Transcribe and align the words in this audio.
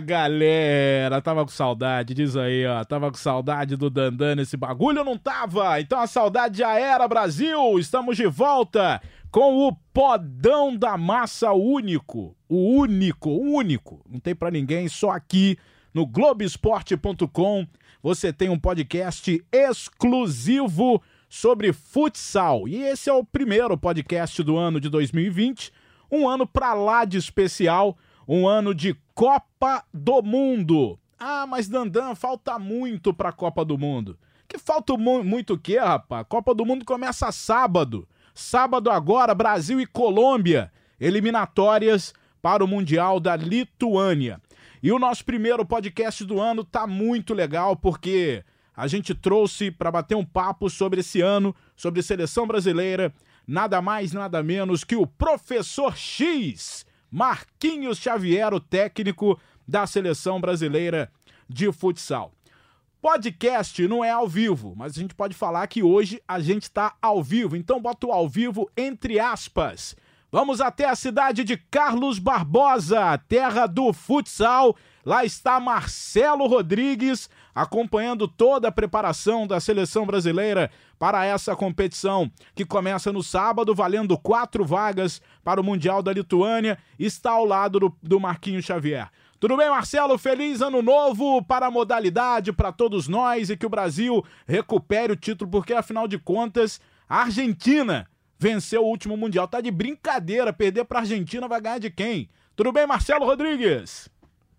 Galera, 0.00 1.20
tava 1.20 1.44
com 1.44 1.50
saudade, 1.50 2.14
diz 2.14 2.36
aí, 2.36 2.66
ó. 2.66 2.84
Tava 2.84 3.10
com 3.10 3.16
saudade 3.16 3.76
do 3.76 3.90
Dandan 3.90 4.36
nesse 4.36 4.56
bagulho, 4.56 5.04
não 5.04 5.16
tava? 5.16 5.80
Então 5.80 6.00
a 6.00 6.06
saudade 6.06 6.58
já 6.58 6.78
era, 6.78 7.06
Brasil! 7.08 7.78
Estamos 7.78 8.16
de 8.16 8.26
volta 8.26 9.00
com 9.30 9.66
o 9.66 9.74
Podão 9.92 10.76
da 10.76 10.96
Massa 10.96 11.52
Único. 11.52 12.36
O 12.48 12.78
único, 12.78 13.30
o 13.30 13.54
único. 13.54 14.02
Não 14.08 14.20
tem 14.20 14.34
para 14.34 14.50
ninguém, 14.50 14.88
só 14.88 15.10
aqui 15.10 15.58
no 15.92 16.06
Globoesporte.com 16.06 17.66
você 18.02 18.32
tem 18.32 18.48
um 18.48 18.58
podcast 18.58 19.44
exclusivo 19.50 21.02
sobre 21.28 21.72
futsal. 21.72 22.68
E 22.68 22.76
esse 22.76 23.10
é 23.10 23.12
o 23.12 23.24
primeiro 23.24 23.76
podcast 23.76 24.42
do 24.44 24.56
ano 24.56 24.80
de 24.80 24.88
2020, 24.88 25.72
um 26.10 26.28
ano 26.28 26.46
pra 26.46 26.72
lá 26.72 27.04
de 27.04 27.16
especial, 27.16 27.98
um 28.26 28.46
ano 28.46 28.74
de 28.74 28.96
Copa 29.14 29.84
do 29.92 30.22
Mundo. 30.22 30.98
Ah, 31.18 31.46
mas 31.46 31.68
Dandan, 31.68 32.14
falta 32.14 32.58
muito 32.58 33.14
pra 33.14 33.32
Copa 33.32 33.64
do 33.64 33.78
Mundo. 33.78 34.18
Que 34.48 34.58
falta 34.58 34.96
mu 34.96 35.24
muito 35.24 35.54
o 35.54 35.58
quê, 35.58 35.78
rapaz? 35.78 36.26
Copa 36.28 36.54
do 36.54 36.64
Mundo 36.64 36.84
começa 36.84 37.32
sábado. 37.32 38.06
Sábado 38.34 38.90
agora, 38.90 39.34
Brasil 39.34 39.80
e 39.80 39.86
Colômbia, 39.86 40.70
eliminatórias 41.00 42.14
para 42.42 42.62
o 42.62 42.68
Mundial 42.68 43.18
da 43.18 43.34
Lituânia. 43.34 44.40
E 44.82 44.92
o 44.92 44.98
nosso 44.98 45.24
primeiro 45.24 45.64
podcast 45.64 46.24
do 46.24 46.40
ano 46.40 46.62
tá 46.62 46.86
muito 46.86 47.34
legal 47.34 47.74
porque 47.74 48.44
a 48.76 48.86
gente 48.86 49.14
trouxe 49.14 49.70
para 49.70 49.90
bater 49.90 50.14
um 50.14 50.24
papo 50.24 50.70
sobre 50.70 51.00
esse 51.00 51.20
ano, 51.20 51.56
sobre 51.74 52.02
seleção 52.02 52.46
brasileira, 52.46 53.12
nada 53.46 53.82
mais, 53.82 54.12
nada 54.12 54.42
menos 54.42 54.84
que 54.84 54.94
o 54.94 55.06
professor 55.06 55.96
X, 55.96 56.85
Marquinhos 57.10 57.98
Xavier, 57.98 58.52
o 58.52 58.60
técnico 58.60 59.38
da 59.66 59.86
seleção 59.86 60.40
brasileira 60.40 61.10
de 61.48 61.70
futsal. 61.72 62.32
Podcast 63.00 63.86
não 63.86 64.04
é 64.04 64.10
ao 64.10 64.26
vivo, 64.26 64.74
mas 64.76 64.96
a 64.96 65.00
gente 65.00 65.14
pode 65.14 65.34
falar 65.34 65.66
que 65.68 65.82
hoje 65.82 66.20
a 66.26 66.40
gente 66.40 66.64
está 66.64 66.94
ao 67.00 67.22
vivo, 67.22 67.56
então 67.56 67.80
bota 67.80 68.06
o 68.06 68.12
ao 68.12 68.28
vivo 68.28 68.68
entre 68.76 69.20
aspas. 69.20 69.94
Vamos 70.30 70.60
até 70.60 70.86
a 70.86 70.96
cidade 70.96 71.44
de 71.44 71.56
Carlos 71.56 72.18
Barbosa, 72.18 73.16
terra 73.28 73.66
do 73.66 73.92
futsal. 73.92 74.76
Lá 75.04 75.24
está 75.24 75.60
Marcelo 75.60 76.46
Rodrigues 76.46 77.30
acompanhando 77.56 78.28
toda 78.28 78.68
a 78.68 78.72
preparação 78.72 79.46
da 79.46 79.58
seleção 79.58 80.04
brasileira 80.04 80.70
para 80.98 81.24
essa 81.24 81.56
competição 81.56 82.30
que 82.54 82.66
começa 82.66 83.10
no 83.10 83.22
sábado, 83.22 83.74
valendo 83.74 84.18
quatro 84.18 84.62
vagas 84.62 85.22
para 85.42 85.58
o 85.58 85.64
Mundial 85.64 86.02
da 86.02 86.12
Lituânia. 86.12 86.76
Está 86.98 87.30
ao 87.30 87.46
lado 87.46 87.80
do, 87.80 87.96
do 88.02 88.20
Marquinhos 88.20 88.66
Xavier. 88.66 89.08
Tudo 89.40 89.56
bem, 89.56 89.70
Marcelo? 89.70 90.18
Feliz 90.18 90.60
ano 90.60 90.82
novo 90.82 91.42
para 91.42 91.68
a 91.68 91.70
modalidade, 91.70 92.52
para 92.52 92.72
todos 92.72 93.08
nós 93.08 93.48
e 93.48 93.56
que 93.56 93.64
o 93.64 93.70
Brasil 93.70 94.22
recupere 94.46 95.14
o 95.14 95.16
título, 95.16 95.50
porque 95.50 95.72
afinal 95.72 96.06
de 96.06 96.18
contas, 96.18 96.78
a 97.08 97.22
Argentina 97.22 98.06
venceu 98.38 98.82
o 98.82 98.88
último 98.88 99.16
Mundial. 99.16 99.48
Tá 99.48 99.62
de 99.62 99.70
brincadeira, 99.70 100.52
perder 100.52 100.84
para 100.84 100.98
a 100.98 101.02
Argentina 101.02 101.48
vai 101.48 101.60
ganhar 101.62 101.78
de 101.78 101.90
quem? 101.90 102.28
Tudo 102.54 102.70
bem, 102.70 102.86
Marcelo 102.86 103.24
Rodrigues? 103.24 104.10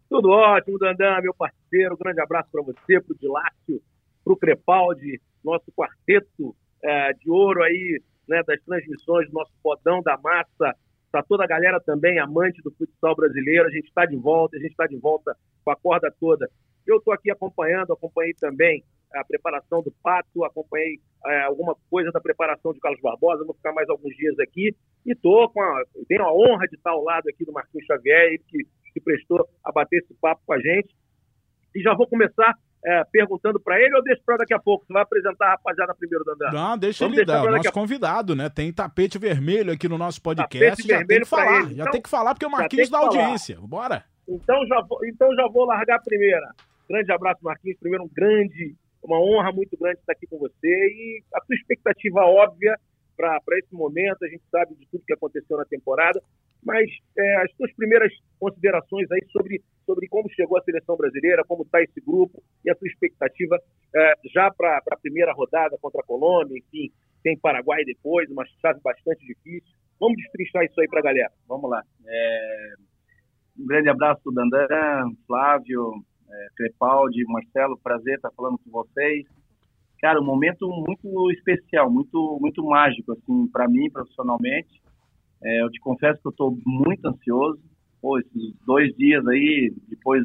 Tudo 0.10 0.30
ótimo, 0.30 0.80
Dandan, 0.80 1.22
meu 1.22 1.34
parceiro. 1.34 1.98
grande 1.98 2.22
abraço 2.22 2.50
para 2.52 2.64
você, 2.64 3.02
para 3.02 3.14
o 3.14 3.18
Dilácio, 3.18 3.82
para 4.24 4.34
o 4.34 4.38
Crepaldi, 4.38 5.22
nosso 5.44 5.70
quarteto 5.72 6.56
é, 6.82 7.14
de 7.14 7.30
ouro 7.30 7.62
aí, 7.62 8.02
né, 8.28 8.42
das 8.48 8.62
transmissões 8.64 9.32
nosso 9.32 9.52
podão 9.62 10.02
da 10.02 10.18
massa. 10.18 10.76
Está 11.06 11.22
toda 11.24 11.44
a 11.44 11.48
galera 11.48 11.80
também 11.82 12.20
amante 12.20 12.62
do 12.62 12.72
futsal 12.72 13.16
brasileiro. 13.16 13.68
A 13.68 13.72
gente 13.72 13.88
está 13.88 14.06
de 14.06 14.16
volta, 14.16 14.56
a 14.56 14.60
gente 14.60 14.72
está 14.72 14.88
de 14.88 14.98
volta 14.98 15.36
com 15.64 15.72
a 15.72 15.76
corda 15.76 16.14
toda. 16.20 16.50
Eu 16.86 16.98
estou 16.98 17.14
aqui 17.14 17.30
acompanhando, 17.30 17.92
acompanhei 17.92 18.34
também 18.34 18.84
a 19.14 19.24
preparação 19.26 19.82
do 19.82 19.92
Pato, 20.04 20.44
acompanhei 20.44 21.00
é, 21.26 21.42
alguma 21.42 21.76
coisa 21.90 22.12
da 22.12 22.22
preparação 22.22 22.74
de 22.74 22.80
Carlos 22.80 23.02
Barbosa, 23.02 23.44
vou 23.44 23.56
ficar 23.56 23.74
mais 23.74 23.90
alguns 23.90 24.16
dias 24.16 24.38
aqui 24.40 24.76
e 25.06 25.16
tô 25.16 25.50
com 25.50 25.62
a, 25.62 25.84
tenho 26.08 26.24
a 26.24 26.34
honra 26.34 26.68
de 26.68 26.76
estar 26.76 26.92
ao 26.92 27.04
lado 27.04 27.28
aqui 27.30 27.46
do 27.46 27.54
Marquinhos 27.54 27.86
Xavier, 27.86 28.28
ele 28.28 28.44
que 28.48 28.66
se 28.98 29.04
prestou 29.04 29.48
a 29.64 29.72
bater 29.72 30.00
esse 30.00 30.14
papo 30.16 30.42
com 30.46 30.54
a 30.54 30.60
gente. 30.60 30.96
E 31.76 31.82
já 31.82 31.94
vou 31.94 32.08
começar 32.08 32.56
é, 32.86 33.04
perguntando 33.12 33.60
para 33.60 33.80
ele 33.80 33.96
ou 33.96 34.04
deixa 34.04 34.22
para 34.26 34.38
daqui 34.38 34.54
a 34.54 34.60
pouco? 34.60 34.86
Você 34.86 34.94
vai 34.94 35.04
apresentar 35.04 35.48
a 35.48 35.50
rapaziada 35.52 35.94
primeiro, 35.96 36.24
Dandão? 36.24 36.52
Não, 36.52 36.78
deixa 36.78 37.06
Vamos 37.06 37.18
ele 37.18 37.26
dar, 37.26 37.44
o 37.44 37.52
nosso 37.52 37.70
a... 37.70 37.72
convidado, 37.72 38.36
né? 38.36 38.50
Tem 38.50 38.72
tapete 38.72 39.18
vermelho 39.18 39.72
aqui 39.72 39.88
no 39.88 39.98
nosso 39.98 40.22
podcast. 40.22 40.82
Tapete 40.82 40.88
já 40.88 41.06
tem 41.06 41.20
que 41.20 41.26
falar, 41.26 41.66
já 41.66 41.72
então, 41.74 41.92
tem 41.92 42.02
que 42.02 42.10
falar 42.10 42.34
porque 42.34 42.46
o 42.46 42.52
Marquinhos 42.52 42.90
dá 42.90 43.00
audiência. 43.00 43.58
Bora! 43.62 44.04
Então 44.28 44.66
já, 44.68 44.82
vou, 44.82 45.06
então 45.06 45.34
já 45.36 45.48
vou 45.48 45.66
largar 45.66 45.98
a 45.98 46.02
primeira. 46.02 46.54
Grande 46.90 47.12
abraço, 47.12 47.44
Marquinhos. 47.44 47.78
Primeiro, 47.80 48.06
um 48.06 48.10
grande 48.10 48.76
uma 49.04 49.20
honra 49.20 49.52
muito 49.52 49.78
grande 49.78 50.00
estar 50.00 50.12
aqui 50.12 50.28
com 50.28 50.38
você 50.38 50.68
e 50.68 51.24
a 51.34 51.42
sua 51.42 51.56
expectativa 51.56 52.22
óbvia 52.22 52.78
para 53.16 53.40
esse 53.58 53.74
momento. 53.74 54.24
A 54.24 54.28
gente 54.28 54.44
sabe 54.52 54.76
de 54.76 54.86
tudo 54.88 55.06
que 55.06 55.14
aconteceu 55.14 55.58
na 55.58 55.66
temporada, 55.66 56.22
mas 56.64 56.90
é, 57.18 57.36
as 57.38 57.52
suas 57.56 57.74
primeiras 57.74 58.12
considerações 58.40 59.10
aí 59.12 59.26
sobre, 59.32 59.62
sobre 59.86 60.08
como 60.08 60.30
chegou 60.30 60.58
a 60.58 60.64
seleção 60.64 60.96
brasileira, 60.96 61.44
como 61.48 61.64
está 61.64 61.82
esse 61.82 62.02
grupo 62.02 62.44
e 62.66 62.70
a 62.70 62.76
sua 62.76 62.88
expectativa 62.88 63.58
é, 63.96 64.14
já 64.34 64.52
para 64.52 64.82
a 64.92 64.98
primeira 64.98 65.34
rodada 65.34 65.78
contra 65.82 66.02
a 66.02 66.06
Colômbia, 66.06 66.58
enfim, 66.58 66.92
tem 67.24 67.38
Paraguai 67.38 67.84
depois, 67.84 68.30
uma 68.30 68.46
chave 68.62 68.80
bastante 68.82 69.26
difícil. 69.26 69.70
Vamos 70.00 70.18
destrinchar 70.18 70.64
isso 70.64 70.80
aí 70.80 70.88
para 70.88 71.00
a 71.00 71.04
galera. 71.04 71.32
Vamos 71.48 71.70
lá. 71.70 71.82
É... 72.06 72.74
Um 73.60 73.66
grande 73.66 73.90
abraço, 73.90 74.32
Dandan, 74.32 75.12
Flávio, 75.26 75.94
é, 76.30 76.48
Crepaldi, 76.56 77.24
Marcelo, 77.26 77.80
prazer 77.80 78.16
estar 78.16 78.32
falando 78.32 78.60
com 78.60 78.70
vocês. 78.70 79.26
Cara, 80.00 80.22
um 80.22 80.26
momento 80.26 80.68
muito 80.68 81.32
especial, 81.32 81.90
muito 81.90 82.38
muito 82.40 82.64
mágico 82.64 83.14
assim 83.14 83.48
para 83.48 83.68
mim 83.68 83.90
profissionalmente. 83.90 84.80
É, 85.44 85.62
eu 85.62 85.70
te 85.70 85.80
confesso 85.80 86.22
que 86.22 86.28
eu 86.28 86.32
estou 86.32 86.58
muito 86.66 87.06
ansioso. 87.08 87.62
Pô, 88.02 88.20
esses 88.20 88.54
dois 88.66 88.96
dias 88.96 89.26
aí, 89.28 89.74
depois 89.88 90.24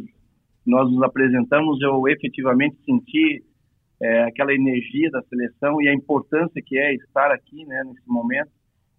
nós 0.67 0.91
nos 0.91 1.03
apresentamos, 1.03 1.81
eu 1.81 2.07
efetivamente 2.09 2.77
senti 2.85 3.43
é, 4.01 4.25
aquela 4.25 4.53
energia 4.55 5.11
da 5.11 5.23
seleção 5.23 5.81
e 5.81 5.89
a 5.89 5.95
importância 5.95 6.63
que 6.65 6.79
é 6.79 6.95
estar 6.95 7.31
aqui, 7.33 7.65
né, 7.65 7.83
nesse 7.85 8.09
momento, 8.09 8.51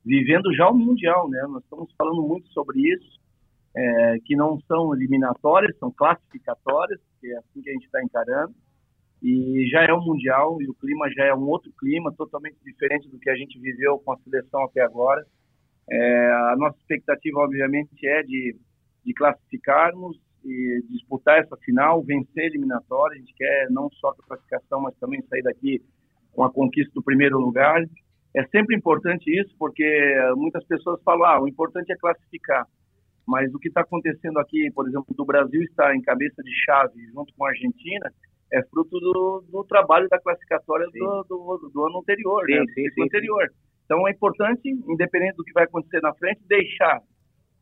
vivendo 0.05 0.53
já 0.53 0.69
o 0.69 0.75
mundial, 0.75 1.29
né? 1.29 1.41
Nós 1.49 1.63
estamos 1.63 1.93
falando 1.97 2.21
muito 2.21 2.47
sobre 2.49 2.79
isso 2.79 3.23
é, 3.75 4.17
que 4.25 4.35
não 4.35 4.59
são 4.61 4.93
eliminatórias, 4.93 5.77
são 5.77 5.91
classificatórias, 5.91 6.99
que 7.19 7.27
é 7.27 7.37
assim 7.37 7.61
que 7.61 7.69
a 7.69 7.73
gente 7.73 7.85
está 7.85 8.03
encarando. 8.03 8.53
E 9.21 9.67
já 9.71 9.83
é 9.83 9.93
um 9.93 10.03
mundial 10.03 10.61
e 10.61 10.69
o 10.69 10.73
clima 10.73 11.09
já 11.11 11.25
é 11.25 11.33
um 11.33 11.47
outro 11.47 11.71
clima, 11.79 12.13
totalmente 12.13 12.57
diferente 12.63 13.09
do 13.09 13.17
que 13.17 13.29
a 13.29 13.35
gente 13.35 13.57
viveu 13.59 13.97
com 13.99 14.11
a 14.11 14.17
seleção 14.17 14.63
até 14.63 14.81
agora. 14.81 15.25
É, 15.89 16.31
a 16.51 16.55
nossa 16.57 16.77
expectativa, 16.77 17.39
obviamente, 17.39 18.07
é 18.07 18.23
de, 18.23 18.55
de 19.05 19.13
classificarmos 19.13 20.17
e 20.43 20.83
disputar 20.89 21.39
essa 21.39 21.55
final, 21.57 22.03
vencer 22.03 22.43
a 22.43 22.47
eliminatória. 22.47 23.15
A 23.15 23.19
gente 23.19 23.33
quer 23.35 23.69
não 23.69 23.89
só 23.91 24.09
a 24.09 24.27
classificação, 24.27 24.81
mas 24.81 24.95
também 24.97 25.21
sair 25.23 25.41
daqui 25.41 25.81
com 26.33 26.43
a 26.43 26.51
conquista 26.51 26.91
do 26.93 27.03
primeiro 27.03 27.39
lugar. 27.39 27.83
É 28.35 28.45
sempre 28.47 28.75
importante 28.75 29.29
isso, 29.29 29.55
porque 29.57 29.85
muitas 30.35 30.65
pessoas 30.65 31.01
falam: 31.03 31.25
ah, 31.25 31.41
o 31.41 31.47
importante 31.47 31.91
é 31.91 31.97
classificar. 31.97 32.65
Mas 33.25 33.53
o 33.53 33.59
que 33.59 33.69
está 33.69 33.81
acontecendo 33.81 34.37
aqui, 34.39 34.69
por 34.71 34.87
exemplo, 34.87 35.15
do 35.15 35.23
Brasil 35.23 35.61
estar 35.63 35.95
em 35.95 36.01
cabeça 36.01 36.43
de 36.43 36.51
chave 36.65 37.05
junto 37.13 37.33
com 37.35 37.45
a 37.45 37.49
Argentina, 37.49 38.11
é 38.51 38.61
fruto 38.63 38.99
do, 38.99 39.43
do 39.49 39.63
trabalho 39.63 40.07
da 40.09 40.19
classificatória 40.19 40.85
do, 40.87 41.23
do, 41.23 41.69
do, 41.73 41.85
ano 41.85 41.99
anterior, 41.99 42.43
sim, 42.45 42.53
né? 42.53 42.65
sim, 42.73 42.89
sim, 42.91 43.03
anterior. 43.03 43.49
Então 43.85 44.07
é 44.07 44.11
importante, 44.11 44.69
independente 44.69 45.35
do 45.35 45.43
que 45.43 45.53
vai 45.53 45.65
acontecer 45.65 46.01
na 46.01 46.13
frente, 46.13 46.41
deixar 46.47 47.01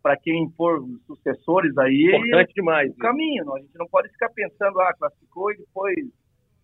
para 0.02 0.18
quem 0.18 0.50
for 0.58 0.84
sucessores 1.06 1.78
aí 1.78 2.08
importante 2.16 2.54
demais, 2.54 2.92
o 2.92 2.98
caminho. 2.98 3.54
A 3.54 3.60
gente 3.60 3.78
não 3.78 3.88
pode 3.88 4.10
ficar 4.10 4.30
pensando, 4.30 4.80
ah, 4.80 4.94
classificou 4.98 5.52
e 5.52 5.58
depois 5.58 5.98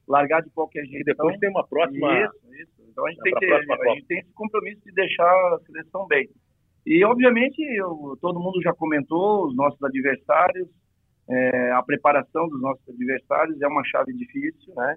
largar 0.07 0.42
de 0.42 0.50
qualquer 0.51 0.86
jeito. 0.86 1.01
E 1.01 1.04
depois 1.04 1.36
então, 1.36 1.39
tem 1.39 1.50
uma 1.50 1.68
próxima. 1.68 2.24
Isso, 2.24 2.62
isso. 2.62 2.89
Então 2.89 3.06
a 3.06 3.12
gente, 3.12 3.21
tem, 3.21 3.33
que, 3.33 3.45
a 3.45 3.94
gente 3.94 4.06
tem 4.07 4.19
esse 4.19 4.33
compromisso 4.33 4.81
de 4.83 4.92
deixar 4.94 5.30
a 5.30 5.59
seleção 5.65 6.07
bem. 6.07 6.27
E, 6.86 7.04
obviamente, 7.04 7.62
eu, 7.75 8.18
todo 8.21 8.39
mundo 8.39 8.62
já 8.62 8.74
comentou, 8.74 9.48
os 9.48 9.56
nossos 9.56 9.81
adversários, 9.83 10.69
é, 11.30 11.71
a 11.71 11.83
preparação 11.83 12.48
dos 12.48 12.62
nossos 12.62 12.88
adversários 12.88 13.62
é 13.62 13.68
uma 13.68 13.83
chave 13.83 14.13
difícil, 14.13 14.74
né? 14.74 14.95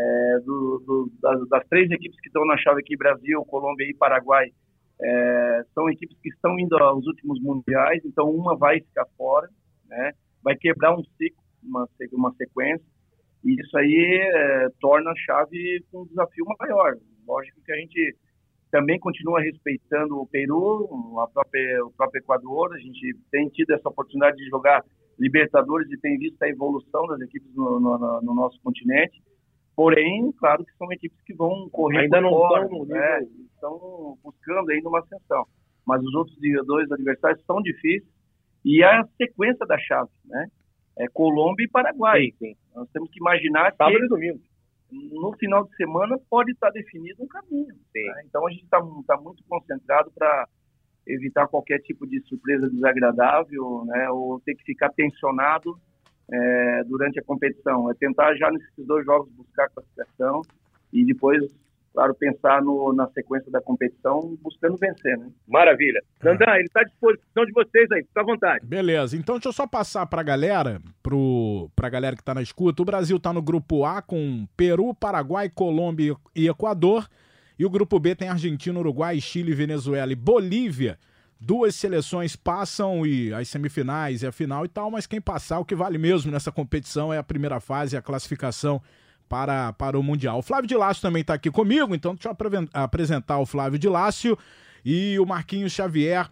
É, 0.00 0.38
do, 0.40 0.82
do, 0.86 1.12
das, 1.20 1.48
das, 1.48 1.66
três 1.68 1.90
equipes 1.90 2.20
que 2.20 2.28
estão 2.28 2.44
na 2.46 2.56
chave 2.56 2.80
aqui, 2.80 2.96
Brasil, 2.96 3.44
Colômbia 3.46 3.84
e 3.84 3.94
Paraguai, 3.94 4.46
é, 5.00 5.62
são 5.74 5.90
equipes 5.90 6.16
que 6.22 6.28
estão 6.28 6.58
indo 6.58 6.76
aos 6.76 7.04
últimos 7.04 7.40
mundiais, 7.40 8.00
então 8.04 8.30
uma 8.30 8.56
vai 8.56 8.80
ficar 8.80 9.06
fora, 9.16 9.48
né? 9.88 10.12
Vai 10.42 10.54
quebrar 10.56 10.96
um 10.96 11.02
ciclo, 11.02 11.42
uma, 11.62 11.88
uma 12.12 12.32
sequência, 12.34 12.86
e 13.44 13.60
isso 13.60 13.76
aí 13.76 14.20
é, 14.34 14.68
torna 14.80 15.10
a 15.10 15.16
chave 15.16 15.84
um 15.92 16.04
desafio 16.06 16.44
maior. 16.60 16.96
Lógico 17.26 17.60
que 17.64 17.72
a 17.72 17.76
gente 17.76 18.16
também 18.70 18.98
continua 18.98 19.40
respeitando 19.40 20.20
o 20.20 20.26
Peru, 20.26 21.18
a 21.20 21.26
própria, 21.28 21.84
o 21.84 21.90
próprio 21.90 22.20
Equador. 22.20 22.74
A 22.74 22.78
gente 22.78 23.16
tem 23.30 23.48
tido 23.48 23.72
essa 23.72 23.88
oportunidade 23.88 24.36
de 24.36 24.48
jogar 24.48 24.84
Libertadores 25.18 25.90
e 25.90 25.98
tem 25.98 26.16
visto 26.18 26.40
a 26.42 26.48
evolução 26.48 27.06
das 27.08 27.20
equipes 27.20 27.52
no, 27.54 27.80
no, 27.80 28.20
no 28.22 28.34
nosso 28.34 28.60
continente. 28.62 29.20
Porém, 29.78 30.32
claro 30.32 30.64
que 30.64 30.76
são 30.76 30.90
equipes 30.90 31.20
que 31.24 31.32
vão 31.32 31.68
correr 31.70 32.00
ainda 32.00 32.20
não 32.20 32.30
fora, 32.30 32.64
estão 32.64 32.84
né? 32.86 33.20
estão 33.54 34.18
buscando 34.24 34.70
ainda 34.70 34.88
uma 34.88 34.98
ascensão. 34.98 35.46
Mas 35.86 36.02
os 36.02 36.12
outros 36.16 36.36
dois 36.66 36.90
adversários 36.90 37.40
são 37.46 37.62
difíceis 37.62 38.02
e 38.64 38.82
a 38.82 39.06
sequência 39.16 39.64
da 39.66 39.78
chave, 39.78 40.10
né? 40.24 40.48
É 40.98 41.06
Colômbia 41.06 41.64
e 41.64 41.68
Paraguai. 41.68 42.22
Sim, 42.22 42.54
sim. 42.54 42.56
Nós 42.74 42.90
temos 42.90 43.08
que 43.08 43.20
imaginar 43.20 43.72
Sábado 43.76 43.96
que 43.96 44.04
e 44.04 44.08
domingo. 44.08 44.40
no 44.90 45.32
final 45.38 45.62
de 45.62 45.76
semana 45.76 46.18
pode 46.28 46.50
estar 46.50 46.70
definido 46.70 47.22
um 47.22 47.28
caminho. 47.28 47.68
né? 47.68 48.22
Então 48.26 48.48
a 48.48 48.50
gente 48.50 48.64
está 48.64 48.80
tá 49.06 49.16
muito 49.16 49.44
concentrado 49.48 50.10
para 50.10 50.48
evitar 51.06 51.46
qualquer 51.46 51.78
tipo 51.82 52.04
de 52.04 52.20
surpresa 52.22 52.68
desagradável, 52.68 53.84
né? 53.86 54.10
Ou 54.10 54.40
ter 54.40 54.56
que 54.56 54.64
ficar 54.64 54.90
tensionado 54.90 55.78
é, 56.30 56.84
durante 56.84 57.18
a 57.18 57.22
competição. 57.22 57.90
É 57.90 57.94
tentar 57.94 58.34
já 58.36 58.50
nesses 58.50 58.86
dois 58.86 59.04
jogos 59.04 59.30
buscar 59.32 59.64
a 59.64 59.68
classificação 59.70 60.42
e 60.92 61.04
depois, 61.04 61.42
claro, 61.92 62.14
pensar 62.14 62.62
no, 62.62 62.92
na 62.92 63.08
sequência 63.08 63.50
da 63.50 63.60
competição 63.60 64.36
buscando 64.42 64.76
vencer, 64.76 65.18
né? 65.18 65.30
Maravilha. 65.46 66.02
Dandan, 66.22 66.54
ele 66.54 66.64
está 66.64 66.80
à 66.80 66.84
disposição 66.84 67.44
de 67.44 67.52
vocês 67.52 67.90
aí, 67.92 68.02
fica 68.04 68.20
à 68.20 68.24
vontade. 68.24 68.66
Beleza, 68.66 69.16
então 69.16 69.36
deixa 69.36 69.48
eu 69.48 69.52
só 69.52 69.66
passar 69.66 70.06
pra 70.06 70.22
galera, 70.22 70.80
pro, 71.02 71.70
pra 71.74 71.88
galera 71.88 72.16
que 72.16 72.24
tá 72.24 72.34
na 72.34 72.42
escuta. 72.42 72.82
O 72.82 72.86
Brasil 72.86 73.18
tá 73.18 73.32
no 73.32 73.42
grupo 73.42 73.84
A 73.84 74.02
com 74.02 74.46
Peru, 74.56 74.94
Paraguai, 74.94 75.48
Colômbia 75.48 76.14
e 76.34 76.48
Equador. 76.48 77.08
E 77.58 77.66
o 77.66 77.70
grupo 77.70 77.98
B 77.98 78.14
tem 78.14 78.28
Argentina, 78.28 78.78
Uruguai, 78.78 79.20
Chile, 79.20 79.52
Venezuela 79.52 80.12
e 80.12 80.16
Bolívia. 80.16 80.96
Duas 81.40 81.74
seleções 81.76 82.34
passam 82.34 83.06
e 83.06 83.32
as 83.32 83.48
semifinais 83.48 84.22
e 84.22 84.26
a 84.26 84.32
final 84.32 84.64
e 84.64 84.68
tal, 84.68 84.90
mas 84.90 85.06
quem 85.06 85.20
passar, 85.20 85.60
o 85.60 85.64
que 85.64 85.74
vale 85.74 85.96
mesmo 85.96 86.32
nessa 86.32 86.50
competição 86.50 87.12
é 87.12 87.18
a 87.18 87.22
primeira 87.22 87.60
fase, 87.60 87.96
a 87.96 88.02
classificação 88.02 88.82
para, 89.28 89.72
para 89.74 89.98
o 89.98 90.02
Mundial. 90.02 90.38
O 90.38 90.42
Flávio 90.42 90.66
de 90.66 90.76
Lácio 90.76 91.00
também 91.00 91.20
está 91.20 91.34
aqui 91.34 91.50
comigo, 91.50 91.94
então 91.94 92.14
deixa 92.14 92.28
eu 92.28 92.36
apresentar 92.74 93.38
o 93.38 93.46
Flávio 93.46 93.78
de 93.78 93.88
Lácio 93.88 94.36
e 94.84 95.18
o 95.20 95.26
Marquinhos 95.26 95.72
Xavier 95.72 96.28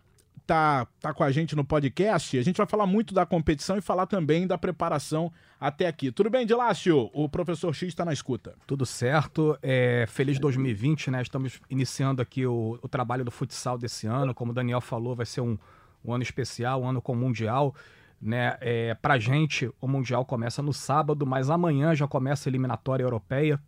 tá, 0.47 0.87
tá 1.01 1.13
com 1.13 1.23
a 1.23 1.31
gente 1.31 1.55
no 1.55 1.65
podcast. 1.65 2.39
A 2.39 2.43
gente 2.43 2.57
vai 2.57 2.67
falar 2.67 2.87
muito 2.87 3.13
da 3.13 3.27
competição 3.27 3.77
e 3.77 3.81
falar 3.81 4.07
também 4.07 4.47
da 4.47 4.57
preparação 4.57 5.33
até 5.61 5.87
aqui. 5.87 6.13
Tudo 6.13 6.29
bem, 6.29 6.47
Dilácio? 6.47 7.11
O 7.13 7.29
professor 7.29 7.75
X 7.75 7.89
está 7.89 8.05
na 8.05 8.13
escuta. 8.13 8.55
Tudo 8.67 8.85
certo. 8.85 9.59
É, 9.63 10.05
feliz 10.09 10.39
2020, 10.39 11.11
né? 11.11 11.23
Estamos 11.23 11.61
iniciando 11.71 12.21
aqui 12.21 12.47
o, 12.47 12.79
o 12.83 12.89
trabalho 12.89 13.25
do 13.25 13.31
futsal 13.31 13.79
desse 13.79 14.07
ano. 14.07 14.35
Como 14.35 14.53
o 14.53 14.55
Daniel 14.55 14.81
falou, 14.81 15.17
vai 15.17 15.27
ser 15.27 15.41
um, 15.41 15.59
um 16.05 16.13
ano 16.13 16.23
especial, 16.23 16.83
um 16.83 16.89
ano 16.89 17.01
com 17.01 17.13
o 17.13 17.17
Mundial. 17.17 17.75
Né? 18.21 18.57
É, 18.61 18.97
gente, 19.19 19.71
o 19.81 19.89
Mundial 19.89 20.25
começa 20.25 20.63
no 20.63 20.73
sábado, 20.73 21.27
mas 21.27 21.49
amanhã 21.51 21.95
já 21.95 22.07
começa 22.07 22.49
a 22.49 22.51
eliminatória 22.51 23.03
europeia. 23.05 23.61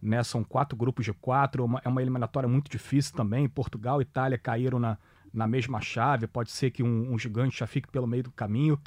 Né? 0.00 0.22
São 0.22 0.44
quatro 0.44 0.76
grupos 0.76 1.04
de 1.06 1.12
quatro. 1.12 1.64
Uma- 1.64 1.80
é 1.84 1.88
uma 1.88 2.02
eliminatória 2.02 2.48
muito 2.48 2.70
difícil 2.70 3.14
também. 3.16 3.48
Portugal 3.48 4.00
e 4.00 4.02
Itália 4.02 4.36
caíram 4.36 4.78
na, 4.78 4.98
na 5.32 5.46
mesma 5.46 5.80
chave. 5.80 6.26
Pode 6.26 6.50
ser 6.50 6.70
que 6.70 6.82
um, 6.82 7.12
um 7.12 7.18
gigante 7.18 7.58
já 7.58 7.66
fique 7.66 7.88
pelo 7.88 8.06
meio 8.06 8.24
do 8.24 8.30
caminho. 8.30 8.78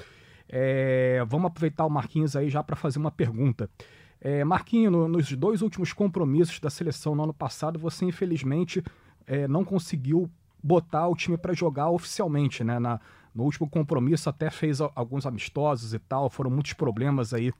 É, 0.50 1.24
vamos 1.28 1.48
aproveitar 1.48 1.86
o 1.86 1.90
Marquinhos 1.90 2.36
aí 2.36 2.50
já 2.50 2.64
para 2.64 2.76
fazer 2.76 3.00
uma 3.00 3.12
pergunta. 3.12 3.70
É, 4.22 4.44
Marquinhos, 4.44 4.92
no- 4.92 5.08
nos 5.08 5.32
dois 5.34 5.62
últimos 5.62 5.92
compromissos 5.94 6.60
da 6.60 6.70
seleção 6.70 7.16
no 7.16 7.24
ano 7.24 7.34
passado, 7.34 7.78
você 7.80 8.06
infelizmente 8.06 8.84
é, 9.26 9.48
não 9.48 9.64
conseguiu 9.66 10.30
botar 10.62 11.08
o 11.08 11.16
time 11.16 11.38
para 11.38 11.54
jogar 11.54 11.90
oficialmente, 11.90 12.64
né? 12.64 12.80
Na- 12.80 13.00
no 13.34 13.44
último 13.44 13.68
compromisso 13.68 14.30
até 14.30 14.50
fez 14.52 14.80
alguns 14.80 15.26
amistosos 15.26 15.94
e 15.94 16.00
tal, 16.00 16.30
foram 16.30 16.52
muitos 16.52 16.74
problemas 16.74 17.34
aí 17.34 17.52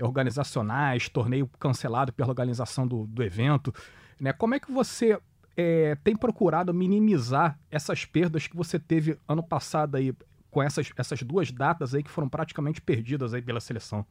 organizacionais, 0.00 1.08
torneio 1.08 1.48
cancelado 1.58 2.12
pela 2.12 2.30
organização 2.30 2.86
do, 2.86 3.06
do 3.06 3.22
evento. 3.22 3.72
Né? 4.18 4.32
Como 4.32 4.54
é 4.54 4.60
que 4.60 4.72
você 4.72 5.18
é, 5.56 5.96
tem 6.02 6.16
procurado 6.16 6.72
minimizar 6.72 7.58
essas 7.70 8.04
perdas 8.04 8.46
que 8.46 8.56
você 8.56 8.78
teve 8.78 9.18
ano 9.28 9.42
passado 9.42 9.96
aí, 9.96 10.14
com 10.50 10.62
essas, 10.62 10.90
essas 10.96 11.22
duas 11.22 11.50
datas 11.50 11.94
aí 11.94 12.02
que 12.02 12.10
foram 12.10 12.28
praticamente 12.28 12.80
perdidas 12.80 13.34
aí 13.34 13.42
pela 13.42 13.60
seleção? 13.60 14.04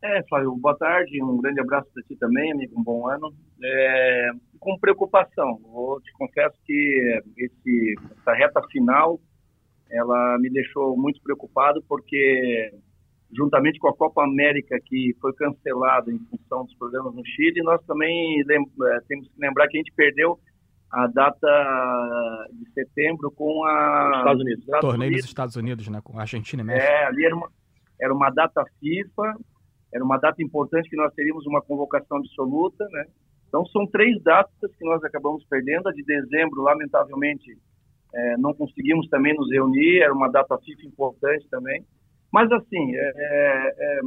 É, 0.00 0.22
Flávio, 0.28 0.54
boa 0.54 0.76
tarde, 0.76 1.20
um 1.22 1.38
grande 1.38 1.60
abraço 1.60 1.88
para 1.92 2.02
ti 2.04 2.14
também, 2.16 2.52
amigo, 2.52 2.78
um 2.78 2.84
bom 2.84 3.08
ano. 3.08 3.34
É, 3.62 4.30
com 4.60 4.78
preocupação, 4.78 5.60
eu 5.64 6.00
te 6.02 6.12
confesso 6.12 6.56
que 6.64 7.20
esse, 7.36 7.94
essa 8.20 8.32
reta 8.32 8.62
final, 8.70 9.20
ela 9.90 10.38
me 10.38 10.50
deixou 10.50 10.96
muito 10.96 11.20
preocupado, 11.20 11.82
porque 11.88 12.72
juntamente 13.32 13.78
com 13.78 13.88
a 13.88 13.96
Copa 13.96 14.22
América, 14.22 14.78
que 14.84 15.16
foi 15.20 15.32
cancelada 15.34 16.12
em 16.12 16.18
função 16.30 16.64
dos 16.64 16.74
problemas 16.76 17.14
no 17.14 17.24
Chile, 17.26 17.62
nós 17.62 17.84
também 17.84 18.40
eh, 18.40 19.00
temos 19.06 19.28
que 19.28 19.40
lembrar 19.40 19.68
que 19.68 19.76
a 19.76 19.80
gente 19.80 19.92
perdeu 19.94 20.38
a 20.90 21.06
data 21.06 22.46
de 22.52 22.70
setembro 22.72 23.30
com 23.30 23.64
a... 23.64 24.12
Estados 24.18 24.42
Unidos, 24.42 24.66
né? 24.66 24.78
Torneio 24.80 25.12
nos 25.12 25.24
Estados 25.24 25.56
Unidos, 25.56 25.88
né? 25.88 26.00
Com 26.02 26.18
Argentina 26.18 26.62
e 26.62 26.64
México. 26.64 26.90
É, 26.90 27.06
ali 27.06 27.24
era 27.24 27.36
uma, 27.36 27.48
era 28.00 28.14
uma 28.14 28.30
data 28.30 28.64
FIFA, 28.80 29.36
era 29.92 30.04
uma 30.04 30.18
data 30.18 30.42
importante 30.42 30.88
que 30.88 30.96
nós 30.96 31.12
teríamos 31.14 31.46
uma 31.46 31.60
convocação 31.60 32.18
absoluta, 32.18 32.86
né? 32.90 33.04
Então 33.48 33.64
são 33.66 33.86
três 33.86 34.22
datas 34.22 34.74
que 34.76 34.84
nós 34.84 35.02
acabamos 35.04 35.44
perdendo. 35.44 35.88
A 35.88 35.92
de 35.92 36.04
dezembro, 36.04 36.62
lamentavelmente, 36.62 37.56
é, 38.14 38.36
não 38.36 38.54
conseguimos 38.54 39.08
também 39.08 39.34
nos 39.34 39.50
reunir, 39.50 40.00
era 40.00 40.12
uma 40.12 40.30
data 40.30 40.56
FIFA 40.58 40.86
importante 40.86 41.46
também. 41.50 41.84
Mas 42.32 42.50
assim, 42.52 42.94
é, 42.94 43.12
é, 43.16 44.00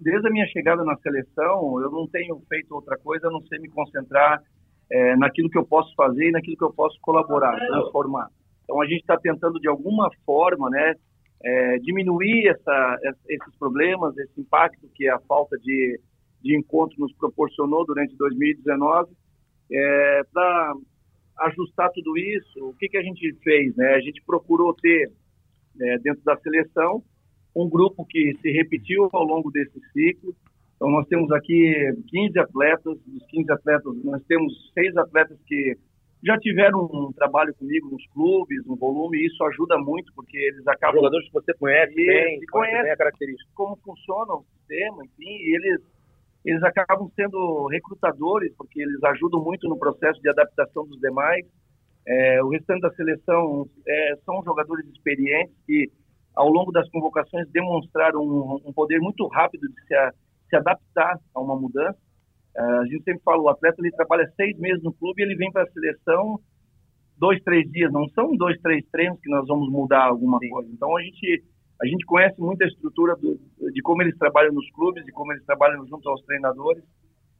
desde 0.00 0.26
a 0.26 0.30
minha 0.30 0.46
chegada 0.46 0.84
na 0.84 0.96
seleção, 0.98 1.80
eu 1.80 1.90
não 1.90 2.06
tenho 2.08 2.40
feito 2.48 2.74
outra 2.74 2.96
coisa 2.98 3.28
a 3.28 3.30
não 3.30 3.40
ser 3.42 3.58
me 3.60 3.68
concentrar 3.68 4.42
é, 4.90 5.16
naquilo 5.16 5.48
que 5.48 5.58
eu 5.58 5.64
posso 5.64 5.94
fazer 5.94 6.28
e 6.28 6.32
naquilo 6.32 6.56
que 6.56 6.64
eu 6.64 6.72
posso 6.72 6.98
colaborar, 7.00 7.56
transformar. 7.56 8.28
Então 8.64 8.80
a 8.80 8.86
gente 8.86 9.00
está 9.00 9.16
tentando 9.16 9.58
de 9.60 9.68
alguma 9.68 10.10
forma, 10.24 10.68
né, 10.70 10.94
é, 11.42 11.78
diminuir 11.78 12.48
essa, 12.48 12.98
esses 13.28 13.54
problemas, 13.58 14.16
esse 14.18 14.40
impacto 14.40 14.88
que 14.94 15.08
a 15.08 15.18
falta 15.20 15.56
de, 15.58 16.00
de 16.42 16.56
encontro 16.56 16.96
nos 16.98 17.12
proporcionou 17.14 17.84
durante 17.86 18.16
2019, 18.16 19.12
é, 19.72 20.22
para 20.32 20.74
ajustar 21.40 21.90
tudo 21.92 22.16
isso. 22.18 22.68
O 22.68 22.74
que, 22.74 22.88
que 22.88 22.98
a 22.98 23.02
gente 23.02 23.32
fez? 23.42 23.74
Né? 23.76 23.94
A 23.94 24.00
gente 24.00 24.22
procurou 24.26 24.74
ter 24.74 25.10
é, 25.80 25.98
dentro 25.98 26.22
da 26.24 26.36
seleção 26.38 27.02
um 27.54 27.68
grupo 27.68 28.04
que 28.04 28.36
se 28.40 28.50
repetiu 28.50 29.08
ao 29.12 29.24
longo 29.24 29.50
desse 29.50 29.80
ciclo. 29.92 30.34
Então 30.80 30.90
nós 30.90 31.06
temos 31.08 31.30
aqui 31.32 31.92
15 32.08 32.38
atletas, 32.38 32.98
dos 33.06 33.26
15 33.28 33.52
atletas 33.52 34.02
nós 34.02 34.22
temos 34.24 34.72
seis 34.72 34.96
atletas 34.96 35.38
que 35.46 35.76
já 36.24 36.38
tiveram 36.38 36.88
um 36.90 37.12
trabalho 37.12 37.54
comigo 37.54 37.90
nos 37.90 38.06
clubes, 38.08 38.66
um 38.66 38.76
volume, 38.76 39.18
e 39.18 39.26
isso 39.26 39.44
ajuda 39.44 39.76
muito, 39.76 40.10
porque 40.14 40.38
eles 40.38 40.66
acabam... 40.66 40.96
Jogadores 40.96 41.26
que 41.26 41.34
você 41.34 41.52
conhece 41.52 41.92
Isso, 41.92 42.06
bem, 42.06 42.38
e 42.42 42.46
conhece 42.46 42.82
bem 42.82 42.92
a 42.92 42.96
característica. 42.96 43.50
como 43.54 43.76
funciona 43.84 44.34
o 44.34 44.44
sistema, 44.56 45.04
enfim, 45.04 45.30
e 45.30 45.54
eles, 45.54 45.80
eles 46.46 46.62
acabam 46.62 47.10
sendo 47.14 47.66
recrutadores, 47.66 48.54
porque 48.56 48.80
eles 48.80 49.04
ajudam 49.04 49.44
muito 49.44 49.68
no 49.68 49.78
processo 49.78 50.18
de 50.22 50.30
adaptação 50.30 50.86
dos 50.86 50.98
demais. 50.98 51.44
É, 52.06 52.42
o 52.42 52.48
restante 52.48 52.80
da 52.80 52.90
seleção 52.92 53.66
é, 53.86 54.14
são 54.24 54.42
jogadores 54.44 54.86
experientes 54.88 55.54
que, 55.66 55.90
ao 56.34 56.48
longo 56.48 56.72
das 56.72 56.88
convocações, 56.90 57.46
demonstraram 57.50 58.22
um, 58.22 58.60
um 58.64 58.72
poder 58.72 58.98
muito 58.98 59.26
rápido 59.26 59.68
de 59.68 59.86
se, 59.86 59.94
se 60.50 60.56
adaptar 60.56 61.18
a 61.34 61.40
uma 61.40 61.56
mudança. 61.56 61.98
É, 62.56 62.62
a 62.62 62.84
gente 62.84 63.04
sempre 63.04 63.22
fala, 63.24 63.40
o 63.40 63.48
atleta 63.48 63.76
ele 63.78 63.92
trabalha 63.92 64.30
seis 64.36 64.58
meses 64.58 64.82
no 64.82 64.92
clube 64.92 65.22
e 65.22 65.24
ele 65.24 65.36
vem 65.36 65.50
para 65.50 65.62
a 65.62 65.70
seleção 65.70 66.38
dois, 67.16 67.40
três 67.42 67.70
dias. 67.70 67.92
Não 67.92 68.08
são 68.08 68.36
dois, 68.36 68.60
três 68.60 68.84
treinos 68.90 69.20
que 69.20 69.30
nós 69.30 69.46
vamos 69.46 69.70
mudar 69.70 70.06
alguma 70.06 70.38
coisa. 70.38 70.68
Então 70.72 70.96
a 70.96 71.02
gente 71.02 71.44
a 71.82 71.86
gente 71.86 72.04
conhece 72.04 72.38
muito 72.38 72.62
a 72.62 72.66
estrutura 72.66 73.16
do, 73.16 73.40
de 73.72 73.80
como 73.80 74.02
eles 74.02 74.16
trabalham 74.18 74.52
nos 74.52 74.70
clubes, 74.72 75.02
de 75.06 75.12
como 75.12 75.32
eles 75.32 75.44
trabalham 75.46 75.86
junto 75.86 76.06
aos 76.10 76.22
treinadores. 76.26 76.84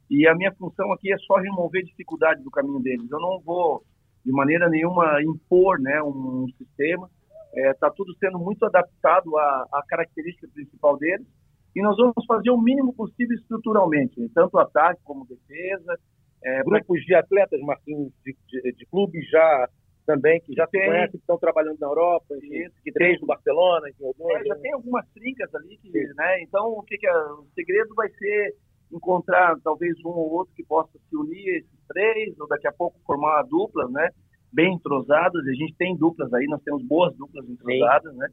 E 0.09 0.27
a 0.27 0.33
minha 0.33 0.51
função 0.53 0.91
aqui 0.91 1.13
é 1.13 1.17
só 1.19 1.35
remover 1.35 1.83
dificuldade 1.83 2.43
do 2.43 2.49
caminho 2.49 2.79
deles. 2.79 3.09
Eu 3.11 3.19
não 3.19 3.39
vou 3.39 3.83
de 4.25 4.31
maneira 4.31 4.67
nenhuma 4.67 5.21
impor, 5.21 5.79
né, 5.79 6.01
um 6.01 6.47
sistema. 6.57 7.07
Está 7.53 7.87
é, 7.87 7.93
tudo 7.95 8.15
sendo 8.17 8.39
muito 8.39 8.65
adaptado 8.65 9.37
à, 9.37 9.67
à 9.73 9.83
característica 9.87 10.47
principal 10.53 10.97
deles 10.97 11.27
e 11.75 11.81
nós 11.81 11.95
vamos 11.95 12.25
fazer 12.27 12.49
o 12.51 12.61
mínimo 12.61 12.93
possível 12.93 13.35
estruturalmente, 13.35 14.29
tanto 14.33 14.57
ataque 14.57 15.01
como 15.03 15.25
defesa. 15.25 15.97
É, 16.43 16.63
Grupos 16.63 16.99
de 17.05 17.13
atletas, 17.13 17.61
Marquinhos, 17.61 18.11
de, 18.25 18.35
de, 18.47 18.73
de, 18.73 18.85
clubes 18.87 19.29
já 19.29 19.69
também, 20.07 20.41
que 20.41 20.53
já 20.53 20.65
tem, 20.65 20.85
conhecem, 20.87 21.11
que 21.11 21.17
estão 21.17 21.37
trabalhando 21.37 21.77
na 21.79 21.87
Europa, 21.87 22.35
isso, 22.41 22.75
que 22.83 22.91
tem 22.91 23.17
no 23.19 23.27
Barcelona, 23.27 23.87
em 23.87 24.05
alguns, 24.05 24.31
é, 24.31 24.45
já 24.45 24.55
tem 24.55 24.73
algumas 24.73 25.07
trincas 25.13 25.53
ali, 25.53 25.77
que, 25.77 25.91
né? 25.91 26.41
Então, 26.41 26.67
o 26.69 26.81
que, 26.81 26.97
que 26.97 27.07
é, 27.07 27.15
o 27.33 27.45
segredo 27.53 27.93
vai 27.93 28.09
ser 28.09 28.55
encontrar 28.91 29.55
talvez 29.63 29.95
um 30.03 30.09
ou 30.09 30.31
outro 30.31 30.53
que 30.55 30.65
possa 30.65 30.91
se 30.97 31.15
unir 31.15 31.47
a 31.47 31.57
esses 31.59 31.87
três, 31.87 32.39
ou 32.39 32.47
daqui 32.47 32.67
a 32.67 32.73
pouco 32.73 32.99
formar 33.05 33.35
uma 33.35 33.43
dupla, 33.43 33.87
né? 33.89 34.09
Bem 34.51 34.73
entrosadas. 34.73 35.45
A 35.45 35.53
gente 35.53 35.75
tem 35.77 35.95
duplas 35.95 36.33
aí, 36.33 36.45
nós 36.47 36.61
temos 36.63 36.83
boas 36.83 37.15
duplas 37.15 37.47
entrosadas, 37.47 38.11
Sim. 38.11 38.17
né? 38.17 38.27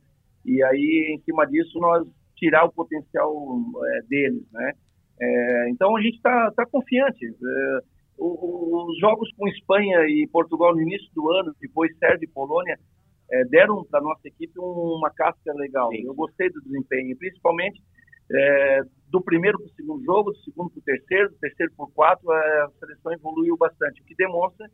e 0.44 0.62
aí, 0.64 1.14
em 1.14 1.22
cima 1.24 1.46
disso, 1.46 1.78
nós 1.78 2.08
tirar 2.38 2.64
o 2.64 2.72
potencial 2.72 3.32
é, 3.84 4.02
deles, 4.08 4.42
né? 4.52 4.72
É, 5.20 5.70
então, 5.70 5.96
a 5.96 6.00
gente 6.00 6.16
está 6.16 6.50
tá 6.52 6.64
confiante. 6.66 7.26
É, 7.26 7.78
os 8.20 8.98
jogos 8.98 9.30
com 9.36 9.48
Espanha 9.48 10.00
e 10.08 10.28
Portugal 10.32 10.74
no 10.74 10.82
início 10.82 11.08
do 11.14 11.30
ano, 11.30 11.54
depois 11.60 11.96
Sérvia 11.98 12.24
e 12.24 12.32
Polônia, 12.32 12.78
é, 13.30 13.44
deram 13.44 13.84
para 13.84 14.00
nossa 14.00 14.26
equipe 14.26 14.52
uma 14.58 15.10
casca 15.10 15.52
legal. 15.54 15.90
Sim. 15.90 16.06
Eu 16.06 16.14
gostei 16.14 16.50
do 16.50 16.60
desempenho, 16.62 17.16
principalmente 17.16 17.80
é, 18.30 18.80
do 19.08 19.20
primeiro 19.22 19.58
para 19.58 19.66
o 19.66 19.74
segundo 19.74 20.04
jogo, 20.04 20.32
do 20.32 20.38
segundo 20.38 20.70
para 20.70 20.78
o 20.78 20.82
terceiro, 20.82 21.30
do 21.30 21.36
terceiro 21.36 21.72
para 21.76 21.84
o 21.84 21.90
quarto, 21.90 22.30
a 22.30 22.70
seleção 22.78 23.12
evoluiu 23.12 23.56
bastante, 23.56 24.02
o 24.02 24.04
que 24.04 24.14
demonstra 24.14 24.68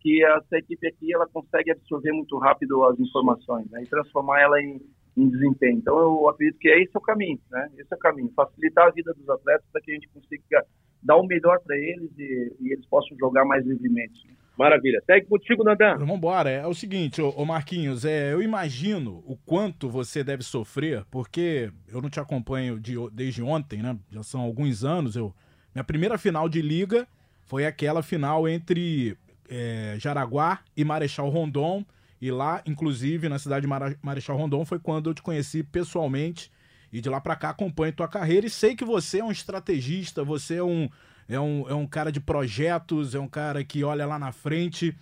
que 0.00 0.24
essa 0.24 0.58
equipe 0.58 0.86
aqui 0.86 1.12
ela 1.14 1.28
consegue 1.28 1.70
absorver 1.70 2.12
muito 2.12 2.36
rápido 2.38 2.84
as 2.84 2.98
informações 2.98 3.70
né, 3.70 3.82
e 3.82 3.86
transformar 3.86 4.40
ela 4.40 4.60
em, 4.60 4.80
em 5.16 5.28
desempenho. 5.28 5.78
Então 5.78 5.98
eu 5.98 6.28
acredito 6.28 6.58
que 6.58 6.68
esse 6.68 6.90
é 6.94 6.98
o 6.98 7.00
caminho, 7.00 7.38
né? 7.50 7.68
Esse 7.78 7.92
é 7.92 7.96
o 7.96 8.00
caminho, 8.00 8.32
facilitar 8.34 8.88
a 8.88 8.90
vida 8.90 9.12
dos 9.14 9.28
atletas 9.28 9.66
para 9.70 9.80
que 9.80 9.90
a 9.90 9.94
gente 9.94 10.08
consiga 10.08 10.64
dar 11.02 11.16
o 11.16 11.26
melhor 11.26 11.58
para 11.60 11.76
eles 11.76 12.10
e, 12.16 12.52
e, 12.60 12.72
eles 12.72 12.86
possam 12.86 13.16
jogar 13.18 13.44
mais 13.44 13.66
livremente. 13.66 14.26
Maravilha. 14.56 15.02
Segue 15.06 15.26
contigo, 15.26 15.64
Nandan. 15.64 15.96
Vamos 15.96 16.16
embora. 16.16 16.50
É 16.50 16.66
o 16.66 16.74
seguinte, 16.74 17.20
ô, 17.20 17.44
Marquinhos, 17.44 18.04
é, 18.04 18.32
eu 18.32 18.42
imagino 18.42 19.22
o 19.26 19.36
quanto 19.36 19.88
você 19.88 20.22
deve 20.22 20.42
sofrer, 20.42 21.04
porque 21.10 21.72
eu 21.88 22.00
não 22.00 22.10
te 22.10 22.20
acompanho 22.20 22.78
de, 22.78 22.94
desde 23.10 23.42
ontem, 23.42 23.82
né? 23.82 23.98
Já 24.10 24.22
são 24.22 24.40
alguns 24.42 24.84
anos. 24.84 25.16
Eu, 25.16 25.34
minha 25.74 25.82
primeira 25.82 26.18
final 26.18 26.48
de 26.48 26.60
liga 26.60 27.08
foi 27.46 27.66
aquela 27.66 28.02
final 28.02 28.46
entre 28.46 29.16
é, 29.48 29.96
Jaraguá 29.98 30.60
e 30.76 30.84
Marechal 30.84 31.28
Rondon. 31.28 31.84
E 32.22 32.30
lá, 32.30 32.62
inclusive, 32.64 33.28
na 33.28 33.36
cidade 33.36 33.66
de 33.66 33.96
Marechal 34.00 34.36
Rondon, 34.36 34.64
foi 34.64 34.78
quando 34.78 35.10
eu 35.10 35.14
te 35.14 35.20
conheci 35.20 35.64
pessoalmente. 35.64 36.52
E 36.92 37.00
de 37.00 37.08
lá 37.08 37.20
para 37.20 37.34
cá 37.34 37.50
acompanho 37.50 37.92
tua 37.92 38.06
carreira 38.06 38.46
e 38.46 38.50
sei 38.50 38.76
que 38.76 38.84
você 38.84 39.18
é 39.18 39.24
um 39.24 39.32
estrategista, 39.32 40.22
você 40.22 40.56
é 40.56 40.62
um, 40.62 40.88
é 41.28 41.40
um, 41.40 41.68
é 41.68 41.74
um 41.74 41.84
cara 41.84 42.12
de 42.12 42.20
projetos, 42.20 43.16
é 43.16 43.18
um 43.18 43.26
cara 43.26 43.64
que 43.64 43.82
olha 43.82 44.06
lá 44.06 44.20
na 44.20 44.30
frente. 44.30 44.96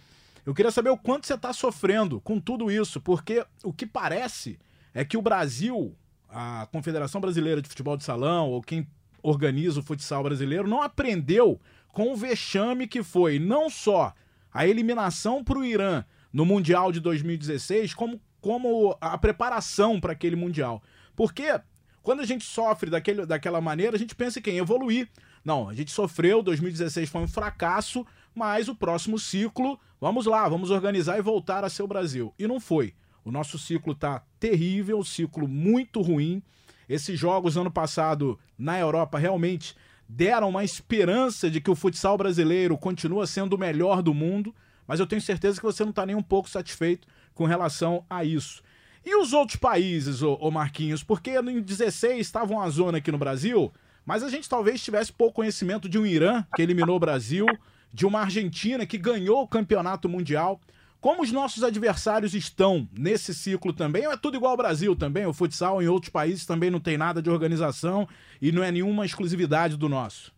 Eu 0.47 0.55
queria 0.55 0.71
saber 0.71 0.89
o 0.89 0.97
quanto 0.97 1.27
você 1.27 1.35
está 1.35 1.53
sofrendo 1.53 2.23
com 2.23 2.41
tudo 2.41 2.71
isso, 2.71 3.03
porque 3.03 3.45
o 3.63 3.71
que 3.71 3.85
parece 3.85 4.59
é 4.95 5.05
que 5.05 5.19
o 5.19 5.23
Brasil, 5.23 5.95
a 6.27 6.67
Confederação 6.73 7.21
Brasileira 7.21 7.61
de 7.61 7.69
Futebol 7.69 7.99
de 7.99 8.05
Salão, 8.05 8.49
ou 8.49 8.63
quem 8.63 8.89
organiza 9.23 9.81
o 9.81 9.83
futsal 9.83 10.23
brasileiro, 10.23 10.67
não 10.67 10.81
aprendeu 10.81 11.61
com 11.89 12.15
o 12.15 12.17
vexame 12.17 12.87
que 12.87 13.03
foi 13.03 13.39
não 13.39 13.69
só 13.69 14.15
a 14.55 14.67
eliminação 14.67 15.45
para 15.45 15.59
o 15.59 15.65
Irã 15.65 16.03
no 16.33 16.45
Mundial 16.45 16.93
de 16.93 17.01
2016, 17.01 17.95
como, 17.95 18.21
como 18.41 18.97
a 19.01 19.17
preparação 19.19 20.01
para 20.01 20.13
aquele 20.13 20.37
Mundial. 20.37 20.83
Porque 21.17 21.61
quando 22.03 22.21
a 22.21 22.27
gente 22.27 22.45
sofre 22.45 22.91
daquele, 22.91 23.27
daquela 23.27 23.61
maneira, 23.61 23.97
a 23.97 23.99
gente 23.99 24.15
pensa 24.15 24.41
em 24.47 24.59
evoluir. 24.59 25.09
Não, 25.45 25.69
a 25.69 25.75
gente 25.75 25.91
sofreu, 25.91 26.43
2016 26.43 27.09
foi 27.09 27.23
um 27.23 27.29
fracasso, 27.29 28.07
mas 28.35 28.69
o 28.69 28.75
próximo 28.75 29.19
ciclo, 29.19 29.79
vamos 30.01 30.27
lá, 30.27 30.49
vamos 30.49 30.71
organizar 30.71 31.19
e 31.19 31.23
voltar 31.23 31.65
a 31.65 31.71
ser 31.71 31.83
o 31.83 31.89
Brasil. 31.89 32.35
E 32.39 32.47
não 32.47 32.61
foi. 32.61 32.95
O 33.25 33.31
nosso 33.31 33.59
ciclo 33.59 33.95
tá 33.95 34.23
terrível, 34.39 35.05
ciclo 35.05 35.47
muito 35.47 36.01
ruim. 36.01 36.43
Esses 36.89 37.19
jogos 37.19 37.57
ano 37.57 37.71
passado 37.71 38.39
na 38.59 38.79
Europa 38.79 39.19
realmente 39.19 39.77
deram 40.09 40.49
uma 40.49 40.65
esperança 40.65 41.51
de 41.51 41.61
que 41.61 41.71
o 41.71 41.77
futsal 41.77 42.19
brasileiro 42.19 42.77
continua 42.77 43.27
sendo 43.27 43.55
o 43.55 43.59
melhor 43.59 44.03
do 44.03 44.13
mundo, 44.13 44.55
mas 44.91 44.99
eu 44.99 45.07
tenho 45.07 45.23
certeza 45.23 45.61
que 45.61 45.65
você 45.65 45.85
não 45.85 45.91
está 45.91 46.05
nem 46.05 46.17
um 46.17 46.23
pouco 46.23 46.51
satisfeito 46.51 47.07
com 47.33 47.45
relação 47.45 48.05
a 48.11 48.25
isso. 48.25 48.61
E 49.07 49.15
os 49.15 49.33
outros 49.33 49.55
países, 49.55 50.21
ô, 50.21 50.51
Marquinhos? 50.51 51.05
Porque 51.05 51.31
em 51.39 51.63
16 51.63 52.19
estava 52.19 52.53
uma 52.53 52.69
zona 52.69 52.99
aqui 52.99 53.13
no 53.13 53.17
Brasil, 53.17 53.73
mas 54.05 54.25
a 54.25 54.29
gente 54.29 54.49
talvez 54.49 54.83
tivesse 54.83 55.13
pouco 55.13 55.37
conhecimento 55.37 55.89
de 55.89 55.97
um 55.97 56.05
Irã 56.05 56.45
que 56.57 56.61
eliminou 56.61 56.97
o 56.97 56.99
Brasil, 56.99 57.47
de 57.95 58.05
uma 58.05 58.23
Argentina 58.23 58.85
que 58.85 58.99
ganhou 58.99 59.43
o 59.43 59.47
campeonato 59.47 60.09
mundial. 60.09 60.61
Como 61.01 61.23
os 61.23 61.31
nossos 61.31 61.63
adversários 61.63 62.35
estão 62.35 62.89
nesse 62.93 63.33
ciclo 63.33 63.73
também? 63.73 64.09
Ou 64.09 64.13
é 64.13 64.17
tudo 64.17 64.39
igual 64.39 64.51
ao 64.51 64.57
Brasil 64.57 64.97
também? 64.97 65.25
O 65.25 65.33
futsal 65.33 65.81
em 65.81 65.87
outros 65.87 66.11
países 66.11 66.45
também 66.45 66.69
não 66.69 66.81
tem 66.81 66.99
nada 66.99 67.23
de 67.23 67.31
organização 67.31 68.09
e 68.43 68.51
não 68.51 68.65
é 68.65 68.73
nenhuma 68.73 69.07
exclusividade 69.07 69.77
do 69.77 69.89
nosso? 69.89 70.33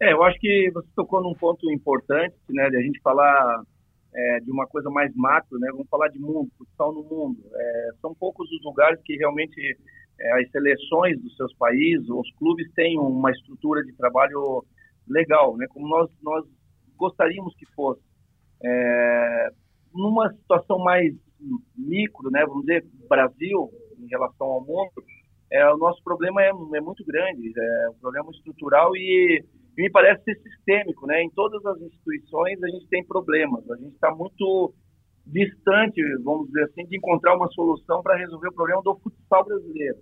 É, 0.00 0.12
eu 0.12 0.22
acho 0.22 0.38
que 0.38 0.70
você 0.72 0.88
tocou 0.94 1.22
num 1.22 1.34
ponto 1.34 1.70
importante, 1.72 2.36
né, 2.50 2.68
de 2.68 2.76
a 2.76 2.80
gente 2.80 3.00
falar 3.00 3.62
é, 4.14 4.40
de 4.40 4.50
uma 4.50 4.66
coisa 4.66 4.90
mais 4.90 5.14
macro, 5.14 5.58
né? 5.58 5.68
Vamos 5.70 5.88
falar 5.88 6.08
de 6.08 6.18
mundo, 6.18 6.50
futsal 6.56 6.92
no 6.92 7.02
mundo. 7.02 7.38
É, 7.54 7.90
são 8.00 8.14
poucos 8.14 8.50
os 8.50 8.64
lugares 8.64 9.00
que 9.04 9.14
realmente 9.16 9.78
é, 10.18 10.40
as 10.40 10.50
seleções 10.50 11.20
dos 11.20 11.36
seus 11.36 11.54
países, 11.56 12.08
os 12.08 12.30
clubes 12.36 12.70
têm 12.74 12.98
uma 12.98 13.30
estrutura 13.30 13.82
de 13.84 13.92
trabalho 13.92 14.64
legal, 15.06 15.56
né? 15.56 15.66
Como 15.68 15.86
nós 15.86 16.10
nós 16.22 16.44
gostaríamos 16.96 17.54
que 17.56 17.66
fosse. 17.74 18.00
É, 18.64 19.48
numa 19.94 20.32
situação 20.32 20.78
mais 20.78 21.14
micro, 21.76 22.30
né? 22.30 22.44
Vamos 22.46 22.64
dizer 22.64 22.86
Brasil 23.08 23.70
em 23.98 24.08
relação 24.08 24.46
ao 24.46 24.64
mundo, 24.64 24.92
é, 25.50 25.70
o 25.72 25.76
nosso 25.76 26.02
problema 26.02 26.42
é, 26.42 26.48
é 26.48 26.80
muito 26.80 27.04
grande, 27.04 27.52
é 27.56 27.90
um 27.90 27.98
problema 28.00 28.30
estrutural 28.30 28.96
e 28.96 29.44
e 29.76 29.82
me 29.82 29.90
parece 29.90 30.22
ser 30.24 30.36
sistêmico, 30.40 31.06
né? 31.06 31.22
Em 31.22 31.30
todas 31.30 31.64
as 31.66 31.80
instituições 31.80 32.62
a 32.62 32.68
gente 32.68 32.88
tem 32.88 33.04
problemas, 33.04 33.68
a 33.70 33.76
gente 33.76 33.94
está 33.94 34.14
muito 34.14 34.74
distante, 35.26 36.00
vamos 36.22 36.46
dizer 36.46 36.64
assim, 36.64 36.86
de 36.86 36.96
encontrar 36.96 37.36
uma 37.36 37.48
solução 37.48 38.02
para 38.02 38.16
resolver 38.16 38.48
o 38.48 38.54
problema 38.54 38.80
do 38.82 38.96
futsal 38.96 39.44
brasileiro. 39.44 39.98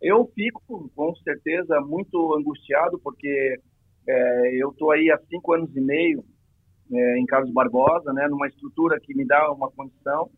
Eu 0.00 0.30
fico, 0.34 0.90
com 0.94 1.14
certeza, 1.16 1.80
muito 1.80 2.34
angustiado, 2.34 2.98
porque 2.98 3.58
é, 4.06 4.62
eu 4.62 4.70
estou 4.70 4.92
aí 4.92 5.10
há 5.10 5.18
cinco 5.28 5.54
anos 5.54 5.74
e 5.74 5.80
meio 5.80 6.22
é, 6.92 7.18
em 7.18 7.26
Carlos 7.26 7.52
Barbosa, 7.52 8.12
né, 8.12 8.28
numa 8.28 8.46
estrutura 8.46 9.00
que 9.00 9.14
me 9.14 9.26
dá 9.26 9.50
uma 9.50 9.70
condição. 9.70 10.30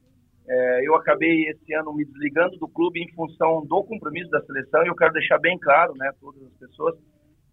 É, 0.49 0.89
eu 0.89 0.95
acabei 0.95 1.49
esse 1.49 1.75
ano 1.75 1.93
me 1.93 2.05
desligando 2.07 2.57
do 2.57 2.69
clube 2.69 3.03
em 3.03 3.13
função 3.13 3.67
do 3.67 3.85
compromisso 3.85 4.31
da 4.31 4.41
seleção 4.43 4.83
e 4.85 4.89
eu 4.89 4.97
quero 4.97 5.13
deixar 5.13 5.39
bem 5.39 5.59
claro, 5.59 5.93
né, 5.97 6.11
todas 6.21 6.43
as 6.43 6.53
pessoas, 6.55 6.95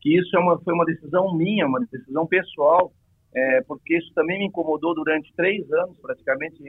que 0.06 0.20
isso 0.20 0.38
é 0.38 0.40
uma, 0.40 0.60
foi 0.60 0.72
uma 0.72 0.86
decisão 0.86 1.36
minha, 1.36 1.66
uma 1.66 1.80
decisão 1.92 2.28
pessoal, 2.28 2.94
é, 3.34 3.64
porque 3.64 3.98
isso 3.98 4.14
também 4.14 4.38
me 4.38 4.46
incomodou 4.46 4.94
durante 4.94 5.34
três 5.36 5.66
anos, 5.72 5.98
praticamente, 6.00 6.62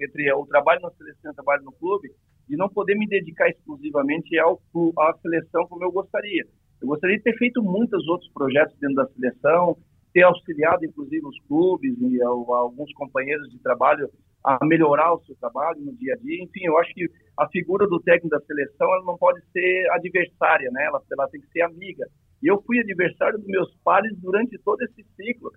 entre, 0.00 0.32
o 0.32 0.46
trabalho 0.46 0.80
na 0.80 0.90
seleção 0.92 1.22
e 1.24 1.32
o 1.32 1.34
trabalho 1.34 1.64
no 1.64 1.72
clube, 1.72 2.08
de 2.48 2.56
não 2.56 2.68
poder 2.68 2.96
me 2.96 3.08
dedicar 3.08 3.48
exclusivamente 3.48 4.38
ao, 4.38 4.60
à 4.96 5.12
seleção 5.20 5.66
como 5.66 5.82
eu 5.82 5.90
gostaria. 5.90 6.44
Eu 6.80 6.86
gostaria 6.86 7.16
de 7.16 7.24
ter 7.24 7.36
feito 7.36 7.60
muitos 7.60 8.06
outros 8.06 8.30
projetos 8.32 8.76
dentro 8.78 8.94
da 8.94 9.08
seleção, 9.08 9.76
ter 10.12 10.22
auxiliado, 10.22 10.84
inclusive, 10.84 11.26
os 11.26 11.40
clubes 11.48 12.00
e 12.00 12.22
alguns 12.22 12.92
companheiros 12.92 13.50
de 13.50 13.58
trabalho 13.58 14.08
a 14.44 14.64
melhorar 14.64 15.14
o 15.14 15.20
seu 15.24 15.34
trabalho 15.40 15.80
no 15.80 15.96
dia 15.96 16.14
a 16.14 16.16
dia. 16.16 16.44
Enfim, 16.44 16.66
eu 16.66 16.78
acho 16.78 16.94
que 16.94 17.10
a 17.36 17.48
figura 17.48 17.88
do 17.88 17.98
técnico 17.98 18.28
da 18.28 18.44
seleção 18.46 18.86
ela 18.94 19.04
não 19.04 19.18
pode 19.18 19.40
ser 19.50 19.90
adversária, 19.90 20.70
né? 20.70 20.84
ela, 20.84 21.02
ela 21.10 21.28
tem 21.28 21.40
que 21.40 21.48
ser 21.48 21.62
amiga. 21.62 22.06
E 22.44 22.50
eu 22.50 22.60
fui 22.60 22.78
adversário 22.78 23.38
dos 23.38 23.46
meus 23.46 23.74
pares 23.82 24.14
durante 24.18 24.58
todo 24.58 24.82
esse 24.82 25.02
ciclo. 25.16 25.50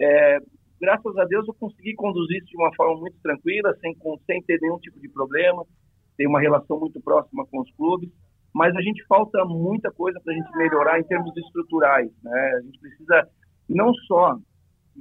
É, 0.00 0.38
graças 0.80 1.16
a 1.18 1.24
Deus 1.24 1.46
eu 1.48 1.54
consegui 1.54 1.92
conduzir 1.94 2.38
isso 2.38 2.46
de 2.46 2.56
uma 2.56 2.72
forma 2.76 3.00
muito 3.00 3.16
tranquila, 3.20 3.76
sem, 3.80 3.96
sem 4.26 4.40
ter 4.44 4.60
nenhum 4.62 4.78
tipo 4.78 5.00
de 5.00 5.08
problema. 5.08 5.66
Tenho 6.16 6.30
uma 6.30 6.40
relação 6.40 6.78
muito 6.78 7.00
próxima 7.00 7.44
com 7.46 7.60
os 7.60 7.70
clubes, 7.72 8.08
mas 8.54 8.76
a 8.76 8.80
gente 8.80 9.04
falta 9.06 9.44
muita 9.44 9.90
coisa 9.90 10.20
para 10.20 10.32
a 10.32 10.36
gente 10.36 10.56
melhorar 10.56 11.00
em 11.00 11.04
termos 11.04 11.36
estruturais. 11.36 12.08
Né? 12.22 12.54
A 12.58 12.60
gente 12.60 12.78
precisa 12.78 13.28
não 13.68 13.92
só 14.06 14.38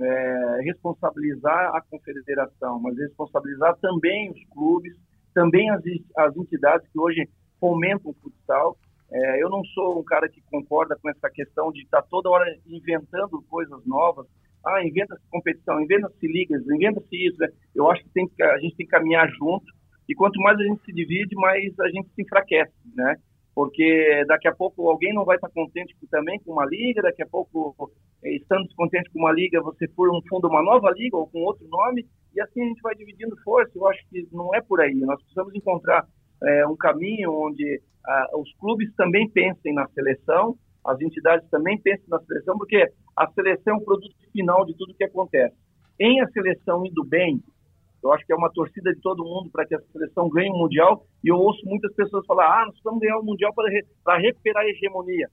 é, 0.02 0.62
responsabilizar 0.64 1.76
a 1.76 1.82
confederação, 1.92 2.80
mas 2.80 2.98
responsabilizar 2.98 3.78
também 3.78 4.32
os 4.32 4.44
clubes, 4.46 4.96
também 5.36 5.70
as, 5.70 5.82
as 6.18 6.36
entidades 6.36 6.88
que 6.92 7.00
hoje 7.00 7.30
fomentam 7.60 8.10
o 8.10 8.16
futsal 8.16 8.76
é, 9.12 9.44
eu 9.44 9.50
não 9.50 9.64
sou 9.66 10.00
um 10.00 10.04
cara 10.04 10.30
que 10.30 10.42
concorda 10.52 10.96
com 11.02 11.10
essa 11.10 11.30
questão 11.30 11.72
de 11.72 11.82
estar 11.82 12.02
tá 12.02 12.08
toda 12.10 12.30
hora 12.30 12.46
inventando 12.68 13.42
coisas 13.50 13.86
novas. 13.86 14.28
Ah, 14.66 14.84
inventa-se 14.86 15.22
competição, 15.30 15.82
inventa-se 15.82 16.28
ligas, 16.28 16.62
inventa-se 16.68 17.28
isso. 17.28 17.38
Né? 17.40 17.48
Eu 17.74 17.90
acho 17.90 18.04
que, 18.04 18.10
tem 18.10 18.28
que 18.28 18.44
a 18.44 18.60
gente 18.60 18.76
tem 18.76 18.86
que 18.86 18.92
caminhar 18.92 19.28
junto. 19.30 19.66
E 20.08 20.14
quanto 20.14 20.40
mais 20.42 20.60
a 20.60 20.64
gente 20.64 20.84
se 20.84 20.92
divide, 20.92 21.36
mais 21.36 21.80
a 21.80 21.88
gente 21.90 22.10
se 22.14 22.22
enfraquece, 22.22 22.74
né? 22.96 23.16
Porque 23.54 24.24
daqui 24.28 24.48
a 24.48 24.56
pouco 24.56 24.90
alguém 24.90 25.14
não 25.14 25.26
vai 25.26 25.36
estar 25.36 25.50
contente 25.50 25.96
também 26.10 26.40
com 26.40 26.54
uma 26.54 26.66
liga, 26.66 27.02
daqui 27.02 27.22
a 27.22 27.28
pouco, 27.28 27.92
eh, 28.24 28.36
estando 28.38 28.64
descontente 28.64 29.10
com 29.12 29.20
uma 29.20 29.32
liga, 29.32 29.62
você 29.62 29.88
for 29.90 30.10
um 30.10 30.22
fundo 30.28 30.48
uma 30.48 30.64
nova 30.64 30.90
liga 30.92 31.16
ou 31.16 31.28
com 31.28 31.40
outro 31.42 31.68
nome, 31.68 32.08
e 32.34 32.42
assim 32.42 32.62
a 32.62 32.66
gente 32.66 32.82
vai 32.82 32.96
dividindo 32.96 33.36
força. 33.44 33.72
Eu 33.76 33.88
acho 33.88 34.02
que 34.10 34.28
não 34.32 34.54
é 34.56 34.62
por 34.62 34.82
aí. 34.82 34.96
Nós 34.96 35.22
precisamos 35.22 35.54
encontrar 35.54 36.08
é, 36.44 36.68
um 36.68 36.76
caminho 36.76 37.32
onde 37.32 37.82
ah, 38.06 38.28
os 38.36 38.52
clubes 38.58 38.94
também 38.96 39.30
pensem 39.30 39.74
na 39.74 39.88
seleção, 39.90 40.58
as 40.86 41.00
entidades 41.02 41.48
também 41.50 41.80
pensem 41.80 42.06
na 42.08 42.20
seleção, 42.20 42.58
porque 42.58 42.84
a 43.16 43.30
seleção 43.32 43.76
é 43.76 43.78
um 43.78 43.84
produto 43.84 44.16
final 44.32 44.66
de 44.66 44.76
tudo 44.76 44.96
que 44.96 45.04
acontece. 45.04 45.56
Em 46.00 46.22
a 46.22 46.28
seleção 46.30 46.86
indo 46.86 47.04
bem, 47.04 47.42
Eu 48.02 48.14
acho 48.14 48.26
que 48.26 48.32
é 48.32 48.36
uma 48.36 48.50
torcida 48.50 48.94
de 48.94 49.02
todo 49.02 49.26
mundo 49.26 49.50
para 49.52 49.66
que 49.66 49.76
a 49.76 49.82
seleção 49.92 50.30
ganhe 50.30 50.50
o 50.50 50.58
Mundial. 50.58 51.06
E 51.22 51.28
eu 51.28 51.36
ouço 51.36 51.60
muitas 51.66 51.94
pessoas 51.94 52.26
falar: 52.26 52.46
ah, 52.48 52.66
nós 52.66 52.72
precisamos 52.72 53.02
ganhar 53.02 53.20
o 53.20 53.26
Mundial 53.26 53.54
para, 53.54 53.70
re 53.70 53.82
recuperar 54.22 54.64
a 54.64 54.70
hegemonia. 54.70 55.28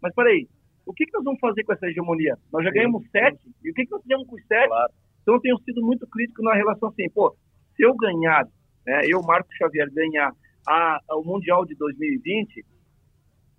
Mas 0.00 0.14
peraí, 0.14 0.46
o 0.86 0.92
que, 0.92 1.04
que 1.04 1.12
nós 1.12 1.24
vamos 1.24 1.40
fazer 1.40 1.64
com 1.64 1.72
essa 1.72 1.86
hegemonia? 1.86 2.36
Nós 2.52 2.64
já 2.64 2.70
ganhamos 2.70 3.02
sete, 3.10 3.40
e 3.64 3.70
o 3.70 3.74
que, 3.74 3.84
que 3.84 3.90
nós 3.90 4.02
fizemos 4.02 4.26
com 4.28 4.36
os 4.36 4.46
sete? 4.46 4.68
Claro. 4.68 4.92
Então 5.22 5.34
eu 5.34 5.40
tenho 5.40 5.58
sido 5.64 5.82
muito 5.82 6.06
crítico 6.06 6.42
na 6.42 6.54
relação 6.54 6.88
assim: 6.90 7.10
pô, 7.10 7.34
se 7.74 7.84
eu 7.84 7.92
ganhar, 7.96 8.46
né, 8.86 9.02
eu, 9.06 9.20
Marcos 9.22 9.56
Xavier, 9.56 9.90
ganhar 9.92 10.32
a, 10.66 10.98
o 11.10 11.24
Mundial 11.24 11.64
de 11.64 11.74
2020, 11.74 12.64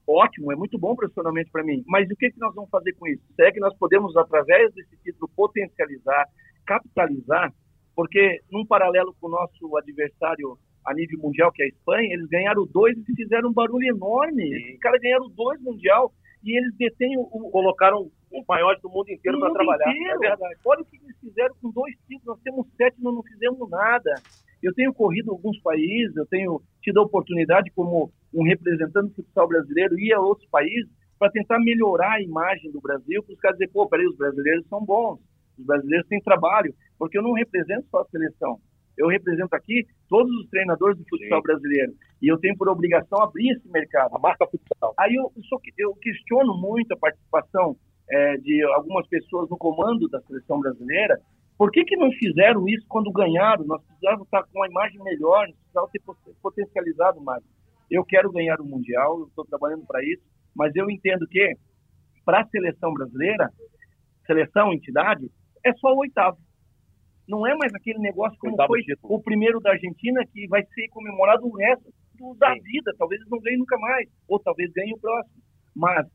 ótimo, 0.08 0.52
é 0.52 0.56
muito 0.56 0.78
bom 0.78 0.96
profissionalmente 0.96 1.52
para 1.52 1.64
mim. 1.64 1.84
Mas 1.88 2.10
o 2.10 2.16
que, 2.16 2.32
que 2.32 2.40
nós 2.40 2.54
vamos 2.54 2.70
fazer 2.70 2.94
com 2.94 3.08
isso? 3.08 3.24
Será 3.36 3.52
que 3.52 3.60
nós 3.60 3.76
podemos, 3.78 4.16
através 4.18 4.74
desse 4.74 4.98
título, 5.04 5.30
potencializar, 5.36 6.26
capitalizar? 6.66 7.54
Porque, 7.96 8.42
num 8.52 8.66
paralelo 8.66 9.16
com 9.20 9.28
o 9.28 9.32
nosso 9.32 9.78
adversário 9.78 10.58
a 10.86 10.94
nível 10.94 11.20
mundial, 11.20 11.52
que 11.52 11.64
é 11.64 11.66
a 11.66 11.70
Espanha, 11.70 12.14
eles 12.14 12.28
ganharam 12.28 12.66
dois 12.66 12.98
e 12.98 13.16
fizeram 13.16 13.50
um 13.50 13.54
barulho 13.54 13.88
enorme. 13.88 14.74
Os 14.74 14.80
caras 14.80 15.00
ganharam 15.02 15.30
dois 15.30 15.62
mundial 15.62 16.12
e 16.44 16.58
eles 16.58 16.76
detêm 16.78 17.18
o. 17.18 17.26
Colocaram 17.26 18.12
os 18.32 18.46
maiores 18.48 18.82
do 18.82 18.90
mundo 18.90 19.10
inteiro 19.10 19.40
para 19.40 19.54
trabalhar. 19.54 19.90
Inteiro. 19.90 20.16
É 20.16 20.18
verdade. 20.18 20.56
Olha 20.66 20.82
o 20.82 20.86
que 20.86 20.98
eles 20.98 21.18
fizeram 21.20 21.56
com 21.62 21.70
dois 21.72 21.96
títulos. 22.08 22.26
Nós 22.26 22.40
temos 22.42 22.68
sete, 22.76 23.02
nós 23.02 23.14
não 23.14 23.24
fizemos 23.24 23.70
nada. 23.70 24.14
Eu 24.62 24.74
tenho 24.74 24.94
corrido 24.94 25.32
alguns 25.32 25.60
países, 25.62 26.16
eu 26.16 26.26
tenho 26.26 26.62
tido 26.84 27.00
a 27.00 27.04
oportunidade 27.04 27.72
como 27.72 28.12
um 28.34 28.44
representante 28.44 29.10
do 29.10 29.16
futsal 29.16 29.48
brasileiro 29.48 29.98
ir 29.98 30.14
a 30.14 30.20
outros 30.20 30.48
países 30.50 30.90
para 31.18 31.32
tentar 31.32 31.60
melhorar 31.60 32.14
a 32.14 32.22
imagem 32.22 32.72
do 32.72 32.82
Brasil, 32.82 33.24
para 33.24 33.34
os 33.34 33.40
caras 33.40 33.58
dizer, 33.58 33.72
pô, 33.72 33.88
peraí, 33.88 34.06
os 34.06 34.18
brasileiros 34.18 34.68
são 34.68 34.84
bons, 34.84 35.20
os 35.58 35.66
brasileiros 35.66 36.08
têm 36.08 36.22
trabalho, 36.22 36.74
porque 36.98 37.18
eu 37.18 37.24
não 37.24 37.34
represento 37.34 37.88
só 37.90 38.02
a 38.02 38.06
seleção. 38.06 38.60
Eu 38.98 39.08
represento 39.08 39.56
aqui 39.56 39.86
todos 40.08 40.32
os 40.36 40.50
treinadores 40.50 40.98
do 40.98 41.06
futsal 41.06 41.40
Sim. 41.40 41.44
brasileiro. 41.44 41.94
E 42.22 42.32
eu 42.32 42.38
tenho 42.38 42.56
por 42.56 42.70
obrigação 42.70 43.22
abrir 43.22 43.52
esse 43.52 43.68
mercado. 43.70 44.16
A 44.16 44.20
marca 44.20 44.46
futsal. 44.46 44.94
Aí 45.00 45.16
eu, 45.16 45.32
eu 45.78 45.96
questiono 45.96 46.56
muito 46.58 46.94
a 46.94 46.98
participação 46.98 47.76
é, 48.10 48.38
de 48.38 48.64
algumas 48.76 49.08
pessoas 49.08 49.50
no 49.50 49.58
comando 49.58 50.08
da 50.10 50.22
seleção 50.22 50.60
brasileira, 50.60 51.20
por 51.58 51.72
que, 51.72 51.84
que 51.84 51.96
não 51.96 52.12
fizeram 52.12 52.68
isso 52.68 52.86
quando 52.88 53.12
ganharam? 53.12 53.66
Nós 53.66 53.84
precisávamos 53.86 54.26
estar 54.26 54.44
com 54.44 54.60
uma 54.60 54.68
imagem 54.68 55.02
melhor, 55.04 55.48
nós 55.48 55.58
precisávamos 55.58 55.92
ter 55.92 56.34
potencializado 56.42 57.22
mais. 57.22 57.44
Eu 57.90 58.04
quero 58.04 58.32
ganhar 58.32 58.60
o 58.60 58.66
Mundial, 58.66 59.20
eu 59.20 59.28
estou 59.28 59.46
trabalhando 59.46 59.86
para 59.86 60.04
isso, 60.04 60.24
mas 60.56 60.76
eu 60.76 60.90
entendo 60.90 61.28
que 61.28 61.56
para 62.26 62.42
a 62.42 62.48
seleção 62.48 62.94
brasileira, 62.94 63.50
seleção, 64.26 64.74
entidade, 64.74 65.30
é 65.64 65.74
só 65.74 65.94
o 65.94 66.00
oitavo. 66.00 66.38
Não 67.28 67.46
é 67.48 67.56
mais 67.56 67.74
aquele 67.74 68.00
negócio 68.00 68.38
como 68.40 68.54
oitavo 68.54 68.68
foi 68.68 68.82
título. 68.82 69.16
o 69.16 69.22
primeiro 69.22 69.60
da 69.60 69.72
Argentina, 69.72 70.26
que 70.26 70.48
vai 70.48 70.64
ser 70.66 70.88
comemorado 70.90 71.46
o 71.46 71.56
resto 71.56 71.94
da 72.38 72.54
Sim. 72.54 72.62
vida. 72.62 72.94
Talvez 72.98 73.20
eles 73.22 73.32
não 73.32 73.40
ganhem 73.40 73.60
nunca 73.60 73.78
mais, 73.78 74.10
ou 74.28 74.40
talvez 74.40 74.72
ganhem 74.74 74.94
o 74.94 75.00
próximo. 75.00 75.42
Mas 75.76 76.08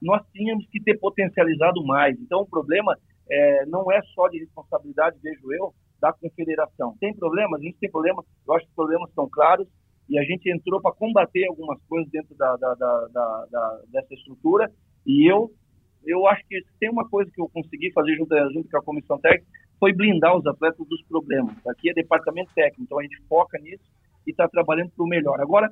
nós 0.00 0.22
tínhamos 0.32 0.66
que 0.70 0.80
ter 0.82 0.98
potencializado 0.98 1.84
mais. 1.84 2.18
Então, 2.20 2.40
o 2.40 2.48
problema 2.48 2.96
é, 3.30 3.66
não 3.66 3.90
é 3.90 4.00
só 4.14 4.28
de 4.28 4.38
responsabilidade, 4.38 5.18
vejo 5.22 5.52
eu, 5.52 5.72
da 6.00 6.12
confederação. 6.12 6.96
Tem 7.00 7.14
problemas? 7.14 7.60
A 7.60 7.64
gente 7.64 7.78
tem 7.78 7.90
problemas, 7.90 8.24
eu 8.46 8.54
acho 8.54 8.64
que 8.64 8.70
os 8.70 8.76
problemas 8.76 9.08
estão 9.08 9.28
claros 9.28 9.66
e 10.08 10.18
a 10.18 10.22
gente 10.22 10.50
entrou 10.50 10.80
para 10.80 10.94
combater 10.94 11.46
algumas 11.48 11.78
coisas 11.88 12.10
dentro 12.10 12.34
da, 12.36 12.56
da, 12.56 12.74
da, 12.74 13.46
da, 13.50 13.82
dessa 13.88 14.14
estrutura 14.14 14.70
e 15.06 15.30
eu 15.30 15.50
eu 16.06 16.26
acho 16.28 16.42
que 16.46 16.62
tem 16.78 16.88
uma 16.88 17.06
coisa 17.08 17.30
que 17.30 17.40
eu 17.40 17.48
consegui 17.48 17.92
fazer 17.92 18.14
junto, 18.16 18.34
junto 18.52 18.70
com 18.70 18.78
a 18.78 18.82
comissão 18.82 19.18
técnica 19.18 19.46
foi 19.78 19.92
blindar 19.92 20.36
os 20.36 20.46
atletas 20.46 20.86
dos 20.88 21.02
problemas. 21.04 21.54
Aqui 21.66 21.90
é 21.90 21.94
departamento 21.94 22.50
técnico, 22.54 22.82
então 22.82 22.98
a 22.98 23.02
gente 23.02 23.20
foca 23.28 23.58
nisso 23.58 23.84
e 24.26 24.30
está 24.30 24.48
trabalhando 24.48 24.90
para 24.90 25.04
o 25.04 25.08
melhor. 25.08 25.40
Agora, 25.40 25.70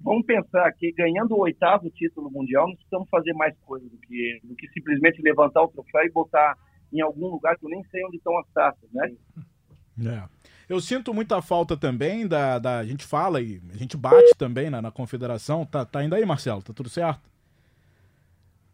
vamos 0.00 0.26
pensar 0.26 0.70
que 0.72 0.92
ganhando 0.92 1.34
o 1.34 1.40
oitavo 1.40 1.90
título 1.90 2.30
mundial, 2.30 2.66
nós 2.66 2.76
precisamos 2.76 3.08
fazer 3.08 3.32
mais 3.34 3.56
coisas 3.60 3.90
do 3.90 3.98
que, 3.98 4.40
do 4.44 4.54
que 4.54 4.68
simplesmente 4.68 5.22
levantar 5.22 5.62
o 5.62 5.68
troféu 5.68 6.04
e 6.04 6.10
botar 6.10 6.56
em 6.92 7.00
algum 7.00 7.28
lugar 7.28 7.56
que 7.56 7.64
eu 7.64 7.70
nem 7.70 7.82
sei 7.84 8.04
onde 8.04 8.16
estão 8.16 8.38
as 8.38 8.46
taças, 8.54 8.88
né? 8.92 9.12
É. 10.04 10.22
Eu 10.68 10.80
sinto 10.80 11.14
muita 11.14 11.40
falta 11.40 11.76
também 11.76 12.26
da, 12.26 12.58
da. 12.58 12.78
A 12.78 12.84
gente 12.84 13.04
fala 13.04 13.40
e 13.40 13.60
a 13.72 13.76
gente 13.76 13.96
bate 13.96 14.34
também 14.36 14.68
na, 14.68 14.82
na 14.82 14.90
confederação. 14.90 15.64
Tá, 15.64 15.84
tá 15.84 16.02
indo 16.02 16.14
aí, 16.14 16.26
Marcelo? 16.26 16.62
Tá 16.62 16.72
tudo 16.72 16.88
certo? 16.88 17.20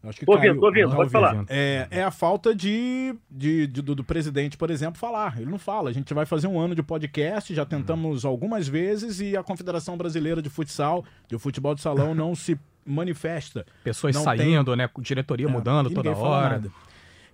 Acho 0.05 0.19
que 0.19 0.27
tô 0.27 0.37
caiu, 0.37 0.59
tô 0.59 0.67
ouvindo, 0.67 0.97
pode 0.97 1.11
falar. 1.11 1.45
É, 1.49 1.87
é 1.89 2.03
a 2.03 2.11
falta 2.11 2.53
de, 2.53 3.15
de, 3.31 3.69
de 3.69 3.83
do, 3.83 3.95
do, 3.95 4.03
presidente, 4.03 4.57
por 4.57 4.69
exemplo, 4.69 4.99
falar. 4.99 5.41
Ele 5.41 5.51
não 5.51 5.59
fala. 5.59 5.91
A 5.91 5.93
gente 5.93 6.13
vai 6.13 6.27
fazer 6.27 6.49
um 6.49 6.59
ano 6.59 6.75
de 6.75 6.83
podcast, 6.83 7.55
já 7.55 7.65
tentamos 7.65 8.25
algumas 8.25 8.67
vezes 8.67 9.21
e 9.21 9.37
a 9.37 9.45
Confederação 9.45 9.97
Brasileira 9.97 10.43
de 10.43 10.51
Futsal, 10.51 11.05
de 11.29 11.39
futebol 11.39 11.73
de 11.75 11.83
salão, 11.83 12.17
não 12.17 12.35
se 12.35 12.59
manifesta. 12.85 13.65
Pessoas 13.85 14.17
saindo, 14.17 14.73
tem... 14.73 14.77
né? 14.77 14.91
Diretoria 14.99 15.47
é, 15.47 15.51
mudando 15.51 15.89
toda 15.91 16.11
hora. 16.17 16.61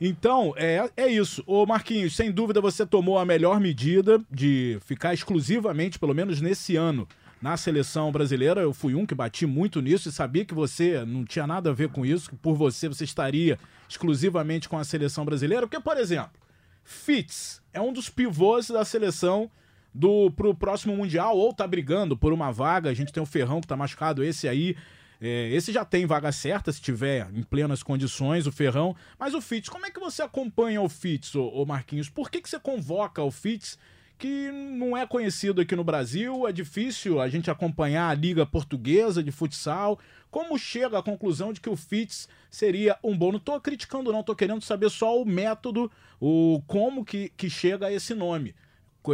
Então, 0.00 0.54
é, 0.56 0.88
é 0.96 1.08
isso. 1.08 1.42
Ô 1.46 1.66
Marquinhos, 1.66 2.14
sem 2.14 2.30
dúvida 2.30 2.60
você 2.60 2.86
tomou 2.86 3.18
a 3.18 3.24
melhor 3.24 3.58
medida 3.60 4.20
de 4.30 4.78
ficar 4.82 5.12
exclusivamente, 5.12 5.98
pelo 5.98 6.14
menos 6.14 6.40
nesse 6.40 6.76
ano, 6.76 7.08
na 7.42 7.56
seleção 7.56 8.12
brasileira. 8.12 8.60
Eu 8.60 8.72
fui 8.72 8.94
um 8.94 9.04
que 9.04 9.14
bati 9.14 9.44
muito 9.44 9.80
nisso 9.80 10.08
e 10.08 10.12
sabia 10.12 10.44
que 10.44 10.54
você 10.54 11.04
não 11.04 11.24
tinha 11.24 11.46
nada 11.46 11.70
a 11.70 11.74
ver 11.74 11.88
com 11.88 12.06
isso, 12.06 12.30
que 12.30 12.36
por 12.36 12.54
você 12.54 12.88
você 12.88 13.04
estaria 13.04 13.58
exclusivamente 13.88 14.68
com 14.68 14.78
a 14.78 14.84
seleção 14.84 15.24
brasileira. 15.24 15.66
Porque, 15.66 15.82
por 15.82 15.96
exemplo, 15.96 16.40
Fitz 16.84 17.60
é 17.72 17.80
um 17.80 17.92
dos 17.92 18.08
pivôs 18.08 18.68
da 18.68 18.84
seleção 18.84 19.50
do 19.92 20.30
pro 20.30 20.54
próximo 20.54 20.96
Mundial, 20.96 21.36
ou 21.36 21.52
tá 21.52 21.66
brigando 21.66 22.16
por 22.16 22.32
uma 22.32 22.52
vaga. 22.52 22.88
A 22.88 22.94
gente 22.94 23.12
tem 23.12 23.22
o 23.22 23.26
Ferrão 23.26 23.60
que 23.60 23.66
tá 23.66 23.76
machucado, 23.76 24.22
esse 24.22 24.48
aí. 24.48 24.76
É, 25.20 25.50
esse 25.50 25.72
já 25.72 25.84
tem 25.84 26.06
vaga 26.06 26.30
certa, 26.30 26.70
se 26.70 26.80
tiver 26.80 27.28
em 27.34 27.42
plenas 27.42 27.82
condições, 27.82 28.46
o 28.46 28.52
Ferrão. 28.52 28.94
Mas 29.18 29.34
o 29.34 29.40
Fitz, 29.40 29.68
como 29.68 29.86
é 29.86 29.90
que 29.90 29.98
você 29.98 30.22
acompanha 30.22 30.80
o 30.80 30.88
Fitz, 30.88 31.34
ô, 31.34 31.48
ô 31.48 31.66
Marquinhos? 31.66 32.08
Por 32.08 32.30
que, 32.30 32.40
que 32.40 32.48
você 32.48 32.58
convoca 32.58 33.22
o 33.22 33.30
Fitz 33.30 33.78
que 34.18 34.50
não 34.50 34.96
é 34.96 35.06
conhecido 35.06 35.60
aqui 35.60 35.76
no 35.76 35.84
Brasil, 35.84 36.46
é 36.46 36.52
difícil 36.52 37.20
a 37.20 37.28
gente 37.28 37.50
acompanhar 37.50 38.10
a 38.10 38.14
Liga 38.14 38.44
Portuguesa 38.44 39.22
de 39.22 39.30
futsal. 39.30 39.98
Como 40.28 40.58
chega 40.58 40.98
à 40.98 41.02
conclusão 41.02 41.52
de 41.52 41.60
que 41.60 41.70
o 41.70 41.76
FITS 41.76 42.28
seria 42.50 42.98
um 43.02 43.16
bom? 43.16 43.30
Não 43.30 43.38
estou 43.38 43.58
criticando, 43.60 44.12
não, 44.12 44.20
estou 44.20 44.34
querendo 44.34 44.60
saber 44.60 44.90
só 44.90 45.22
o 45.22 45.24
método, 45.24 45.90
o 46.20 46.60
como 46.66 47.04
que, 47.04 47.30
que 47.36 47.48
chega 47.48 47.86
a 47.86 47.92
esse 47.92 48.12
nome. 48.12 48.54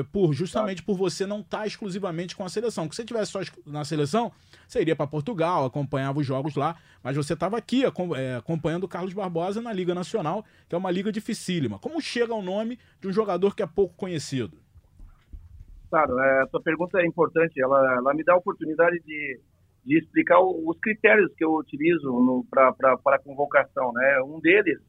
Por, 0.03 0.33
justamente 0.33 0.83
por 0.83 0.97
você 0.97 1.27
não 1.27 1.41
estar 1.41 1.59
tá 1.59 1.67
exclusivamente 1.67 2.35
com 2.35 2.45
a 2.45 2.49
seleção. 2.49 2.89
Que 2.89 2.95
se 2.95 3.03
você 3.03 3.07
tivesse 3.07 3.31
só 3.31 3.41
na 3.67 3.85
seleção, 3.85 4.33
você 4.67 4.81
iria 4.81 4.97
para 4.97 5.07
Portugal, 5.07 5.67
acompanhava 5.67 6.19
os 6.19 6.27
jogos 6.27 6.57
lá, 6.57 6.77
mas 7.03 7.17
você 7.17 7.35
estava 7.35 7.57
aqui 7.57 7.85
é, 7.85 8.37
acompanhando 8.37 8.85
o 8.85 8.89
Carlos 8.89 9.13
Barbosa 9.13 9.61
na 9.61 9.73
Liga 9.73 9.95
Nacional, 9.95 10.45
que 10.69 10.75
é 10.75 10.79
uma 10.79 10.91
liga 10.91 11.13
dificílima. 11.13 11.79
Como 11.79 12.01
chega 12.01 12.33
ao 12.33 12.43
nome 12.43 12.79
de 13.01 13.09
um 13.09 13.13
jogador 13.13 13.55
que 13.55 13.63
é 13.63 13.67
pouco 13.67 13.95
conhecido? 13.95 14.59
Claro, 15.91 16.19
é, 16.19 16.43
a 16.43 16.47
sua 16.49 16.61
pergunta 16.61 16.99
é 16.99 17.07
importante. 17.07 17.61
Ela, 17.61 17.97
ela 17.99 18.15
me 18.15 18.25
dá 18.25 18.33
a 18.33 18.39
oportunidade 18.39 18.99
de, 19.05 19.41
de 19.85 19.99
explicar 19.99 20.41
os 20.41 20.79
critérios 20.81 21.33
que 21.37 21.45
eu 21.45 21.55
utilizo 21.55 22.45
para 22.51 22.75
a 23.07 23.19
convocação. 23.19 23.93
Né? 23.93 24.23
Um 24.23 24.41
deles, 24.41 24.81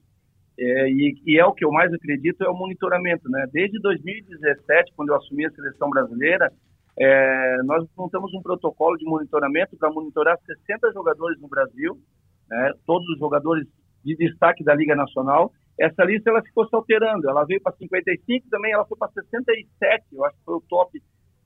é, 0.57 0.89
e, 0.89 1.15
e, 1.25 1.39
é 1.39 1.45
o 1.45 1.53
que 1.53 1.65
eu 1.65 1.71
mais 1.71 1.93
acredito, 1.93 2.43
é 2.43 2.49
o 2.49 2.55
monitoramento. 2.55 3.29
Né? 3.29 3.45
Desde 3.51 3.79
2017, 3.79 4.93
quando 4.95 5.09
eu 5.09 5.15
assumi 5.15 5.45
a 5.45 5.51
seleção 5.51 5.89
brasileira, 5.89 6.51
é, 6.97 7.57
nós 7.63 7.85
montamos 7.97 8.33
um 8.33 8.41
protocolo 8.41 8.97
de 8.97 9.05
monitoramento 9.05 9.75
para 9.77 9.91
monitorar 9.91 10.37
60 10.45 10.93
jogadores 10.93 11.39
no 11.41 11.47
Brasil, 11.47 11.97
né? 12.49 12.71
todos 12.85 13.07
os 13.09 13.19
jogadores 13.19 13.67
de 14.03 14.15
destaque 14.15 14.63
da 14.63 14.73
Liga 14.73 14.95
Nacional, 14.95 15.51
essa 15.79 16.05
lista 16.05 16.29
ela 16.29 16.41
ficou 16.41 16.67
se 16.67 16.75
alterando. 16.75 17.29
Ela 17.29 17.43
veio 17.43 17.61
para 17.61 17.75
55, 17.75 18.47
também 18.49 18.71
ela 18.71 18.85
foi 18.85 18.97
para 18.97 19.11
67, 19.11 20.05
eu 20.13 20.23
acho 20.23 20.37
que 20.37 20.45
foi 20.45 20.55
o 20.55 20.63
top 20.69 21.01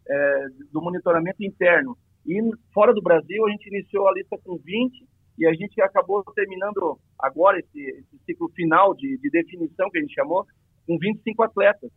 é, 0.08 0.48
do 0.72 0.82
monitoramento 0.82 1.44
interno. 1.44 1.98
E 2.28 2.40
fora 2.74 2.94
do 2.94 3.02
Brasil, 3.02 3.46
a 3.46 3.50
gente 3.50 3.68
iniciou 3.68 4.08
a 4.08 4.14
lista 4.14 4.38
com 4.44 4.58
20 4.58 5.08
e 5.40 5.48
a 5.48 5.54
gente 5.54 5.82
acabou 5.82 6.22
terminando 6.36 7.00
agora 7.18 7.58
esse, 7.58 7.80
esse 7.80 8.24
ciclo 8.26 8.50
final 8.50 8.94
de, 8.94 9.18
de, 9.18 9.30
definição 9.30 9.90
que 9.90 9.98
a 9.98 10.02
gente 10.02 10.14
chamou, 10.14 10.46
com 10.86 10.98
25 10.98 11.44
atletas. 11.44 11.90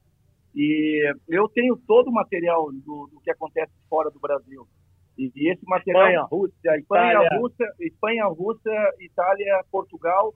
E 0.54 1.12
eu 1.28 1.48
tenho 1.48 1.76
todo 1.86 2.08
o 2.08 2.12
material 2.12 2.70
do, 2.70 3.08
do 3.12 3.20
que 3.20 3.30
acontece 3.32 3.72
fora 3.90 4.10
do 4.10 4.20
Brasil. 4.20 4.64
E, 5.18 5.32
e 5.34 5.52
esse 5.52 5.64
material. 5.66 6.04
Espanha, 6.04 6.22
Rússia, 6.30 6.76
Espanha, 6.78 7.12
Itália. 7.12 7.38
Rússia, 7.40 7.66
Espanha, 7.80 8.26
Rússia, 8.26 8.94
Itália, 9.00 9.64
Portugal 9.72 10.34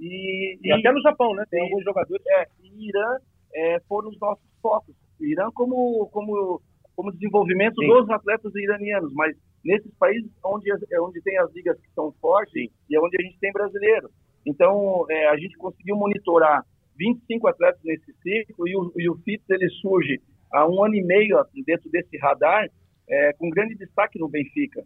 e, 0.00 0.58
e, 0.62 0.68
e 0.68 0.72
até 0.72 0.90
no 0.92 1.02
Japão, 1.02 1.34
né? 1.34 1.44
Tem 1.50 1.62
alguns 1.62 1.84
jogadores. 1.84 2.24
É, 2.26 2.46
e 2.62 2.88
Irã 2.88 3.16
é, 3.54 3.80
foram 3.88 4.08
os 4.08 4.18
nossos 4.18 4.44
focos. 4.62 4.94
Irã 5.20 5.50
como, 5.52 6.08
como, 6.10 6.60
como 6.94 7.12
desenvolvimento 7.12 7.80
Sim. 7.80 7.88
dos 7.88 8.08
atletas 8.10 8.54
iranianos, 8.54 9.12
mas 9.14 9.36
nesses 9.66 9.92
países 9.98 10.30
onde, 10.44 10.70
é 10.70 11.00
onde 11.00 11.20
tem 11.22 11.36
as 11.38 11.52
ligas 11.52 11.78
que 11.80 11.90
são 11.92 12.12
fortes 12.20 12.52
Sim. 12.52 12.70
e 12.88 12.96
é 12.96 13.00
onde 13.00 13.16
a 13.20 13.22
gente 13.22 13.38
tem 13.38 13.52
brasileiro. 13.52 14.08
Então, 14.46 15.04
é, 15.10 15.28
a 15.28 15.36
gente 15.36 15.56
conseguiu 15.56 15.96
monitorar 15.96 16.64
25 16.96 17.48
atletas 17.48 17.80
nesse 17.84 18.14
ciclo 18.22 18.68
e 18.68 18.76
o, 18.76 18.92
e 18.96 19.10
o 19.10 19.16
FITS 19.16 19.44
ele 19.50 19.68
surge 19.70 20.20
há 20.52 20.66
um 20.66 20.84
ano 20.84 20.94
e 20.94 21.02
meio 21.02 21.44
dentro 21.66 21.90
desse 21.90 22.16
radar, 22.16 22.70
é, 23.08 23.32
com 23.34 23.50
grande 23.50 23.74
destaque 23.74 24.18
no 24.18 24.28
Benfica. 24.28 24.84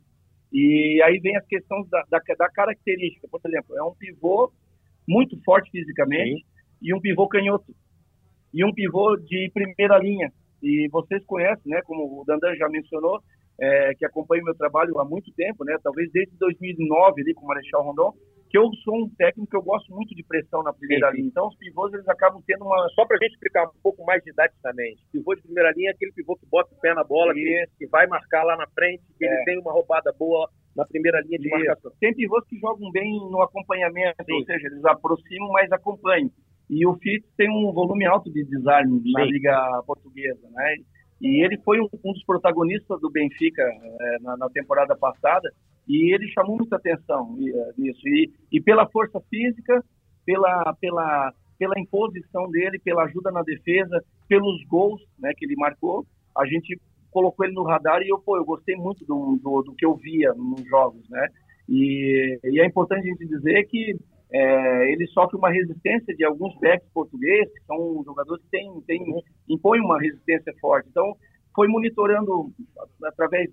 E 0.53 1.01
aí 1.05 1.21
vem 1.21 1.37
as 1.37 1.47
questões 1.47 1.88
da, 1.90 2.03
da, 2.11 2.19
da 2.38 2.49
característica. 2.49 3.29
Por 3.29 3.40
exemplo, 3.45 3.77
é 3.77 3.83
um 3.83 3.95
pivô 3.95 4.51
muito 5.07 5.40
forte 5.45 5.71
fisicamente 5.71 6.40
Sim. 6.40 6.45
e 6.83 6.95
um 6.95 7.01
pivô 7.01 7.29
canhoto. 7.29 7.75
E 8.53 8.64
um 8.64 8.73
pivô 8.73 9.16
de 9.16 9.51
primeira 9.53 9.99
linha. 9.99 10.33
E 10.62 10.88
vocês 10.88 11.25
conhecem, 11.25 11.71
né, 11.71 11.81
como 11.83 12.21
o 12.21 12.25
Dandan 12.25 12.55
já 12.57 12.69
mencionou, 12.69 13.23
é, 13.61 13.94
que 13.94 14.07
acompanha 14.07 14.42
o 14.42 14.46
meu 14.46 14.55
trabalho 14.55 14.99
há 14.99 15.05
muito 15.05 15.31
tempo, 15.35 15.64
né, 15.64 15.77
talvez 15.83 16.11
desde 16.12 16.37
2009 16.38 17.20
ali 17.20 17.35
com 17.35 17.44
o 17.44 17.49
Marechal 17.49 17.83
Rondon, 17.83 18.14
que 18.51 18.59
eu 18.59 18.68
sou 18.83 19.05
um 19.05 19.09
técnico 19.11 19.49
que 19.49 19.57
eu 19.57 19.62
gosto 19.62 19.94
muito 19.94 20.12
de 20.12 20.25
pressão 20.25 20.61
na 20.64 20.73
primeira 20.73 21.09
Sim. 21.11 21.18
linha. 21.18 21.29
Então, 21.29 21.46
os 21.46 21.57
pivôs, 21.57 21.92
eles 21.94 22.09
acabam 22.09 22.42
tendo 22.44 22.64
uma... 22.64 22.88
Só 22.96 23.07
para 23.07 23.16
a 23.16 23.20
gente 23.23 23.35
explicar 23.35 23.64
um 23.68 23.81
pouco 23.81 24.05
mais 24.05 24.20
didaticamente. 24.25 25.01
Pivô 25.12 25.37
de 25.37 25.42
primeira 25.42 25.70
linha 25.70 25.90
é 25.90 25.92
aquele 25.92 26.11
pivô 26.11 26.35
que 26.35 26.46
bota 26.51 26.75
o 26.75 26.81
pé 26.81 26.92
na 26.92 27.05
bola, 27.05 27.33
que, 27.33 27.64
que, 27.79 27.87
vai 27.87 28.09
marcar 28.09 28.42
lá 28.42 28.57
na 28.57 28.66
frente, 28.75 29.05
que 29.16 29.25
é. 29.25 29.29
ele 29.29 29.44
tem 29.44 29.61
uma 29.61 29.70
roubada 29.70 30.12
boa 30.18 30.51
na 30.75 30.85
primeira 30.85 31.20
linha 31.20 31.38
de 31.38 31.46
Isso. 31.46 31.57
marcação. 31.57 31.92
Tem 32.01 32.12
pivôs 32.12 32.44
que 32.49 32.59
jogam 32.59 32.90
bem 32.90 33.20
no 33.31 33.40
acompanhamento, 33.40 34.25
Sim. 34.25 34.33
ou 34.33 34.44
seja, 34.44 34.66
eles 34.66 34.85
aproximam, 34.85 35.51
mas 35.53 35.70
acompanham. 35.70 36.31
E 36.68 36.85
o 36.87 36.94
Fitz 36.94 37.29
tem 37.37 37.49
um 37.49 37.73
volume 37.73 38.07
alto 38.07 38.33
de 38.33 38.44
desarme 38.44 39.01
na 39.12 39.25
Liga 39.25 39.83
Portuguesa, 39.87 40.49
né? 40.53 40.77
E 41.21 41.45
ele 41.45 41.59
foi 41.59 41.81
um, 41.81 41.89
um 42.05 42.13
dos 42.13 42.25
protagonistas 42.25 43.01
do 43.01 43.11
Benfica 43.11 43.63
é, 43.63 44.19
na, 44.21 44.37
na 44.37 44.49
temporada 44.49 44.97
passada, 44.97 45.51
e 45.89 46.15
ele 46.15 46.29
chamou 46.29 46.57
muita 46.57 46.77
atenção 46.77 47.37
eh, 47.41 47.73
nisso. 47.77 48.01
E, 48.07 48.31
e 48.53 48.61
pela 48.61 48.89
força 48.89 49.21
física, 49.29 49.85
pela, 50.25 50.73
pela, 50.81 51.33
pela 51.59 51.81
imposição 51.81 52.49
dele, 52.51 52.79
pela 52.79 53.05
ajuda 53.05 53.33
na 53.33 53.43
defesa, 53.43 54.03
pelos 54.29 54.65
gols 54.67 55.03
né, 55.19 55.33
que 55.37 55.45
ele 55.45 55.57
marcou, 55.57 56.07
a 56.37 56.47
gente 56.47 56.81
colocou 57.11 57.45
ele 57.45 57.55
no 57.55 57.65
radar 57.65 58.03
e 58.03 58.09
eu, 58.09 58.19
pô, 58.19 58.37
eu 58.37 58.45
gostei 58.45 58.77
muito 58.77 59.05
do, 59.05 59.39
do, 59.43 59.63
do 59.63 59.75
que 59.75 59.85
eu 59.85 59.97
via 59.97 60.33
nos 60.35 60.65
jogos, 60.69 61.09
né? 61.11 61.27
E, 61.69 62.39
e, 62.45 62.61
é 62.61 62.67
importante 62.67 63.07
a 63.07 63.11
gente 63.11 63.27
dizer 63.27 63.65
que 63.67 63.97
é, 64.33 64.93
ele 64.93 65.07
sofre 65.09 65.37
uma 65.37 65.51
resistência 65.51 66.14
de 66.14 66.25
alguns 66.25 66.57
backs 66.61 66.88
portugueses, 66.93 67.53
que 67.53 67.64
são 67.66 68.03
jogadores 68.05 68.43
que 68.45 68.51
têm, 68.51 68.81
têm, 68.87 69.05
impõem 69.49 69.81
uma 69.81 70.01
resistência 70.01 70.55
forte. 70.61 70.88
Então, 70.88 71.16
foi 71.55 71.66
monitorando 71.69 72.53
através 73.05 73.51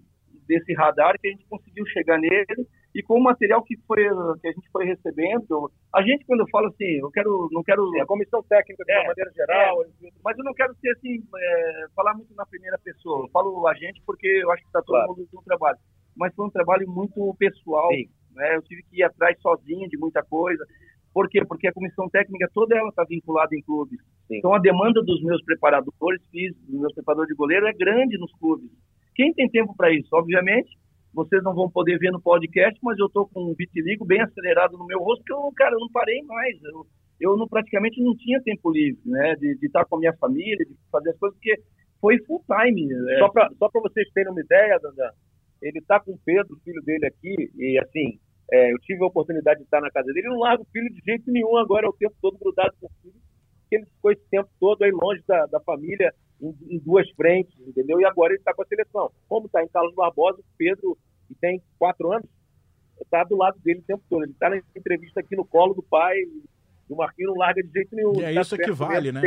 desse 0.48 0.74
radar 0.74 1.20
que 1.20 1.28
a 1.28 1.32
gente 1.32 1.46
conseguiu 1.50 1.86
chegar 1.88 2.18
nele 2.18 2.68
e 2.96 3.04
com 3.04 3.16
o 3.16 3.24
material 3.24 3.62
que 3.63 3.76
foi 3.86 4.04
que 4.42 4.48
a 4.48 4.52
gente 4.52 4.70
foi 4.72 4.86
recebendo 4.86 5.70
a 5.94 6.02
gente 6.02 6.26
quando 6.26 6.40
eu 6.40 6.50
falo 6.50 6.68
assim 6.68 7.00
eu 7.00 7.12
quero 7.12 7.50
não 7.52 7.62
quero 7.62 7.86
Sim, 7.92 8.00
a 8.00 8.06
comissão 8.06 8.42
técnica 8.44 8.84
de 8.86 8.92
é, 8.94 9.00
uma 9.00 9.08
maneira 9.10 9.32
geral 9.32 9.84
é, 9.84 9.88
mas 10.24 10.38
eu 10.38 10.46
não 10.46 10.54
quero 10.54 10.74
ser 10.76 10.90
assim 10.92 11.22
é, 11.36 11.86
falar 11.94 12.13
muito 12.13 12.34
na 12.34 12.46
primeira 12.46 12.78
pessoa. 12.78 13.26
Eu 13.26 13.30
falo 13.30 13.68
a 13.68 13.74
gente 13.74 14.02
porque 14.06 14.28
eu 14.28 14.52
acho 14.52 14.62
que 14.62 14.70
está 14.70 14.82
todo 14.82 14.96
claro. 14.96 15.10
mundo 15.10 15.28
no 15.34 15.42
trabalho. 15.44 15.78
Mas 16.16 16.34
foi 16.34 16.46
um 16.46 16.50
trabalho 16.50 16.90
muito 16.90 17.36
pessoal 17.38 17.90
né 18.38 18.56
eu 18.56 18.62
tive 18.62 18.84
que 18.84 19.00
ir 19.00 19.04
atrás 19.04 19.38
sozinho 19.41 19.89
de 19.89 19.97
muita 19.97 20.23
coisa 20.23 20.63
por 21.17 21.28
quê? 21.30 21.43
Porque 21.43 21.67
a 21.67 21.73
comissão 21.73 22.08
técnica 22.10 22.47
toda 22.54 22.78
ela 22.78 22.89
está 22.89 23.04
vinculada 23.04 23.56
em 23.56 23.62
clubes. 23.63 24.00
Sim. 24.28 24.38
Então 24.38 24.54
a 24.54 24.60
demanda 24.60 25.02
dos 25.02 25.19
meus 25.23 25.43
preparadores 25.43 26.21
físicos, 26.30 26.63
dos 26.67 26.80
meus 26.80 26.93
preparadores 26.93 27.30
de 27.30 27.36
goleiro 27.36 27.65
é 27.65 27.73
grande 27.73 28.19
nos 28.19 28.32
clubes. 28.34 28.69
Quem 29.15 29.34
tem 29.34 29.50
tempo 29.50 29.76
para 29.76 29.91
isso? 29.91 30.10
Obviamente, 30.13 30.69
vocês 31.12 31.41
não 31.41 31.56
vão 31.56 31.71
poder 31.71 31.97
ver 31.97 32.12
no 32.12 32.21
podcast, 32.21 32.80
mas 32.84 33.00
eu 33.00 33.08
estou 33.08 33.28
com 33.28 33.50
um 33.50 33.56
vitiligo 33.56 34.06
bem 34.06 34.21
acelerado 34.21 34.78
no 34.78 34.86
meu 34.86 35.00
rosto, 35.00 35.23
porque 35.26 35.34
eu, 35.34 35.52
cara, 35.56 35.73
eu 35.73 35.80
não 35.80 35.89
parei 35.91 36.21
mais. 36.21 36.56
Eu, 36.63 36.86
eu 37.19 37.36
não, 37.36 37.47
praticamente 37.47 38.00
não 38.00 38.15
tinha 38.15 38.39
tempo 38.43 38.69
livre, 38.69 39.02
né? 39.04 39.34
De, 39.38 39.58
de 39.58 39.65
estar 39.65 39.86
com 39.86 39.95
a 39.95 40.00
minha 40.00 40.13
família, 40.17 40.63
de 40.63 40.76
fazer 40.91 41.10
as 41.10 41.17
coisas, 41.17 41.36
porque 41.39 41.60
foi 42.00 42.19
full 42.26 42.43
time. 42.45 42.93
É. 42.93 43.17
Só 43.17 43.30
para 43.30 43.50
só 43.58 43.69
vocês 43.73 44.08
terem 44.13 44.32
uma 44.32 44.41
ideia, 44.41 44.78
Dandan, 44.80 45.10
ele 45.63 45.80
está 45.80 46.00
com 46.00 46.12
o 46.12 46.19
Pedro, 46.23 46.62
filho 46.63 46.84
dele 46.84 47.08
aqui, 47.08 47.50
e 47.58 47.80
assim, 47.80 48.19
é, 48.52 48.72
eu 48.72 48.78
tive 48.80 49.04
a 49.04 49.08
oportunidade 49.08 49.60
de 49.60 49.66
estar 49.66 49.82
na 49.82 49.92
casa 49.92 50.08
dele, 50.08 50.20
ele 50.20 50.30
não 50.30 50.40
larga 50.40 50.64
o 50.64 50.68
filho 50.72 50.90
de 50.94 51.02
jeito 51.04 51.32
nenhum, 51.32 51.58
agora 51.58 51.86
é 51.86 51.90
o 51.90 51.94
tempo 51.94 52.16
todo 52.22 52.38
grudado 52.38 52.74
com 52.80 52.88
o 52.88 52.92
filho, 53.02 53.22
porque 53.62 53.76
ele 53.76 53.86
ficou 53.86 54.12
esse 54.12 54.24
tempo 54.30 54.50
todo 54.60 54.84
aí 54.84 54.92
longe 54.92 55.22
da, 55.28 55.46
da 55.48 55.60
família, 55.60 56.14
em, 56.42 56.56
em 56.70 56.80
duas 56.80 57.10
frentes, 57.12 57.54
entendeu? 57.60 58.00
E 58.00 58.06
agora 58.06 58.32
ele 58.32 58.40
está 58.40 58.54
com 58.54 58.62
a 58.62 58.68
seleção. 58.68 59.12
Como 59.28 59.48
está 59.48 59.64
em 59.64 59.68
Carlos 59.68 59.94
Barbosa, 59.96 60.40
o 60.40 60.46
Pedro, 60.58 60.98
que 61.28 61.36
tem 61.36 61.62
quatro 61.78 62.12
anos, 62.12 62.30
está 63.02 63.24
do 63.24 63.36
lado 63.36 63.60
dele 63.60 63.80
o 63.80 63.84
tempo 63.84 64.04
todo. 64.10 64.24
Ele 64.24 64.32
está 64.32 64.50
na 64.50 64.58
entrevista 64.76 65.20
aqui 65.20 65.36
no 65.36 65.46
colo 65.46 65.74
do 65.74 65.84
pai, 65.84 66.16
o 66.89 66.95
Marquinhos 66.95 67.34
não 67.34 67.39
larga 67.39 67.62
de 67.62 67.71
jeito 67.71 67.95
nenhum. 67.95 68.13
E 68.15 68.23
é 68.23 68.34
tá 68.34 68.41
isso 68.41 68.58
que 68.58 68.71
vale, 68.71 69.12
né? 69.12 69.21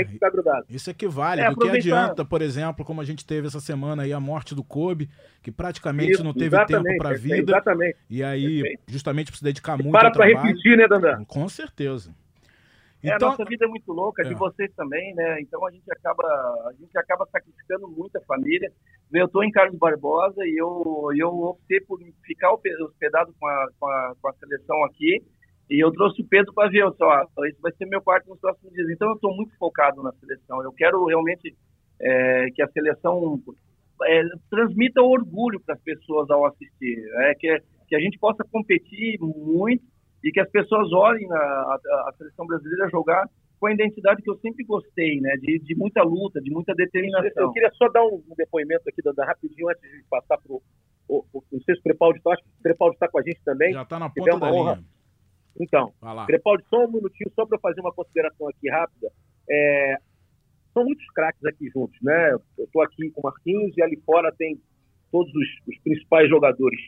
Isso 0.68 0.90
é 0.90 0.94
que 0.94 1.06
vale. 1.06 1.42
É, 1.42 1.50
do 1.50 1.56
que 1.56 1.68
adianta, 1.68 2.24
por 2.24 2.42
exemplo, 2.42 2.84
como 2.84 3.00
a 3.00 3.04
gente 3.04 3.24
teve 3.24 3.46
essa 3.46 3.60
semana 3.60 4.02
aí, 4.02 4.12
a 4.12 4.20
morte 4.20 4.54
do 4.54 4.64
Kobe, 4.64 5.08
que 5.42 5.50
praticamente 5.52 6.12
isso, 6.12 6.24
não 6.24 6.32
teve 6.32 6.56
tempo 6.66 6.96
para 6.98 7.16
vida. 7.16 7.52
Exatamente. 7.52 7.98
E 8.08 8.22
aí, 8.22 8.78
justamente 8.86 9.30
para 9.30 9.38
se 9.38 9.44
dedicar 9.44 9.76
muito 9.76 9.92
para 9.92 10.10
para 10.10 10.26
repetir, 10.26 10.76
né, 10.76 10.88
Dandan? 10.88 11.24
Com 11.24 11.48
certeza. 11.48 12.14
É, 13.02 13.14
então, 13.14 13.28
a 13.28 13.30
nossa 13.30 13.44
vida 13.46 13.64
é 13.64 13.68
muito 13.68 13.90
louca, 13.92 14.22
é. 14.22 14.28
de 14.28 14.34
vocês 14.34 14.70
também, 14.74 15.14
né? 15.14 15.40
Então 15.40 15.64
a 15.66 15.70
gente 15.70 15.90
acaba, 15.90 16.22
a 16.22 16.72
gente 16.78 16.96
acaba 16.98 17.26
sacrificando 17.32 17.88
muita 17.88 18.20
família. 18.22 18.70
Eu 19.12 19.26
estou 19.26 19.42
em 19.42 19.50
Carlos 19.50 19.78
Barbosa 19.78 20.44
e 20.44 20.60
eu, 20.60 21.08
eu 21.16 21.28
optei 21.28 21.80
por 21.80 21.98
ficar 22.22 22.52
hospedado 22.52 23.34
com 23.40 23.46
a, 23.46 23.68
com 23.78 23.86
a, 23.86 24.14
com 24.20 24.28
a 24.28 24.32
seleção 24.34 24.84
aqui. 24.84 25.22
E 25.70 25.78
eu 25.78 25.92
trouxe 25.92 26.20
o 26.20 26.26
Pedro 26.26 26.52
para 26.52 26.68
ver, 26.68 26.84
só, 26.98 27.22
esse 27.46 27.60
vai 27.62 27.70
ser 27.72 27.86
meu 27.86 28.02
quarto 28.02 28.28
nos 28.28 28.40
próximos 28.40 28.72
dias. 28.74 28.90
Então 28.90 29.08
eu 29.08 29.14
estou 29.14 29.34
muito 29.36 29.56
focado 29.56 30.02
na 30.02 30.10
seleção. 30.14 30.60
Eu 30.64 30.72
quero 30.72 31.04
realmente 31.04 31.56
é, 32.00 32.50
que 32.52 32.60
a 32.60 32.68
seleção 32.68 33.40
é, 34.02 34.22
transmita 34.50 35.00
orgulho 35.00 35.60
para 35.60 35.76
as 35.76 35.80
pessoas 35.80 36.28
ao 36.28 36.44
assistir. 36.46 36.98
É, 37.18 37.34
que, 37.36 37.62
que 37.86 37.94
a 37.94 38.00
gente 38.00 38.18
possa 38.18 38.42
competir 38.50 39.16
muito 39.20 39.84
e 40.24 40.32
que 40.32 40.40
as 40.40 40.50
pessoas 40.50 40.92
olhem 40.92 41.30
a, 41.30 41.36
a, 41.36 41.78
a, 42.08 42.14
seleção 42.18 42.46
brasileira 42.46 42.90
jogar 42.90 43.24
com 43.60 43.66
a 43.66 43.72
identidade 43.72 44.22
que 44.22 44.30
eu 44.30 44.38
sempre 44.38 44.64
gostei, 44.64 45.20
né? 45.20 45.36
De, 45.36 45.60
de 45.60 45.76
muita 45.76 46.02
luta, 46.02 46.40
de 46.40 46.50
muita 46.50 46.74
determinação. 46.74 47.44
Eu 47.44 47.52
queria 47.52 47.70
só 47.74 47.88
dar 47.90 48.04
um, 48.04 48.20
depoimento 48.36 48.88
aqui, 48.88 49.02
Danda, 49.02 49.24
rapidinho, 49.24 49.68
antes 49.68 49.82
de 49.82 50.02
passar 50.10 50.36
para 50.36 50.52
o. 50.52 50.60
Não 51.08 51.60
sei 51.64 51.74
se 51.74 51.80
o 51.80 51.82
Crepaldi 51.84 52.18
está, 52.18 52.32
acho 52.32 52.42
que 52.42 52.48
o 52.48 52.62
Crepaldi 52.62 52.96
está 52.96 53.08
com 53.08 53.18
a 53.18 53.22
gente 53.22 53.40
também. 53.44 53.72
Já 53.72 53.82
está 53.82 53.98
na 53.98 54.10
ponta 54.10 54.38
da 54.38 54.52
honra. 54.52 54.74
linha. 54.74 54.99
Então, 55.58 55.92
Crepaldi, 56.26 56.64
só 56.68 56.84
um 56.84 56.92
minutinho, 56.92 57.30
só 57.34 57.46
para 57.46 57.58
fazer 57.58 57.80
uma 57.80 57.92
consideração 57.92 58.48
aqui 58.48 58.68
rápida. 58.68 59.10
É, 59.48 59.96
são 60.72 60.84
muitos 60.84 61.06
craques 61.10 61.44
aqui 61.44 61.68
juntos, 61.70 61.98
né? 62.02 62.32
Eu 62.32 62.64
estou 62.64 62.82
aqui 62.82 63.10
com 63.10 63.20
o 63.20 63.24
Marquinhos 63.24 63.76
e 63.76 63.82
ali 63.82 63.96
fora 64.06 64.32
tem 64.32 64.60
todos 65.10 65.32
os, 65.34 65.48
os 65.66 65.78
principais 65.82 66.28
jogadores. 66.28 66.80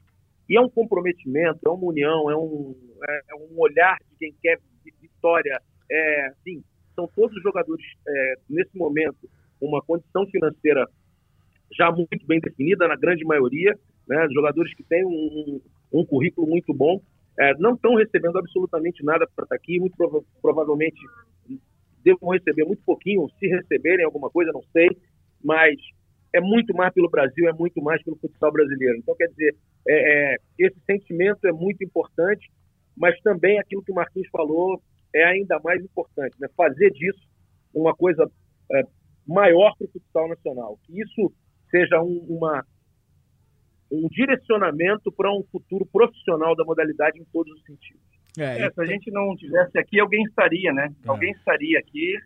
E 0.48 0.56
é 0.56 0.60
um 0.60 0.68
comprometimento, 0.68 1.60
é 1.66 1.70
uma 1.70 1.86
união, 1.86 2.30
é 2.30 2.36
um, 2.36 2.74
é, 3.08 3.20
é 3.30 3.34
um 3.34 3.58
olhar 3.58 3.96
de 4.10 4.16
quem 4.18 4.34
quer 4.40 4.58
vitória. 5.00 5.60
É, 5.90 6.32
sim, 6.44 6.62
são 6.94 7.08
todos 7.14 7.36
os 7.36 7.42
jogadores, 7.42 7.84
é, 8.06 8.34
nesse 8.48 8.76
momento, 8.76 9.28
uma 9.60 9.80
condição 9.82 10.26
financeira 10.26 10.86
já 11.76 11.90
muito 11.90 12.26
bem 12.26 12.40
definida, 12.40 12.86
na 12.86 12.96
grande 12.96 13.24
maioria, 13.24 13.78
né, 14.06 14.26
jogadores 14.32 14.74
que 14.74 14.82
têm 14.82 15.04
um, 15.04 15.60
um 15.92 16.04
currículo 16.04 16.46
muito 16.46 16.74
bom, 16.74 17.00
é, 17.38 17.54
não 17.58 17.74
estão 17.74 17.94
recebendo 17.94 18.38
absolutamente 18.38 19.04
nada 19.04 19.26
para 19.34 19.44
estar 19.44 19.56
aqui, 19.56 19.78
muito 19.80 19.96
prova 19.96 20.22
provavelmente 20.40 21.00
devam 22.04 22.30
receber 22.30 22.64
muito 22.64 22.82
pouquinho, 22.84 23.28
se 23.38 23.46
receberem 23.46 24.04
alguma 24.04 24.28
coisa, 24.28 24.50
não 24.52 24.62
sei, 24.72 24.88
mas 25.42 25.76
é 26.32 26.40
muito 26.40 26.74
mais 26.74 26.92
pelo 26.92 27.10
Brasil, 27.10 27.48
é 27.48 27.52
muito 27.52 27.80
mais 27.82 28.02
pelo 28.02 28.16
futsal 28.16 28.52
brasileiro. 28.52 28.98
Então, 28.98 29.14
quer 29.14 29.28
dizer, 29.28 29.54
é, 29.86 30.32
é, 30.32 30.36
esse 30.58 30.78
sentimento 30.86 31.46
é 31.46 31.52
muito 31.52 31.84
importante, 31.84 32.50
mas 32.96 33.18
também 33.20 33.58
aquilo 33.58 33.82
que 33.82 33.92
o 33.92 33.94
Marquinhos 33.94 34.28
falou 34.30 34.82
é 35.14 35.24
ainda 35.24 35.60
mais 35.62 35.82
importante, 35.82 36.34
né? 36.40 36.48
fazer 36.56 36.90
disso 36.90 37.20
uma 37.74 37.94
coisa 37.94 38.30
é, 38.72 38.82
maior 39.26 39.74
para 39.76 39.86
o 39.86 39.90
futsal 39.90 40.28
nacional, 40.28 40.78
que 40.84 41.00
isso 41.00 41.32
seja 41.70 42.02
um, 42.02 42.18
uma, 42.28 42.64
um 43.92 44.08
direcionamento 44.08 45.12
para 45.12 45.30
um 45.30 45.44
futuro 45.52 45.86
profissional 45.86 46.56
da 46.56 46.64
modalidade 46.64 47.20
em 47.20 47.24
todos 47.32 47.52
os 47.52 47.62
sentidos. 47.64 48.00
É, 48.38 48.70
se 48.70 48.80
a 48.80 48.86
gente 48.86 49.10
não 49.10 49.36
tivesse 49.36 49.78
aqui, 49.78 50.00
alguém 50.00 50.22
estaria, 50.24 50.72
né? 50.72 50.90
É. 51.04 51.08
Alguém 51.08 51.32
estaria 51.32 51.78
aqui 51.78 52.16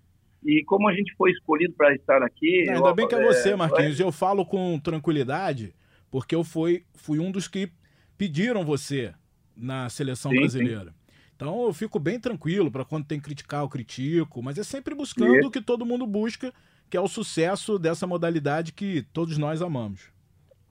e 0.44 0.62
como 0.64 0.88
a 0.88 0.94
gente 0.94 1.12
foi 1.16 1.32
escolhido 1.32 1.74
para 1.74 1.92
estar 1.94 2.22
aqui. 2.22 2.64
Não, 2.66 2.74
ainda 2.74 2.88
eu, 2.90 2.94
bem 2.94 3.08
que 3.08 3.14
é 3.16 3.24
você, 3.24 3.50
é, 3.50 3.56
Marquinhos. 3.56 3.98
Eu 3.98 4.12
falo 4.12 4.46
com 4.46 4.78
tranquilidade, 4.78 5.74
porque 6.08 6.34
eu 6.34 6.44
fui, 6.44 6.84
fui 6.94 7.18
um 7.18 7.32
dos 7.32 7.48
que 7.48 7.68
pediram 8.16 8.64
você 8.64 9.12
na 9.56 9.88
seleção 9.88 10.30
sim, 10.30 10.38
brasileira. 10.38 10.90
Sim. 10.90 10.96
Então 11.34 11.64
eu 11.64 11.72
fico 11.72 11.98
bem 11.98 12.20
tranquilo 12.20 12.70
para 12.70 12.84
quando 12.84 13.06
tem 13.06 13.18
que 13.18 13.24
criticar, 13.24 13.62
eu 13.62 13.68
critico, 13.68 14.40
mas 14.40 14.56
é 14.56 14.62
sempre 14.62 14.94
buscando 14.94 15.36
Isso. 15.36 15.48
o 15.48 15.50
que 15.50 15.60
todo 15.60 15.84
mundo 15.84 16.06
busca, 16.06 16.52
que 16.88 16.96
é 16.96 17.00
o 17.00 17.08
sucesso 17.08 17.78
dessa 17.78 18.06
modalidade 18.06 18.72
que 18.72 19.02
todos 19.12 19.36
nós 19.36 19.60
amamos. 19.60 20.12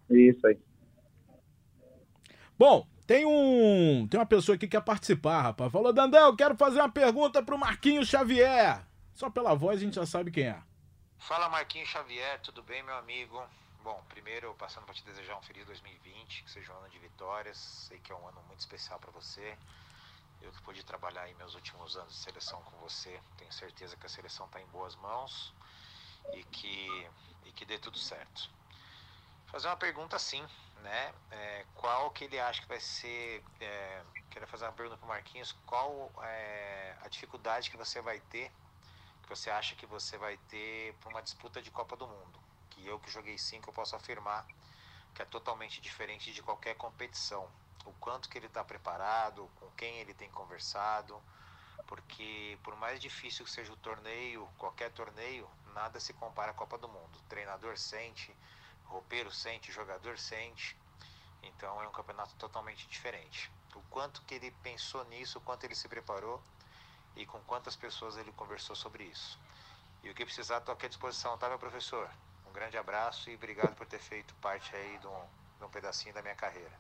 Isso 0.09 0.47
aí. 0.47 0.57
Bom, 2.57 2.87
tem 3.05 3.25
um, 3.25 4.07
tem 4.07 4.19
uma 4.19 4.25
pessoa 4.25 4.55
aqui 4.55 4.65
que 4.65 4.77
quer 4.77 4.81
participar, 4.81 5.41
rapaz. 5.41 5.71
Falou, 5.71 5.91
Dandão, 5.91 6.35
quero 6.35 6.55
fazer 6.55 6.79
uma 6.79 6.89
pergunta 6.89 7.43
pro 7.43 7.57
Marquinhos 7.57 8.07
Xavier. 8.07 8.81
Só 9.13 9.29
pela 9.29 9.53
voz 9.53 9.79
a 9.79 9.83
gente 9.83 9.95
já 9.95 10.05
sabe 10.05 10.31
quem 10.31 10.47
é. 10.47 10.61
Fala 11.19 11.49
Marquinhos 11.49 11.89
Xavier, 11.89 12.39
tudo 12.41 12.63
bem, 12.63 12.81
meu 12.83 12.95
amigo? 12.95 13.43
Bom, 13.83 14.01
primeiro 14.09 14.53
passando 14.55 14.85
para 14.85 14.95
te 14.95 15.03
desejar 15.03 15.37
um 15.37 15.41
feliz 15.41 15.65
2020, 15.65 16.43
que 16.43 16.51
seja 16.51 16.73
um 16.73 16.77
ano 16.77 16.89
de 16.89 16.97
vitórias. 16.97 17.57
Sei 17.57 17.99
que 17.99 18.11
é 18.11 18.15
um 18.15 18.27
ano 18.27 18.41
muito 18.47 18.59
especial 18.59 18.99
para 18.99 19.11
você. 19.11 19.57
Eu 20.41 20.51
que 20.51 20.61
pude 20.61 20.83
trabalhar 20.83 21.23
aí 21.23 21.33
meus 21.35 21.55
últimos 21.55 21.97
anos 21.97 22.13
de 22.13 22.19
seleção 22.19 22.61
com 22.63 22.77
você, 22.77 23.19
tenho 23.37 23.51
certeza 23.51 23.97
que 23.97 24.05
a 24.05 24.09
seleção 24.09 24.45
está 24.45 24.61
em 24.61 24.65
boas 24.67 24.95
mãos 24.97 25.53
e 26.33 26.43
que, 26.43 27.09
e 27.45 27.51
que 27.51 27.65
dê 27.65 27.77
tudo 27.79 27.97
certo. 27.97 28.49
Fazer 29.47 29.67
uma 29.67 29.77
pergunta 29.77 30.15
assim, 30.15 30.45
né? 30.85 31.13
É, 31.31 31.65
qual 31.75 32.11
que 32.11 32.25
ele 32.25 32.39
acha 32.39 32.61
que 32.61 32.67
vai 32.67 32.79
ser. 32.79 33.43
É, 33.59 34.01
quero 34.29 34.47
fazer 34.47 34.65
uma 34.65 34.73
pergunta 34.73 34.97
para 34.97 35.07
Marquinhos: 35.07 35.51
qual 35.65 36.11
é 36.23 36.95
a 37.01 37.09
dificuldade 37.09 37.69
que 37.69 37.77
você 37.77 38.01
vai 38.01 38.19
ter 38.19 38.51
que 39.25 39.29
você 39.29 39.49
acha 39.49 39.75
que 39.75 39.87
você 39.87 40.17
vai 40.19 40.37
ter 40.49 40.93
para 41.01 41.09
uma 41.09 41.21
disputa 41.21 41.59
de 41.59 41.71
Copa 41.71 41.95
do 41.95 42.07
Mundo? 42.07 42.39
Que 42.69 42.85
eu 42.85 42.99
que 42.99 43.09
joguei 43.09 43.37
cinco 43.39 43.69
eu 43.69 43.73
posso 43.73 43.95
afirmar 43.95 44.45
que 45.15 45.21
é 45.21 45.25
totalmente 45.25 45.81
diferente 45.81 46.31
de 46.31 46.43
qualquer 46.43 46.75
competição. 46.75 47.49
O 47.85 47.93
quanto 47.93 48.29
que 48.29 48.37
ele 48.37 48.47
está 48.47 48.63
preparado, 48.63 49.49
com 49.59 49.69
quem 49.71 49.97
ele 49.97 50.13
tem 50.13 50.29
conversado, 50.29 51.19
porque 51.87 52.57
por 52.63 52.75
mais 52.75 52.99
difícil 52.99 53.45
que 53.45 53.51
seja 53.51 53.71
o 53.71 53.77
torneio, 53.77 54.47
qualquer 54.57 54.91
torneio, 54.91 55.49
nada 55.73 55.99
se 55.99 56.13
compara 56.13 56.51
à 56.51 56.53
Copa 56.53 56.77
do 56.77 56.87
Mundo. 56.87 57.17
O 57.17 57.29
treinador 57.29 57.77
sente, 57.77 58.35
roupeiro 58.85 59.31
sente, 59.31 59.71
jogador 59.71 60.17
sente. 60.17 60.75
Então 61.43 61.81
é 61.81 61.87
um 61.87 61.91
campeonato 61.91 62.35
totalmente 62.35 62.87
diferente. 62.87 63.51
O 63.75 63.81
quanto 63.89 64.21
que 64.23 64.35
ele 64.35 64.51
pensou 64.63 65.03
nisso, 65.05 65.37
o 65.37 65.41
quanto 65.41 65.65
ele 65.65 65.75
se 65.75 65.87
preparou 65.87 66.41
e 67.15 67.25
com 67.25 67.39
quantas 67.41 67.75
pessoas 67.75 68.17
ele 68.17 68.31
conversou 68.31 68.75
sobre 68.75 69.03
isso. 69.03 69.39
E 70.03 70.09
o 70.09 70.13
que 70.13 70.25
precisar, 70.25 70.57
estou 70.57 70.73
aqui 70.73 70.85
à 70.85 70.89
disposição, 70.89 71.37
tá, 71.37 71.49
meu 71.49 71.59
professor? 71.59 72.09
Um 72.47 72.53
grande 72.53 72.77
abraço 72.77 73.29
e 73.29 73.35
obrigado 73.35 73.75
por 73.75 73.85
ter 73.85 73.99
feito 73.99 74.35
parte 74.35 74.75
aí 74.75 74.97
de 74.99 75.07
um, 75.07 75.23
de 75.59 75.65
um 75.65 75.69
pedacinho 75.69 76.13
da 76.13 76.21
minha 76.21 76.35
carreira. 76.35 76.71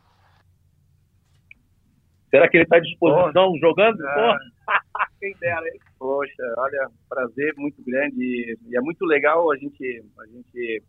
Será 2.29 2.49
que 2.49 2.57
ele 2.57 2.63
está 2.63 2.77
à 2.77 2.79
disposição 2.79 3.51
oh, 3.51 3.57
jogando? 3.59 4.05
É. 4.05 4.37
Quem 5.19 5.35
dera, 5.37 5.65
hein? 5.67 5.79
Poxa, 5.97 6.53
olha, 6.57 6.89
prazer 7.07 7.53
muito 7.57 7.81
grande 7.83 8.57
e 8.67 8.77
é 8.77 8.81
muito 8.81 9.05
legal 9.05 9.51
a 9.51 9.57
gente, 9.57 10.03
a 10.19 10.25
gente 10.27 10.83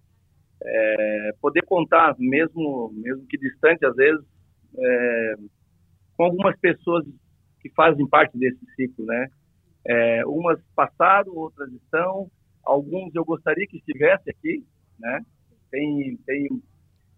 é, 0.62 1.30
poder 1.40 1.62
contar, 1.66 2.14
mesmo, 2.18 2.92
mesmo 2.94 3.26
que 3.26 3.36
distante 3.38 3.84
às 3.84 3.94
vezes, 3.94 4.24
é, 4.78 5.34
com 6.16 6.24
algumas 6.24 6.58
pessoas 6.58 7.04
que 7.60 7.70
fazem 7.70 8.06
parte 8.08 8.36
desse 8.38 8.64
ciclo, 8.74 9.04
né? 9.06 9.28
É, 9.84 10.26
umas 10.26 10.60
passaram, 10.74 11.32
outras 11.34 11.70
estão, 11.72 12.30
alguns 12.64 13.14
eu 13.14 13.24
gostaria 13.24 13.66
que 13.66 13.76
estivesse 13.76 14.30
aqui, 14.30 14.64
né? 14.98 15.24
Tem, 15.70 16.16
tem, 16.26 16.48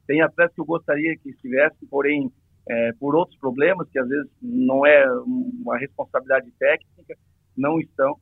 tem 0.07 0.21
atletas 0.21 0.55
que 0.55 0.61
eu 0.61 0.67
gostaria 0.67 1.17
que 1.17 1.31
estivesse, 1.31 1.87
porém, 1.87 2.31
é, 2.69 2.93
por 2.95 3.15
outros 3.15 3.39
problemas, 3.39 3.89
que 3.91 3.99
às 3.99 4.09
vezes 4.09 4.31
não 4.43 4.85
é 4.87 5.11
uma 5.21 5.79
responsabilidade 5.79 6.51
técnica, 6.59 7.17
não 7.57 7.81
estão. 7.81 8.19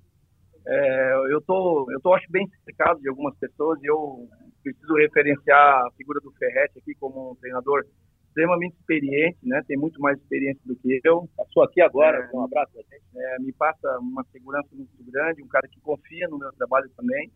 É, 0.67 1.15
eu 1.33 1.41
tô, 1.41 1.87
eu 1.91 2.01
tô 2.01 2.13
acho 2.15 2.31
bem 2.31 2.49
cercado 2.65 3.01
de 3.01 3.09
algumas 3.09 3.37
pessoas 3.37 3.81
e 3.83 3.87
eu 3.87 4.29
preciso 4.73 4.95
referenciar 4.95 5.87
a 5.87 5.91
figura 5.97 6.21
do 6.21 6.33
Ferretti 6.33 6.79
aqui 6.79 6.95
como 6.99 7.33
um 7.33 7.35
treinador 7.37 7.85
extremamente 8.29 8.77
experiente, 8.77 9.39
né? 9.43 9.63
Tem 9.67 9.79
muito 9.79 10.01
mais 10.01 10.19
experiência 10.19 10.61
do 10.67 10.77
que 10.77 11.01
eu. 11.05 11.29
Passou 11.37 11.63
aqui 11.63 11.81
agora, 11.81 12.19
é, 12.19 12.37
um 12.37 12.45
abraço 12.45 12.73
gente. 12.75 13.03
É, 13.17 13.39
me 13.41 13.53
passa 13.53 13.99
uma 13.99 14.25
segurança 14.25 14.69
muito 14.73 14.93
grande, 15.11 15.43
um 15.43 15.49
cara 15.49 15.67
que 15.69 15.81
confia 15.81 16.29
no 16.29 16.39
meu 16.39 16.53
trabalho 16.53 16.89
também 16.97 17.31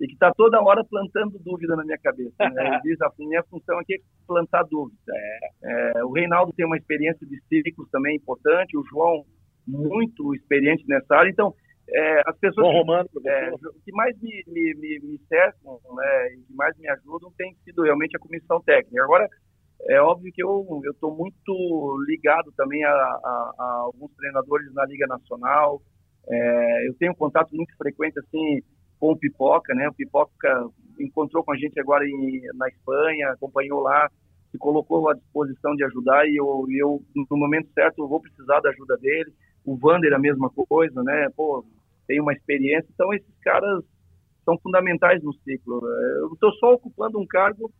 e 0.00 0.06
que 0.06 0.14
está 0.14 0.32
toda 0.34 0.62
hora 0.62 0.84
plantando 0.84 1.38
dúvida 1.38 1.76
na 1.76 1.84
minha 1.84 1.98
cabeça. 1.98 2.34
Né? 2.38 2.80
Diz 2.84 3.00
a 3.02 3.10
minha 3.18 3.42
função 3.44 3.78
aqui 3.78 3.94
é 3.94 3.98
plantar 4.26 4.64
dúvida. 4.64 5.12
É, 5.12 5.98
é, 5.98 6.04
o 6.04 6.12
Reinaldo 6.12 6.52
tem 6.52 6.66
uma 6.66 6.76
experiência 6.76 7.26
de 7.26 7.40
ciclos 7.48 7.88
também 7.90 8.16
importante, 8.16 8.76
o 8.76 8.84
João 8.84 9.24
muito 9.66 10.34
experiente 10.34 10.84
nessa 10.86 11.16
área. 11.16 11.30
Então, 11.30 11.54
é, 11.88 12.22
as 12.26 12.36
pessoas 12.38 12.66
Romano, 12.72 13.08
é, 13.24 13.50
que 13.84 13.92
mais 13.92 14.20
me, 14.20 14.42
me, 14.48 14.74
me, 14.74 15.00
me 15.00 15.20
cercam 15.28 15.78
né, 15.94 16.34
e 16.34 16.42
que 16.42 16.54
mais 16.54 16.76
me 16.78 16.88
ajudam 16.88 17.32
tem 17.38 17.54
sido 17.64 17.82
realmente 17.82 18.16
a 18.16 18.20
comissão 18.20 18.60
técnica. 18.62 19.04
Agora, 19.04 19.28
é 19.88 20.00
óbvio 20.00 20.32
que 20.32 20.42
eu 20.42 20.80
estou 20.90 21.14
muito 21.14 22.04
ligado 22.08 22.52
também 22.56 22.84
a, 22.84 22.90
a, 22.90 23.54
a, 23.58 23.80
alguns 23.84 24.10
treinadores 24.16 24.72
na 24.74 24.84
Liga 24.86 25.06
Nacional. 25.06 25.80
É, 26.28 26.88
eu 26.88 26.94
tenho 26.94 27.14
contato 27.14 27.54
muito 27.54 27.76
frequente 27.76 28.18
assim 28.18 28.62
com 28.98 29.12
o 29.12 29.16
Pipoca, 29.16 29.74
né? 29.74 29.88
O 29.88 29.94
Pipoca 29.94 30.68
encontrou 30.98 31.44
com 31.44 31.52
a 31.52 31.56
gente 31.56 31.78
agora 31.78 32.04
em, 32.04 32.40
na 32.54 32.68
Espanha, 32.68 33.30
acompanhou 33.30 33.80
lá, 33.80 34.10
se 34.50 34.58
colocou 34.58 35.08
à 35.08 35.14
disposição 35.14 35.76
de 35.76 35.84
ajudar 35.84 36.26
e 36.26 36.36
eu, 36.36 36.64
eu 36.70 37.00
no 37.14 37.36
momento 37.36 37.68
certo 37.72 38.08
vou 38.08 38.20
precisar 38.20 38.60
da 38.60 38.70
ajuda 38.70 38.96
dele. 38.96 39.32
O 39.64 39.76
Vander 39.76 40.12
a 40.14 40.18
mesma 40.18 40.50
coisa, 40.50 41.02
né? 41.02 41.28
Pô, 41.36 41.64
tem 42.06 42.20
uma 42.20 42.32
experiência. 42.32 42.88
Então 42.92 43.12
esses 43.12 43.38
caras 43.42 43.84
são 44.44 44.58
fundamentais 44.58 45.22
no 45.22 45.32
ciclo. 45.34 45.80
Eu 46.20 46.32
estou 46.32 46.52
só 46.54 46.72
ocupando 46.74 47.18
um 47.18 47.26
cargo 47.26 47.72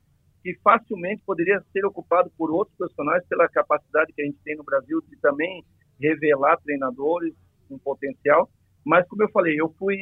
que 0.43 0.55
facilmente 0.63 1.23
poderia 1.25 1.61
ser 1.73 1.85
ocupado 1.85 2.31
por 2.37 2.51
outros 2.51 2.77
profissionais 2.77 3.25
pela 3.27 3.49
capacidade 3.49 4.13
que 4.13 4.23
a 4.23 4.25
gente 4.25 4.39
tem 4.45 4.57
no 4.57 4.65
Brasil 4.65 5.01
de 5.09 5.17
também 5.21 5.65
revelar 6.01 6.57
treinadores 6.59 7.35
com 7.69 7.79
potencial. 7.79 8.49
Mas, 8.85 9.07
como 9.09 9.23
eu 9.23 9.31
falei, 9.31 9.61
eu 9.61 9.75
fui 9.79 9.97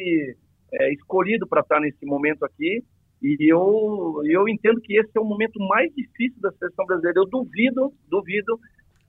é, 0.73 0.93
escolhido 0.93 1.47
para 1.47 1.63
estar 1.63 1.81
nesse 1.81 2.05
momento 2.05 2.45
aqui 2.45 2.83
e 3.23 3.51
eu, 3.51 4.21
eu 4.25 4.47
entendo 4.47 4.83
que 4.83 4.99
esse 4.99 5.11
é 5.17 5.21
o 5.21 5.25
momento 5.25 5.59
mais 5.67 5.91
difícil 5.95 6.39
da 6.43 6.53
seleção 6.53 6.85
brasileira. 6.85 7.21
Eu 7.21 7.25
duvido, 7.25 7.91
duvido 8.07 8.61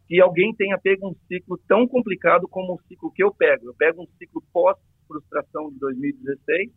que 0.07 0.21
alguém 0.21 0.55
tenha 0.55 0.77
pego 0.77 1.09
um 1.09 1.15
ciclo 1.27 1.59
tão 1.67 1.85
complicado 1.85 2.47
como 2.47 2.75
o 2.75 2.81
ciclo 2.87 3.11
que 3.11 3.21
eu 3.21 3.33
pego. 3.33 3.67
Eu 3.67 3.73
pego 3.73 4.03
um 4.03 4.07
ciclo 4.17 4.41
pós-frustração 5.07 5.69
de 5.71 5.79
2016, 5.79 6.71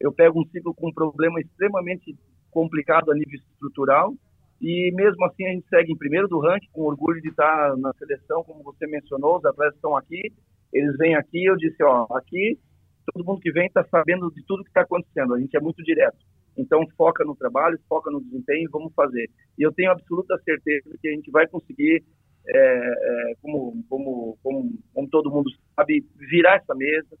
eu 0.00 0.12
pego 0.12 0.40
um 0.40 0.46
ciclo 0.46 0.74
com 0.74 0.88
um 0.88 0.92
problema 0.92 1.40
extremamente 1.40 2.16
complicado 2.50 3.10
a 3.10 3.14
nível 3.14 3.40
estrutural. 3.52 4.14
E 4.60 4.92
mesmo 4.94 5.24
assim 5.24 5.46
a 5.46 5.52
gente 5.52 5.68
segue 5.68 5.92
em 5.92 5.96
primeiro 5.96 6.26
do 6.28 6.40
ranking, 6.40 6.68
com 6.72 6.82
orgulho 6.82 7.20
de 7.20 7.28
estar 7.28 7.76
na 7.76 7.92
seleção, 7.94 8.42
como 8.44 8.62
você 8.62 8.86
mencionou, 8.86 9.38
os 9.38 9.44
atletas 9.44 9.76
estão 9.76 9.96
aqui, 9.96 10.32
eles 10.72 10.96
vêm 10.96 11.14
aqui, 11.14 11.44
eu 11.44 11.56
disse, 11.56 11.82
ó, 11.82 12.06
aqui 12.10 12.58
todo 13.12 13.24
mundo 13.24 13.40
que 13.40 13.52
vem 13.52 13.66
está 13.66 13.84
sabendo 13.84 14.30
de 14.32 14.44
tudo 14.44 14.62
que 14.64 14.70
está 14.70 14.82
acontecendo, 14.82 15.34
a 15.34 15.40
gente 15.40 15.56
é 15.56 15.60
muito 15.60 15.82
direto. 15.82 16.18
Então 16.56 16.80
foca 16.96 17.24
no 17.24 17.36
trabalho, 17.36 17.78
foca 17.88 18.10
no 18.10 18.20
desempenho, 18.20 18.68
vamos 18.72 18.92
fazer. 18.94 19.30
E 19.56 19.62
eu 19.62 19.72
tenho 19.72 19.92
absoluta 19.92 20.36
certeza 20.44 20.90
que 21.00 21.08
a 21.08 21.12
gente 21.12 21.30
vai 21.30 21.46
conseguir, 21.46 22.02
é, 22.46 22.58
é, 22.58 23.34
como, 23.40 23.84
como, 23.88 24.38
como, 24.42 24.78
como 24.92 25.08
todo 25.08 25.30
mundo 25.30 25.50
sabe, 25.76 26.04
virar 26.16 26.56
essa 26.56 26.74
mesa, 26.74 27.16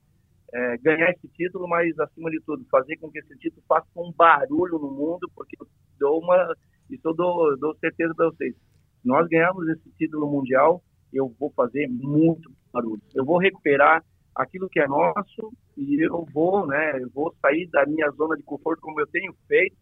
é, 0.52 0.78
ganhar 0.78 1.10
esse 1.10 1.28
título, 1.28 1.68
mas 1.68 1.98
acima 1.98 2.30
de 2.30 2.40
tudo 2.40 2.64
fazer 2.70 2.96
com 2.96 3.10
que 3.10 3.18
esse 3.18 3.36
título 3.38 3.62
faça 3.68 3.86
um 3.96 4.12
barulho 4.12 4.78
no 4.78 4.90
mundo, 4.90 5.30
porque 5.34 5.56
eu 5.60 5.66
dou 5.98 6.20
uma, 6.20 6.54
isso 6.90 7.06
eu 7.06 7.14
dou, 7.14 7.56
dou 7.58 7.74
certeza 7.76 8.14
para 8.14 8.26
vocês. 8.26 8.54
Se 8.54 9.06
nós 9.06 9.28
ganharmos 9.28 9.68
esse 9.68 9.90
título 9.98 10.30
mundial, 10.30 10.82
eu 11.12 11.34
vou 11.38 11.50
fazer 11.50 11.86
muito 11.88 12.50
barulho. 12.72 13.02
Eu 13.14 13.24
vou 13.24 13.38
recuperar 13.38 14.02
aquilo 14.34 14.68
que 14.68 14.80
é 14.80 14.86
nosso 14.86 15.52
e 15.76 16.04
eu 16.04 16.24
vou, 16.32 16.66
né, 16.66 17.00
eu 17.00 17.10
vou 17.10 17.34
sair 17.40 17.68
da 17.68 17.84
minha 17.86 18.10
zona 18.10 18.36
de 18.36 18.42
conforto 18.42 18.80
como 18.80 19.00
eu 19.00 19.06
tenho 19.06 19.34
feito 19.46 19.76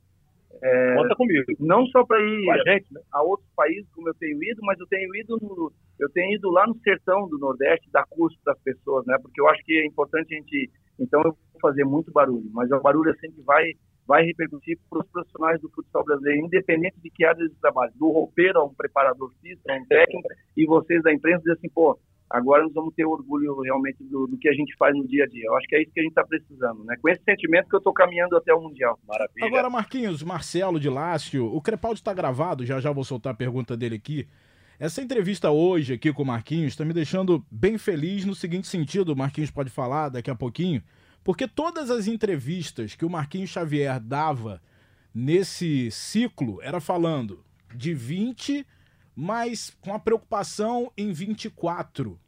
é, 0.63 0.95
Conta 0.95 1.15
comigo. 1.15 1.45
Não 1.61 1.87
só 1.87 2.05
para 2.05 2.21
ir 2.21 2.51
a, 2.51 2.73
gente, 2.73 2.93
né? 2.93 3.01
a 3.13 3.23
outros 3.23 3.49
países 3.55 3.89
como 3.93 4.09
eu 4.09 4.15
tenho 4.15 4.43
ido, 4.43 4.61
mas 4.63 4.79
eu 4.79 4.87
tenho 4.87 5.15
ido 5.17 5.37
no, 5.41 5.73
eu 5.99 6.11
tenho 6.11 6.35
ido 6.35 6.51
lá 6.51 6.67
no 6.67 6.79
sertão 6.81 7.29
do 7.29 7.39
Nordeste 7.39 7.91
dar 7.91 8.07
curso 8.09 8.39
para 8.45 8.53
as 8.53 8.61
pessoas, 8.61 9.05
né? 9.07 9.17
Porque 9.21 9.41
eu 9.41 9.49
acho 9.49 9.63
que 9.65 9.79
é 9.79 9.87
importante 9.87 10.35
a 10.35 10.39
gente. 10.39 10.71
Então 10.99 11.21
eu 11.23 11.33
vou 11.33 11.61
fazer 11.61 11.85
muito 11.85 12.11
barulho, 12.13 12.49
mas 12.53 12.71
o 12.71 12.81
barulho 12.81 13.11
assim 13.11 13.31
que 13.31 13.43
vai 13.43 13.73
vai 14.07 14.25
repercutir 14.25 14.79
para 14.89 15.01
os 15.01 15.11
profissionais 15.11 15.61
do 15.61 15.69
futsal 15.71 16.05
brasileiro, 16.05 16.47
independente 16.47 16.97
de 17.03 17.11
que 17.11 17.25
área 17.25 17.49
de 17.49 17.55
trabalho, 17.57 17.93
do 17.97 18.09
roupeiro 18.09 18.61
a 18.61 18.65
um 18.65 18.73
preparador 18.73 19.33
físico, 19.43 19.69
a 19.69 19.75
um 19.75 19.85
técnico, 19.85 20.29
e 20.57 20.65
vocês 20.65 21.03
da 21.03 21.13
imprensa 21.13 21.41
dizem 21.41 21.55
assim, 21.55 21.69
pô, 21.69 21.99
agora 22.29 22.65
nós 22.65 22.73
vamos 22.73 22.95
ter 22.95 23.05
orgulho 23.05 23.61
realmente 23.61 24.03
do, 24.05 24.27
do, 24.27 24.37
que 24.37 24.49
a 24.49 24.53
gente 24.53 24.75
faz 24.77 24.95
no 24.97 25.07
dia 25.07 25.25
a 25.25 25.27
dia. 25.27 25.45
Eu 25.47 25.57
acho 25.57 25.67
que 25.67 25.77
é 25.77 25.83
isso 25.83 25.93
que 25.93 26.01
a 26.01 26.03
gente 26.03 26.13
está 26.13 26.25
precisando, 26.25 26.85
né? 26.85 26.97
Com 27.01 27.09
esse 27.09 27.23
sentimento 27.25 27.69
que 27.69 27.75
eu 27.75 27.79
estou 27.79 27.93
caminhando 27.93 28.37
até 28.37 28.53
o 28.53 28.61
Mundial. 28.61 28.99
Maravilha. 29.07 29.47
Agora, 29.47 29.71
Marquinhos, 29.71 30.23
Marcelo 30.23 30.81
de 30.81 30.89
Lácio, 30.89 31.47
o 31.47 31.61
Crepaldi 31.61 32.01
está 32.01 32.13
gravado, 32.13 32.67
já 32.67 32.81
já 32.81 32.93
vou 32.93 33.05
soltar 33.05 33.33
a 33.33 33.37
pergunta 33.37 33.77
dele 33.77 33.97
aqui. 33.97 34.29
Essa 34.79 35.01
entrevista 35.01 35.51
hoje 35.51 35.95
aqui 35.95 36.13
com 36.13 36.23
o 36.23 36.27
Marquinhos 36.27 36.73
está 36.73 36.85
me 36.85 36.93
deixando 36.93 37.45
bem 37.51 37.79
feliz 37.79 38.27
no 38.27 38.35
seguinte 38.35 38.67
sentido, 38.67 39.13
o 39.13 39.17
Marquinhos 39.17 39.51
pode 39.51 39.71
falar 39.71 40.11
daqui 40.11 40.31
a 40.31 40.35
pouquinho, 40.35 40.83
porque 41.25 41.49
todas 41.49 41.91
as 41.91 42.07
entrevistas 42.07 42.95
que 42.95 43.05
o 43.05 43.11
Marquinhos 43.11 43.49
Xavier 43.49 43.99
dava 43.99 44.61
nesse 45.15 45.91
ciclo 45.91 46.61
era 46.61 46.79
falando 46.79 47.43
de 47.75 47.95
20 47.95 48.67
mas 49.17 49.75
com 49.81 49.95
a 49.95 49.99
preocupação 49.99 50.93
em 50.95 51.11
24. 51.11 52.21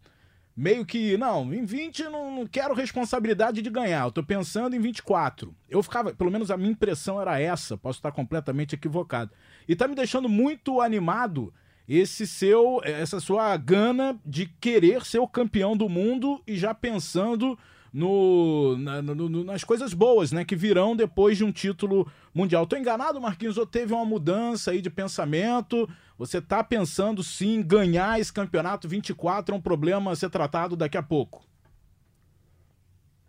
meio 0.56 0.84
que, 0.84 1.16
não, 1.18 1.52
em 1.54 1.64
20 1.64 2.04
não, 2.04 2.34
não 2.34 2.46
quero 2.46 2.74
responsabilidade 2.74 3.62
de 3.62 3.70
ganhar, 3.70 4.06
eu 4.06 4.10
tô 4.10 4.24
pensando 4.24 4.74
em 4.74 4.80
24. 4.80 5.54
Eu 5.68 5.82
ficava, 5.82 6.12
pelo 6.14 6.30
menos 6.30 6.50
a 6.50 6.56
minha 6.56 6.72
impressão 6.72 7.20
era 7.20 7.38
essa, 7.38 7.76
posso 7.76 7.98
estar 7.98 8.10
completamente 8.10 8.74
equivocado. 8.74 9.30
E 9.68 9.76
tá 9.76 9.86
me 9.86 9.94
deixando 9.94 10.28
muito 10.28 10.80
animado 10.80 11.52
esse 11.86 12.26
seu, 12.26 12.80
essa 12.82 13.20
sua 13.20 13.56
gana 13.56 14.18
de 14.24 14.46
querer 14.46 15.04
ser 15.04 15.18
o 15.18 15.28
campeão 15.28 15.76
do 15.76 15.88
mundo 15.88 16.42
e 16.46 16.56
já 16.56 16.74
pensando 16.74 17.58
no, 17.92 18.76
na, 18.76 19.02
no, 19.02 19.44
nas 19.44 19.64
coisas 19.64 19.94
boas, 19.94 20.32
né, 20.32 20.44
que 20.44 20.56
virão 20.56 20.94
depois 20.94 21.36
de 21.36 21.44
um 21.44 21.52
título 21.52 22.06
mundial. 22.34 22.66
Tô 22.66 22.76
enganado, 22.76 23.20
Marquinhos, 23.20 23.58
ou 23.58 23.66
teve 23.66 23.92
uma 23.92 24.04
mudança 24.04 24.70
aí 24.70 24.80
de 24.80 24.90
pensamento? 24.90 25.88
Você 26.16 26.40
tá 26.40 26.62
pensando 26.62 27.22
sim 27.22 27.62
ganhar 27.62 28.20
esse 28.20 28.32
campeonato 28.32 28.88
24 28.88 29.54
é 29.54 29.58
um 29.58 29.60
problema 29.60 30.12
a 30.12 30.16
ser 30.16 30.30
tratado 30.30 30.76
daqui 30.76 30.96
a 30.96 31.02
pouco? 31.02 31.46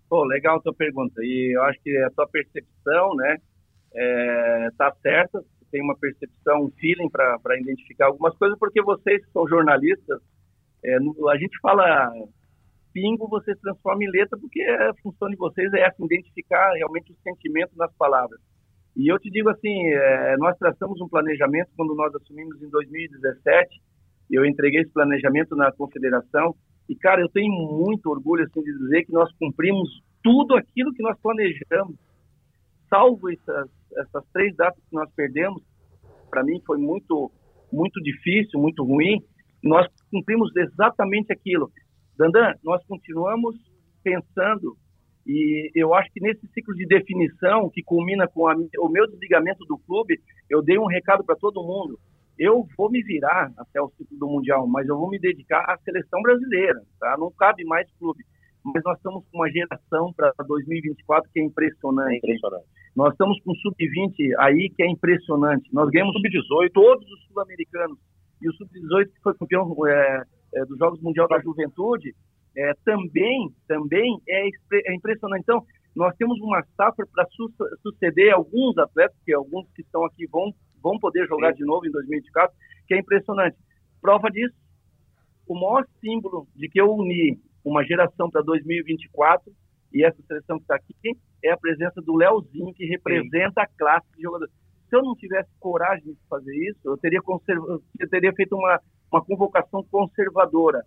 Pô, 0.09 0.23
legal 0.23 0.57
a 0.57 0.61
tua 0.61 0.73
pergunta. 0.73 1.21
E 1.21 1.55
eu 1.55 1.63
acho 1.63 1.79
que 1.83 1.95
a 1.97 2.09
tua 2.09 2.27
percepção, 2.27 3.15
né, 3.15 3.37
é, 3.93 4.69
tá 4.77 4.91
certa. 5.01 5.43
Tem 5.71 5.83
uma 5.83 5.95
percepção, 5.95 6.63
um 6.65 6.71
feeling 6.71 7.09
para 7.09 7.59
identificar 7.59 8.07
algumas 8.07 8.35
coisas, 8.37 8.57
porque 8.57 8.81
vocês 8.81 9.23
que 9.23 9.31
são 9.31 9.47
jornalistas, 9.47 10.19
é, 10.83 10.95
a 10.95 11.37
gente 11.37 11.59
fala 11.61 12.11
pingo, 12.93 13.27
você 13.27 13.55
transforma 13.55 14.03
em 14.03 14.11
letra, 14.11 14.37
porque 14.37 14.61
a 14.61 14.93
função 15.01 15.29
de 15.29 15.35
vocês 15.35 15.71
é 15.73 15.81
essa, 15.81 15.95
identificar 16.03 16.73
realmente 16.73 17.11
o 17.11 17.15
sentimento 17.23 17.71
nas 17.75 17.93
palavras. 17.95 18.39
E 18.95 19.11
eu 19.11 19.19
te 19.19 19.29
digo 19.29 19.49
assim, 19.49 19.87
é, 19.87 20.37
nós 20.37 20.57
traçamos 20.57 20.99
um 20.99 21.07
planejamento 21.07 21.69
quando 21.75 21.95
nós 21.95 22.13
assumimos 22.15 22.61
em 22.61 22.69
2017, 22.69 23.81
eu 24.29 24.45
entreguei 24.45 24.81
esse 24.81 24.91
planejamento 24.91 25.55
na 25.55 25.71
confederação, 25.71 26.55
e 26.87 26.95
cara, 26.95 27.21
eu 27.21 27.29
tenho 27.29 27.51
muito 27.51 28.09
orgulho 28.09 28.43
assim, 28.43 28.61
de 28.61 28.77
dizer 28.77 29.05
que 29.05 29.13
nós 29.13 29.31
cumprimos 29.37 29.89
tudo 30.23 30.55
aquilo 30.55 30.93
que 30.93 31.03
nós 31.03 31.17
planejamos, 31.21 31.95
salvo 32.89 33.31
essas, 33.31 33.69
essas 33.97 34.23
três 34.33 34.55
datas 34.55 34.83
que 34.83 34.95
nós 34.95 35.09
perdemos, 35.15 35.63
para 36.29 36.43
mim 36.43 36.61
foi 36.65 36.77
muito, 36.77 37.31
muito 37.71 38.01
difícil, 38.01 38.59
muito 38.59 38.83
ruim, 38.83 39.23
nós 39.63 39.87
cumprimos 40.11 40.55
exatamente 40.55 41.31
aquilo. 41.31 41.71
Dandan, 42.19 42.53
nós 42.61 42.85
continuamos 42.85 43.55
pensando 44.03 44.75
e 45.25 45.71
eu 45.73 45.93
acho 45.93 46.11
que 46.11 46.19
nesse 46.19 46.45
ciclo 46.47 46.75
de 46.75 46.85
definição 46.85 47.69
que 47.69 47.81
culmina 47.81 48.27
com 48.27 48.45
a, 48.45 48.55
o 48.79 48.89
meu 48.89 49.07
desligamento 49.07 49.63
do 49.63 49.77
clube, 49.77 50.19
eu 50.49 50.61
dei 50.61 50.77
um 50.77 50.85
recado 50.85 51.23
para 51.23 51.37
todo 51.37 51.63
mundo. 51.63 51.97
Eu 52.37 52.67
vou 52.77 52.91
me 52.91 53.01
virar 53.03 53.49
até 53.57 53.81
o 53.81 53.89
ciclo 53.91 54.17
do 54.17 54.27
Mundial, 54.27 54.67
mas 54.67 54.85
eu 54.89 54.97
vou 54.97 55.09
me 55.09 55.17
dedicar 55.17 55.63
à 55.69 55.77
seleção 55.77 56.21
brasileira, 56.21 56.81
tá? 56.99 57.15
Não 57.17 57.31
cabe 57.31 57.63
mais 57.63 57.87
clube. 57.97 58.21
Mas 58.65 58.83
nós 58.83 58.97
estamos 58.97 59.23
com 59.31 59.37
uma 59.37 59.49
geração 59.49 60.11
para 60.13 60.33
2024 60.45 61.31
que 61.31 61.39
é 61.39 61.43
impressionante. 61.43 62.15
É 62.15 62.17
impressionante. 62.17 62.65
Nós 62.97 63.13
estamos 63.13 63.39
com 63.43 63.55
sub-20 63.55 64.35
aí 64.39 64.69
que 64.75 64.83
é 64.83 64.89
impressionante. 64.89 65.69
Nós 65.71 65.89
ganhamos 65.89 66.13
sub-18, 66.15 66.69
todos 66.73 67.09
os 67.09 67.27
sul-americanos. 67.27 67.97
E 68.41 68.49
o 68.49 68.53
sub-18 68.53 69.05
que 69.05 69.21
foi 69.23 69.33
campeão 69.35 69.73
é, 69.87 70.23
é, 70.53 70.65
dos 70.65 70.77
Jogos 70.77 71.01
Mundial 71.01 71.27
da 71.27 71.39
Juventude, 71.39 72.13
é, 72.55 72.73
também, 72.83 73.53
também 73.67 74.19
é, 74.27 74.47
é, 74.47 74.95
impressionante. 74.95 75.43
Então, 75.43 75.63
nós 75.95 76.15
temos 76.17 76.39
uma 76.39 76.63
safra 76.75 77.05
para 77.13 77.25
su 77.31 77.51
suceder 77.81 78.33
alguns 78.33 78.77
atletas, 78.77 79.17
que 79.25 79.33
alguns 79.33 79.67
que 79.73 79.81
estão 79.81 80.05
aqui 80.05 80.27
vão, 80.27 80.53
vão 80.81 80.97
poder 80.99 81.27
jogar 81.27 81.51
Sim. 81.51 81.59
de 81.59 81.65
novo 81.65 81.85
em 81.85 81.91
2024, 81.91 82.55
que 82.87 82.93
é 82.93 82.99
impressionante. 82.99 83.57
Prova 84.01 84.29
disso, 84.29 84.55
o 85.47 85.55
maior 85.55 85.85
símbolo 85.99 86.47
de 86.55 86.69
que 86.69 86.79
eu 86.79 86.91
uni 86.91 87.39
uma 87.63 87.83
geração 87.83 88.29
para 88.29 88.41
2024 88.41 89.51
e 89.93 90.05
essa 90.05 90.21
seleção 90.27 90.57
que 90.57 90.63
está 90.63 90.75
aqui 90.75 91.17
é 91.43 91.51
a 91.51 91.57
presença 91.57 92.01
do 92.01 92.15
Leozinho, 92.15 92.73
que 92.73 92.85
representa 92.85 93.61
Sim. 93.61 93.65
a 93.65 93.67
classe 93.77 94.07
de 94.15 94.21
jogadores. 94.21 94.53
Se 94.89 94.95
eu 94.95 95.03
não 95.03 95.15
tivesse 95.15 95.49
coragem 95.59 96.13
de 96.13 96.27
fazer 96.27 96.55
isso, 96.69 96.79
eu 96.83 96.97
teria, 96.97 97.19
eu 97.99 98.09
teria 98.09 98.33
feito 98.33 98.55
uma, 98.55 98.79
uma 99.11 99.23
convocação 99.23 99.83
conservadora. 99.91 100.83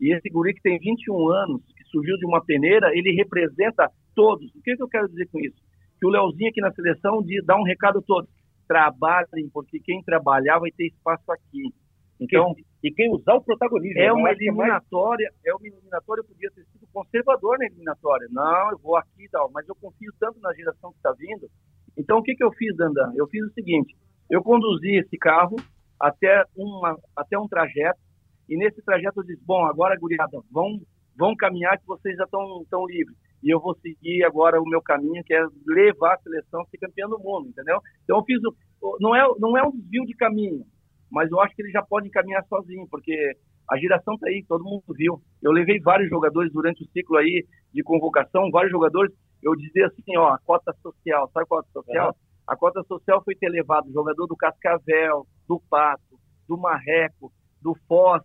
E 0.00 0.12
esse 0.14 0.28
guri 0.30 0.54
que 0.54 0.62
tem 0.62 0.78
21 0.78 1.28
anos, 1.28 1.62
que 1.76 1.84
surgiu 1.84 2.16
de 2.16 2.26
uma 2.26 2.44
peneira, 2.44 2.90
ele 2.92 3.12
representa 3.12 3.90
todos. 4.14 4.52
O 4.54 4.62
que, 4.62 4.76
que 4.76 4.82
eu 4.82 4.88
quero 4.88 5.08
dizer 5.08 5.28
com 5.30 5.38
isso? 5.38 5.56
Que 6.00 6.06
o 6.06 6.10
Leozinho 6.10 6.50
aqui 6.50 6.60
na 6.60 6.72
seleção 6.72 7.22
dá 7.44 7.56
um 7.56 7.62
recado 7.62 7.98
a 7.98 8.02
todos. 8.02 8.28
Trabalhem, 8.66 9.48
porque 9.52 9.78
quem 9.78 10.02
trabalhar 10.02 10.58
vai 10.58 10.70
ter 10.70 10.86
espaço 10.86 11.30
aqui. 11.30 11.72
Então, 12.18 12.54
e 12.82 12.90
quem 12.90 13.12
usar 13.12 13.34
o 13.34 13.42
protagonismo. 13.42 14.00
É 14.00 14.12
uma 14.12 14.30
eliminatória, 14.30 15.30
é 15.44 15.54
uma 15.54 15.66
eliminatória, 15.66 16.20
eu 16.20 16.24
podia 16.24 16.50
ter 16.50 16.64
sido 16.64 16.86
conservador 16.92 17.58
na 17.58 17.66
eliminatória. 17.66 18.28
Não, 18.30 18.70
eu 18.70 18.78
vou 18.78 18.96
aqui 18.96 19.24
e 19.24 19.28
tal, 19.28 19.50
mas 19.52 19.68
eu 19.68 19.74
confio 19.74 20.12
tanto 20.18 20.40
na 20.40 20.52
geração 20.54 20.90
que 20.90 20.98
está 20.98 21.12
vindo. 21.12 21.48
Então, 21.96 22.18
o 22.18 22.22
que, 22.22 22.34
que 22.34 22.44
eu 22.44 22.52
fiz, 22.52 22.76
Dandan? 22.76 23.12
Eu 23.14 23.26
fiz 23.28 23.44
o 23.44 23.52
seguinte, 23.52 23.94
eu 24.30 24.42
conduzi 24.42 24.96
esse 24.96 25.16
carro 25.18 25.56
até, 26.00 26.44
uma, 26.56 26.96
até 27.16 27.38
um 27.38 27.46
trajeto, 27.46 28.00
e 28.48 28.56
nesse 28.56 28.82
trajeto 28.82 29.20
eu 29.20 29.24
disse, 29.24 29.42
bom, 29.44 29.64
agora, 29.64 29.98
guriada, 29.98 30.40
vão, 30.50 30.80
vão 31.16 31.36
caminhar 31.36 31.78
que 31.78 31.86
vocês 31.86 32.16
já 32.16 32.24
estão 32.24 32.64
tão 32.70 32.86
livres. 32.86 33.16
E 33.42 33.50
eu 33.50 33.60
vou 33.60 33.74
seguir 33.76 34.24
agora 34.24 34.60
o 34.60 34.68
meu 34.68 34.80
caminho, 34.80 35.22
que 35.24 35.34
é 35.34 35.44
levar 35.66 36.14
a 36.14 36.18
seleção 36.18 36.62
a 36.62 36.66
ser 36.66 36.78
campeã 36.78 37.08
do 37.08 37.18
mundo, 37.18 37.48
entendeu? 37.48 37.78
Então 38.04 38.18
eu 38.18 38.24
fiz, 38.24 38.40
o, 38.44 38.96
não 39.00 39.14
é, 39.14 39.22
não 39.38 39.56
é 39.56 39.62
um 39.62 39.72
desvio 39.72 40.04
de 40.06 40.14
caminho, 40.14 40.64
mas 41.10 41.30
eu 41.30 41.40
acho 41.40 41.54
que 41.54 41.62
eles 41.62 41.72
já 41.72 41.82
podem 41.82 42.10
caminhar 42.10 42.44
sozinho, 42.46 42.86
porque 42.88 43.36
a 43.70 43.76
geração 43.78 44.16
tá 44.18 44.28
aí, 44.28 44.44
todo 44.48 44.64
mundo 44.64 44.82
viu. 44.90 45.20
Eu 45.42 45.52
levei 45.52 45.80
vários 45.80 46.08
jogadores 46.08 46.52
durante 46.52 46.82
o 46.82 46.88
ciclo 46.88 47.16
aí 47.16 47.44
de 47.72 47.82
convocação, 47.82 48.50
vários 48.50 48.72
jogadores, 48.72 49.12
eu 49.42 49.56
dizia 49.56 49.86
assim, 49.86 50.16
ó, 50.16 50.28
a 50.28 50.38
cota 50.38 50.72
social, 50.82 51.28
sabe 51.32 51.44
a 51.44 51.48
cota 51.48 51.68
social? 51.72 52.08
Uhum. 52.08 52.14
A 52.46 52.56
cota 52.56 52.82
social 52.84 53.22
foi 53.24 53.34
ter 53.34 53.48
levado 53.48 53.92
jogador 53.92 54.26
do 54.26 54.36
Cascavel, 54.36 55.26
do 55.48 55.60
Pato, 55.70 56.18
do 56.48 56.56
Marreco, 56.56 57.32
do 57.60 57.74
Foz, 57.86 58.22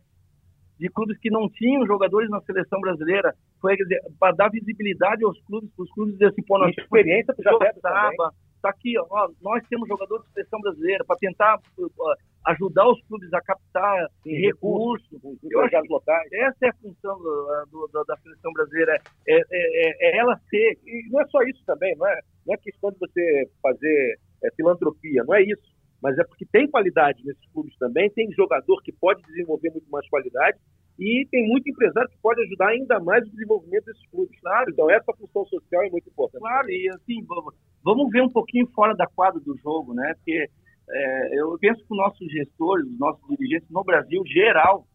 de 0.79 0.89
clubes 0.89 1.17
que 1.19 1.29
não 1.29 1.49
tinham 1.49 1.85
jogadores 1.85 2.29
na 2.29 2.41
seleção 2.41 2.79
brasileira. 2.79 3.33
Foi 3.59 3.75
para 4.19 4.35
dar 4.35 4.49
visibilidade 4.49 5.23
aos 5.23 5.39
clubes, 5.45 5.69
para 5.75 5.83
os 5.83 5.91
clubes 5.91 6.13
dizer 6.13 6.27
assim, 6.27 6.43
pô, 6.43 6.59
nós 6.59 6.75
experiência 6.77 7.33
já 7.39 7.51
estava. 7.51 8.33
Está 8.55 8.69
aqui, 8.69 8.97
ó, 8.97 9.29
nós 9.41 9.63
temos 9.69 9.87
jogadores 9.87 10.25
de 10.25 10.33
seleção 10.33 10.59
brasileira 10.59 11.05
para 11.05 11.15
tentar 11.17 11.59
uh, 11.77 12.15
ajudar 12.47 12.87
os 12.89 13.01
clubes 13.07 13.31
a 13.33 13.41
captar 13.41 14.07
Sim, 14.23 14.33
recursos. 14.41 15.07
Eu 15.43 15.61
acho 15.61 15.75
locais. 15.89 16.29
Essa 16.31 16.65
é 16.65 16.69
a 16.69 16.73
função 16.75 17.17
do, 17.17 17.87
do, 17.91 18.03
da 18.05 18.17
seleção 18.17 18.51
brasileira, 18.53 18.93
é, 19.27 19.35
é, 19.35 19.41
é, 19.51 19.95
é, 20.01 20.17
ela 20.17 20.39
ser. 20.49 20.77
E 20.85 21.09
não 21.11 21.21
é 21.21 21.27
só 21.27 21.41
isso 21.43 21.63
também, 21.65 21.95
não 21.97 22.07
é, 22.07 22.19
não 22.45 22.53
é 22.53 22.57
questão 22.57 22.91
de 22.91 22.99
você 22.99 23.49
fazer 23.61 24.19
é, 24.43 24.51
filantropia, 24.55 25.23
não 25.23 25.35
é 25.35 25.43
isso 25.43 25.77
mas 26.01 26.17
é 26.17 26.23
porque 26.23 26.45
tem 26.45 26.69
qualidade 26.69 27.23
nesses 27.25 27.51
clubes 27.51 27.75
também, 27.77 28.09
tem 28.11 28.31
jogador 28.31 28.81
que 28.83 28.91
pode 28.91 29.21
desenvolver 29.23 29.71
muito 29.71 29.89
mais 29.89 30.07
qualidade 30.09 30.57
e 30.99 31.27
tem 31.29 31.47
muito 31.47 31.69
empresário 31.69 32.09
que 32.09 32.17
pode 32.21 32.41
ajudar 32.43 32.69
ainda 32.69 32.99
mais 32.99 33.23
o 33.23 33.29
desenvolvimento 33.29 33.85
desses 33.85 34.07
clubes. 34.09 34.39
Claro, 34.39 34.71
então 34.71 34.89
essa 34.89 35.13
função 35.13 35.45
social 35.45 35.83
é 35.83 35.89
muito 35.89 36.09
importante. 36.09 36.41
Claro, 36.41 36.69
e 36.69 36.89
assim, 36.89 37.23
vamos, 37.25 37.53
vamos 37.83 38.09
ver 38.09 38.21
um 38.21 38.29
pouquinho 38.29 38.67
fora 38.73 38.95
da 38.95 39.05
quadra 39.07 39.39
do 39.39 39.55
jogo, 39.57 39.93
né? 39.93 40.13
Porque 40.15 40.49
é, 40.89 41.39
eu 41.39 41.57
penso 41.59 41.79
que 41.79 41.91
os 41.91 41.97
nossos 41.97 42.31
gestores, 42.31 42.85
os 42.85 42.99
nossos 42.99 43.21
dirigentes 43.29 43.69
no 43.69 43.83
Brasil, 43.83 44.21
geral, 44.27 44.85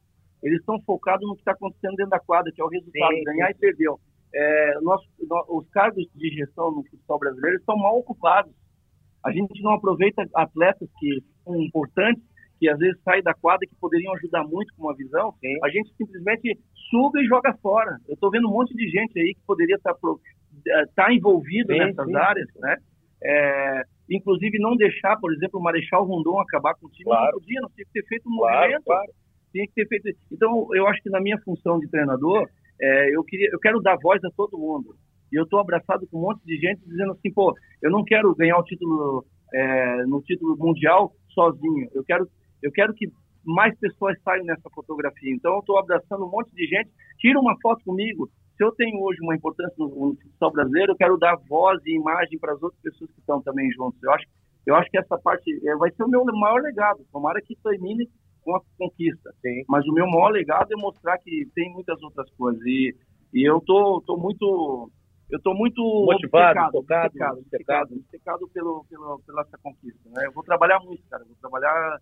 eles 0.43 0.61
estão 0.61 0.81
focados 0.83 1.27
no 1.27 1.35
que 1.35 1.41
está 1.43 1.53
acontecendo 1.53 1.97
dentro 1.97 2.11
da 2.11 2.21
quadra, 2.21 2.51
que 2.53 2.61
é 2.61 2.65
o 2.65 2.69
resultado, 2.69 3.15
sim, 3.15 3.25
ganhar 3.25 3.51
e 3.51 3.55
perder. 3.55 3.89
É, 4.35 4.81
nosso, 4.81 5.07
os 5.49 5.69
cargos 5.69 6.05
de 6.15 6.29
gestão 6.31 6.71
no 6.71 6.83
futebol 6.85 7.19
brasileiro 7.19 7.59
estão 7.59 7.77
mal 7.77 7.99
ocupados 7.99 8.53
a 9.25 9.31
gente 9.31 9.63
não 9.63 9.73
aproveita 9.73 10.27
atletas 10.35 10.89
que 10.99 11.23
são 11.45 11.61
importantes, 11.63 12.23
que 12.59 12.69
às 12.69 12.79
vezes 12.79 13.01
saem 13.03 13.23
da 13.23 13.35
quadra 13.35 13.67
que 13.67 13.75
poderiam 13.77 14.13
ajudar 14.15 14.45
muito 14.45 14.75
com 14.75 14.85
uma 14.85 14.97
visão. 14.97 15.33
Sim. 15.41 15.59
A 15.63 15.69
gente 15.69 15.93
simplesmente 15.97 16.59
suga 16.91 17.21
e 17.21 17.27
joga 17.27 17.55
fora. 17.63 17.99
Eu 18.09 18.15
estou 18.15 18.31
vendo 18.31 18.49
um 18.49 18.53
monte 18.53 18.75
de 18.75 18.89
gente 18.89 19.19
aí 19.19 19.35
que 19.35 19.41
poderia 19.47 19.77
estar 19.77 19.95
tá, 19.95 20.01
eh, 20.69 20.85
tá 20.95 21.13
envolvido 21.13 21.73
sim, 21.73 21.79
nessas 21.79 22.15
áreas, 22.15 22.49
né? 22.57 22.77
É, 23.25 23.85
inclusive 24.17 24.59
não 24.59 24.77
deixar, 24.77 25.17
por 25.19 25.33
exemplo, 25.33 25.59
o 25.59 25.63
Marechal 25.63 26.05
Rondon 26.05 26.41
acabar 26.41 26.75
com 26.75 26.87
o 26.87 26.91
time. 26.91 27.05
Claro. 27.05 27.33
Não 27.33 27.41
podia, 27.41 27.61
não 27.61 27.71
tinha 27.71 27.85
que 27.87 27.93
ter 27.93 28.07
feito 28.07 28.29
um 28.29 28.37
claro, 28.37 28.61
movimento. 28.61 28.85
Claro. 28.85 29.13
Tinha 29.53 29.67
que 29.67 29.75
ter 29.75 29.87
feito. 29.87 30.19
Então, 30.31 30.69
eu 30.75 30.87
acho 30.87 31.03
que 31.03 31.11
na 31.11 31.21
minha 31.21 31.39
função 31.41 31.79
de 31.79 31.89
treinador, 31.89 32.49
é, 32.81 33.15
eu, 33.15 33.23
queria, 33.25 33.49
eu 33.53 33.59
quero 33.59 33.81
dar 33.81 33.97
voz 34.03 34.23
a 34.25 34.31
todo 34.37 34.59
mundo. 34.59 34.95
E 35.33 35.37
eu 35.37 35.45
estou 35.45 35.61
abraçado 35.61 36.07
com 36.09 36.19
um 36.19 36.23
monte 36.23 36.45
de 36.45 36.57
gente 36.57 36.81
dizendo 36.87 37.13
assim, 37.13 37.33
pô, 37.33 37.55
eu 37.83 37.91
não 37.91 38.05
quero 38.05 38.35
ganhar 38.35 38.59
o 38.59 38.65
título 38.65 39.25
é, 39.55 40.05
no 40.07 40.21
título 40.23 40.57
mundial 40.59 41.13
sozinho. 41.31 41.89
Eu 41.95 42.05
quero, 42.05 42.29
eu 42.63 42.71
quero 42.73 42.93
que 42.95 43.11
mais 43.45 43.77
pessoas 43.79 44.17
saiam 44.23 44.45
nessa 44.45 44.69
fotografia. 44.75 45.35
Então, 45.35 45.55
eu 45.55 45.61
estou 45.61 45.79
abraçando 45.79 46.25
um 46.25 46.31
monte 46.31 46.55
de 46.55 46.67
gente. 46.67 46.91
Tira 47.19 47.39
uma 47.39 47.57
foto 47.61 47.85
comigo. 47.85 48.29
Se 48.57 48.65
eu 48.65 48.73
tenho 48.73 49.01
hoje 49.01 49.19
uma 49.23 49.35
importância 49.35 49.75
no, 49.79 49.89
no 49.89 50.17
futsal 50.17 50.53
brasileiro, 50.53 50.93
eu 50.93 50.97
quero 50.97 51.19
dar 51.19 51.37
voz 51.49 51.81
e 51.85 51.97
imagem 51.97 52.39
para 52.39 52.53
as 52.53 52.63
outras 52.63 52.81
pessoas 52.83 53.11
que 53.11 53.21
estão 53.21 53.43
também 53.43 53.71
juntos. 53.73 54.03
Eu 54.03 54.13
acho, 54.13 54.27
eu 54.67 54.75
acho 54.75 54.91
que 54.91 54.99
essa 54.99 55.19
parte 55.19 55.51
é, 55.67 55.77
vai 55.77 55.91
ser 55.93 56.05
o 56.05 56.09
meu 56.09 56.25
maior 56.25 56.61
legado. 56.61 57.05
Tomara 57.13 57.41
que 57.41 57.57
termine 57.57 58.09
com 58.43 58.55
a 58.55 58.61
conquista. 58.79 59.33
Sim. 59.41 59.65
Mas 59.69 59.87
o 59.87 59.93
meu 59.93 60.07
maior 60.07 60.31
legado 60.31 60.73
é 60.73 60.77
mostrar 60.77 61.19
que 61.19 61.49
tem 61.55 61.73
muitas 61.73 62.01
outras 62.03 62.31
coisas. 62.33 62.61
E, 62.65 62.95
e 63.33 63.49
eu 63.49 63.61
tô, 63.61 64.03
tô 64.07 64.17
muito 64.17 64.91
eu 65.33 65.39
estou 65.39 65.55
muito 65.55 65.83
motivado, 66.05 66.73
tocado, 66.73 67.07
obcecado, 67.41 67.95
obcecado, 67.95 68.49
pelo, 68.53 68.85
pelo, 68.85 69.19
pela 69.27 69.41
essa 69.41 69.57
conquista. 69.63 70.11
Né? 70.11 70.27
Eu 70.27 70.33
vou 70.33 70.45
trabalhar 70.45 70.79
muito, 70.81 71.03
cara. 71.09 71.23
Eu 71.23 71.29
vou 71.29 71.37
trabalhar 71.41 71.99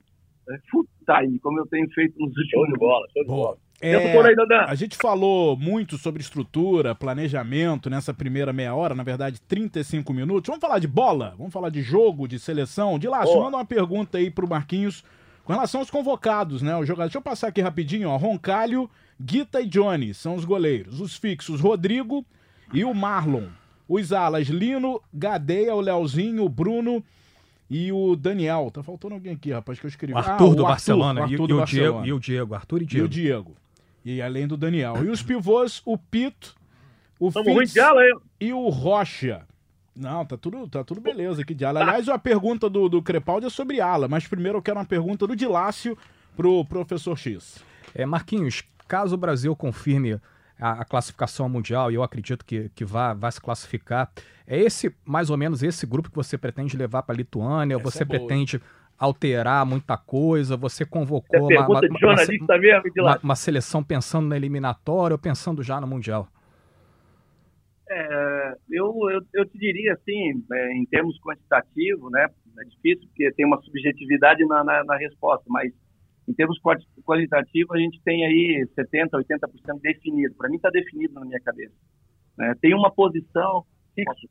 é, 0.49 0.59
full 0.69 0.85
time, 1.07 1.39
como 1.39 1.61
eu 1.61 1.67
tenho 1.69 1.89
feito 1.93 2.19
nos 2.19 2.37
últimos 2.37 2.51
Show 2.51 2.67
de 2.67 2.79
bola, 2.79 3.07
show 3.13 3.23
de 3.23 3.29
bola. 3.29 3.57
É, 3.83 3.97
aí, 3.97 4.37
a 4.69 4.75
gente 4.75 4.95
falou 4.95 5.57
muito 5.57 5.97
sobre 5.97 6.21
estrutura, 6.21 6.95
planejamento 6.95 7.89
nessa 7.89 8.13
primeira 8.13 8.53
meia 8.53 8.75
hora, 8.75 8.95
na 8.95 9.03
verdade 9.03 9.41
35 9.41 10.13
minutos. 10.13 10.49
Vamos 10.49 10.61
falar 10.61 10.79
de 10.79 10.87
bola, 10.87 11.35
vamos 11.39 11.53
falar 11.53 11.71
de 11.71 11.81
jogo, 11.81 12.29
de 12.29 12.39
seleção. 12.39 12.99
De 12.99 13.09
lá, 13.09 13.25
manda 13.25 13.57
uma 13.57 13.65
pergunta 13.65 14.19
aí 14.19 14.31
pro 14.31 14.47
Marquinhos 14.47 15.03
com 15.45 15.55
relação 15.55 15.81
aos 15.81 15.91
convocados, 15.91 16.61
né? 16.61 16.77
Os 16.77 16.87
jogadores. 16.87 17.13
Deixa 17.13 17.19
eu 17.19 17.23
passar 17.23 17.49
aqui 17.49 17.63
rapidinho, 17.63 18.11
ó. 18.11 18.17
Roncalho, 18.19 18.89
Guita 19.19 19.63
e 19.63 19.67
Johnny 19.67 20.13
são 20.13 20.35
os 20.35 20.45
goleiros. 20.45 21.01
Os 21.01 21.17
fixos, 21.17 21.61
Rodrigo 21.61 22.25
e 22.75 22.85
o 22.85 22.93
Marlon. 22.93 23.47
Os 23.89 24.13
alas, 24.13 24.49
Lino, 24.49 25.01
Gadeia, 25.13 25.75
o 25.75 25.81
Leozinho, 25.81 26.45
o 26.45 26.49
Bruno 26.49 27.03
e 27.71 27.91
o 27.91 28.15
Daniel. 28.15 28.71
Tá 28.73 28.83
faltando 28.83 29.15
alguém 29.15 29.33
aqui, 29.33 29.51
rapaz, 29.53 29.81
que 29.81 29.87
eu 29.87 29.89
escrevi. 29.89 30.13
O 30.13 30.19
Arthur 30.19 30.33
ah, 30.33 30.37
do 30.37 30.45
Arthur, 30.47 30.63
Barcelona. 30.65 31.23
Arthur 31.23 31.35
e, 31.35 31.49
do 31.49 31.55
e, 31.55 31.59
Barcelona. 31.59 31.91
O 31.91 32.03
Diego, 32.03 32.07
e 32.07 32.13
o 32.13 32.21
Diego, 32.21 32.55
Arthur 32.55 32.83
e 32.83 32.87
Diego. 32.87 33.05
E 33.05 33.07
o 33.07 33.09
Diego. 33.09 33.57
E 34.05 34.21
além 34.23 34.47
do 34.47 34.57
Daniel. 34.57 35.05
E 35.05 35.09
os 35.09 35.23
pivôs, 35.23 35.83
o 35.85 35.99
Pito, 35.99 36.55
o 37.19 37.31
Fitz 37.31 37.77
hein? 37.77 38.21
e 38.41 38.53
o 38.53 38.69
Rocha. 38.69 39.47
Não, 39.95 40.25
tá 40.25 40.37
tudo, 40.37 40.67
tá 40.69 40.83
tudo 40.83 41.01
beleza 41.01 41.43
aqui 41.43 41.53
de 41.53 41.65
ala. 41.65 41.83
Aliás, 41.83 42.09
a 42.09 42.19
pergunta 42.19 42.71
do, 42.71 42.89
do 42.89 43.03
Crepaldi 43.03 43.47
é 43.47 43.51
sobre 43.51 43.81
ala, 43.81 44.09
mas 44.09 44.27
primeiro 44.27 44.59
eu 44.59 44.63
quero 44.63 44.79
uma 44.79 44.87
pergunta 44.87 45.27
do 45.27 45.37
Dilácio 45.37 45.99
pro 46.35 46.65
professor 46.65 47.19
X. 47.19 47.63
É, 47.95 48.07
Marquinhos, 48.07 48.63
caso 48.89 49.15
o 49.15 49.19
Brasil 49.19 49.55
confirme 49.55 50.19
a, 50.59 50.81
a, 50.81 50.85
classificação 50.85 51.49
mundial, 51.49 51.91
e 51.91 51.97
eu 51.97 52.03
acredito 52.03 52.45
que, 52.45 52.71
que 52.75 52.85
vá, 52.85 53.13
vá 53.13 53.31
se 53.31 53.41
classificar, 53.41 54.11
é 54.47 54.59
esse, 54.59 54.95
mais 55.05 55.29
ou 55.29 55.37
menos, 55.37 55.63
esse 55.63 55.85
grupo 55.87 56.09
que 56.09 56.17
você 56.17 56.39
pretende 56.39 56.77
levar 56.77 57.03
para 57.03 57.15
a 57.15 57.19
Lituânia? 57.19 57.75
Essa 57.75 57.85
você 57.85 58.03
é 58.03 58.07
pretende 58.07 58.61
alterar 59.01 59.65
muita 59.65 59.97
coisa? 59.97 60.59
Você 60.59 60.85
convocou 60.85 61.51
é 61.51 61.59
uma, 61.59 61.67
uma, 61.67 61.81
uma, 61.81 62.59
mesmo, 62.59 62.83
uma, 62.99 63.19
uma, 63.23 63.35
seleção 63.35 63.83
pensando 63.83 64.29
na 64.29 64.37
eliminatória 64.37 65.15
ou 65.15 65.19
pensando 65.19 65.63
já 65.63 65.81
no 65.81 65.87
Mundial? 65.87 66.29
É, 67.89 68.55
eu, 68.71 68.95
eu, 69.11 69.21
eu 69.33 69.47
te 69.47 69.59
diria 69.59 69.95
assim, 69.95 70.45
é, 70.53 70.73
em 70.75 70.85
termos 70.85 71.19
quantitativos, 71.21 72.13
né? 72.13 72.27
É 72.59 72.65
difícil 72.65 73.09
porque 73.09 73.33
tem 73.33 73.47
uma 73.47 73.61
subjetividade 73.63 74.45
na, 74.45 74.63
na, 74.63 74.85
na 74.85 74.97
resposta, 74.97 75.45
mas 75.49 75.73
em 76.29 76.35
termos 76.35 76.61
qualitativos, 77.05 77.75
a 77.75 77.79
gente 77.81 78.01
tem 78.05 78.25
aí 78.25 78.65
70%, 78.79 79.11
80% 79.13 79.81
definido. 79.81 80.35
Para 80.37 80.49
mim 80.49 80.57
está 80.57 80.71
definido 80.71 81.15
na 81.15 81.25
minha 81.25 81.41
cabeça. 81.41 81.75
Né? 82.39 82.55
Tem 82.61 82.75
uma 82.75 82.91
posição, 82.93 83.65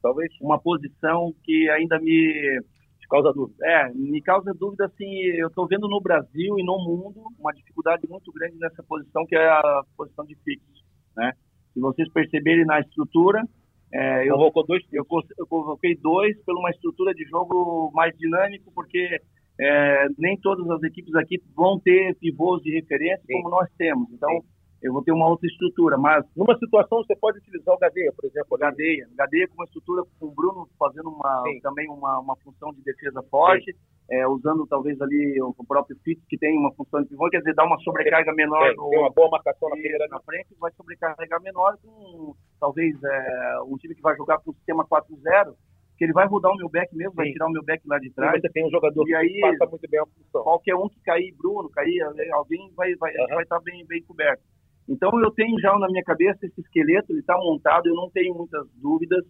talvez, 0.02 0.32
uma 0.40 0.60
posição 0.60 1.34
que 1.44 1.70
ainda 1.70 2.00
me 2.00 2.62
causa 3.10 3.34
dúvida. 3.34 3.66
É, 3.66 3.94
me 3.94 4.22
causa 4.22 4.54
dúvida, 4.54 4.86
assim, 4.86 5.10
eu 5.38 5.48
estou 5.48 5.68
vendo 5.68 5.88
no 5.88 6.00
Brasil 6.00 6.60
e 6.60 6.64
no 6.64 6.78
mundo 6.78 7.22
uma 7.40 7.52
dificuldade 7.52 8.08
muito 8.08 8.32
grande 8.32 8.58
nessa 8.58 8.84
posição, 8.84 9.26
que 9.26 9.36
é 9.36 9.48
a 9.48 9.82
posição 9.98 10.26
de 10.26 10.36
fixo, 10.44 10.84
né? 11.16 11.34
Se 11.74 11.80
vocês 11.80 12.12
perceberem 12.12 12.66
na 12.66 12.80
estrutura, 12.80 13.44
é, 13.92 14.30
eu, 14.30 14.38
dois, 14.68 14.84
eu, 14.92 15.06
eu 15.38 15.48
convoquei 15.48 15.96
dois 15.96 16.38
por 16.44 16.56
uma 16.56 16.70
estrutura 16.70 17.14
de 17.14 17.24
jogo 17.26 17.92
mais 17.94 18.16
dinâmico, 18.18 18.72
porque 18.74 19.20
é, 19.60 20.08
nem 20.18 20.38
todas 20.38 20.70
as 20.70 20.84
equipes 20.84 21.14
aqui 21.16 21.42
vão 21.56 21.80
ter 21.80 22.16
pivôs 22.16 22.62
de 22.62 22.74
referência 22.74 23.24
Sim. 23.26 23.34
como 23.34 23.50
nós 23.50 23.70
temos. 23.78 24.08
Então, 24.12 24.30
Sim 24.30 24.59
eu 24.82 24.94
vou 24.94 25.04
ter 25.04 25.12
uma 25.12 25.28
outra 25.28 25.48
estrutura. 25.48 25.98
Mas 25.98 26.26
numa 26.36 26.58
situação 26.58 27.04
você 27.04 27.16
pode 27.16 27.40
utilizar 27.40 27.76
o 27.76 27.80
Gadeia, 27.80 28.12
por 28.16 28.26
exemplo. 28.26 28.58
Gadeia. 28.58 29.08
Gadeia 29.16 29.48
com 29.48 29.56
uma 29.56 29.66
estrutura 29.66 30.04
com 30.20 30.26
o 30.26 30.32
Bruno 30.32 30.68
fazendo 30.78 31.10
uma, 31.10 31.44
também 31.62 31.90
uma, 31.90 32.20
uma 32.20 32.36
função 32.38 32.74
de 32.74 32.82
defesa 32.82 33.22
forte, 33.30 33.76
é, 34.10 34.28
usando 34.28 34.66
talvez 34.68 35.00
ali 35.02 35.42
o 35.42 35.66
próprio 35.66 35.98
Fitz, 36.04 36.26
que 36.28 36.38
tem 36.38 36.58
uma 36.58 36.72
função 36.74 37.02
de 37.02 37.10
pivô, 37.10 37.30
quer 37.30 37.40
dizer, 37.40 37.54
dá 37.54 37.66
uma 37.66 37.80
sobrecarga 37.80 38.34
menor. 38.34 38.68
Tem, 38.68 38.76
no, 38.76 38.90
tem 38.90 39.00
uma 39.00 39.12
boa 39.12 39.30
marcação 39.30 39.70
na, 39.70 39.76
primeira, 39.76 40.08
na 40.10 40.20
frente, 40.22 40.56
vai 40.60 40.72
sobrecarregar 40.72 41.42
menor 41.42 41.78
com 41.84 42.34
talvez 42.60 42.96
é, 43.04 43.62
um 43.66 43.78
time 43.78 43.96
que 43.96 44.02
vai 44.02 44.16
jogar 44.16 44.40
com 44.40 44.52
o 44.52 44.56
sistema 44.56 44.86
4-0 44.86 45.54
que 46.00 46.06
ele 46.06 46.14
vai 46.14 46.26
rodar 46.26 46.54
o 46.54 46.56
meu 46.56 46.70
back 46.70 46.96
mesmo, 46.96 47.12
Sim. 47.12 47.18
vai 47.18 47.30
tirar 47.30 47.48
o 47.48 47.52
meu 47.52 47.62
back 47.62 47.86
lá 47.86 48.00
de 48.00 48.10
trás. 48.12 48.42
Você 48.42 48.48
tem 48.50 48.66
um 48.66 48.72
jogador 48.72 49.06
e 49.06 49.14
aí, 49.14 49.34
que 49.34 49.58
passa 49.58 49.66
muito 49.70 49.90
bem 49.90 50.00
a 50.00 50.06
função. 50.06 50.44
Qualquer 50.44 50.76
um 50.76 50.88
que 50.88 50.98
cair, 51.02 51.36
Bruno, 51.38 51.70
cair, 51.70 52.02
alguém 52.32 52.72
vai 52.74 52.96
vai 52.96 53.12
uhum. 53.12 53.28
vai 53.28 53.44
estar 53.44 53.58
tá 53.58 53.62
bem 53.62 53.86
bem 53.86 54.02
coberto. 54.04 54.42
Então 54.90 55.12
eu 55.22 55.30
tenho 55.32 55.60
já 55.60 55.78
na 55.78 55.88
minha 55.88 56.04
cabeça 56.04 56.46
esse 56.46 56.60
esqueleto, 56.60 57.12
ele 57.12 57.20
está 57.20 57.38
montado, 57.38 57.88
eu 57.88 57.94
não 57.94 58.10
tenho 58.10 58.34
muitas 58.34 58.68
dúvidas. 58.82 59.24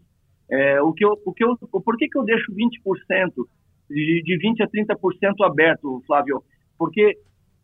É, 0.50 0.82
o 0.82 0.94
que 0.94 1.06
eu, 1.06 1.20
o 1.26 1.34
que 1.34 1.44
eu, 1.44 1.58
por 1.58 1.98
que, 1.98 2.08
que 2.08 2.18
eu 2.18 2.24
deixo 2.24 2.52
20%, 2.54 3.34
de, 3.90 4.24
de 4.24 4.40
20% 4.40 4.62
a 4.62 4.96
30% 4.96 5.46
aberto, 5.46 6.02
Flávio? 6.08 6.42
Porque 6.78 7.18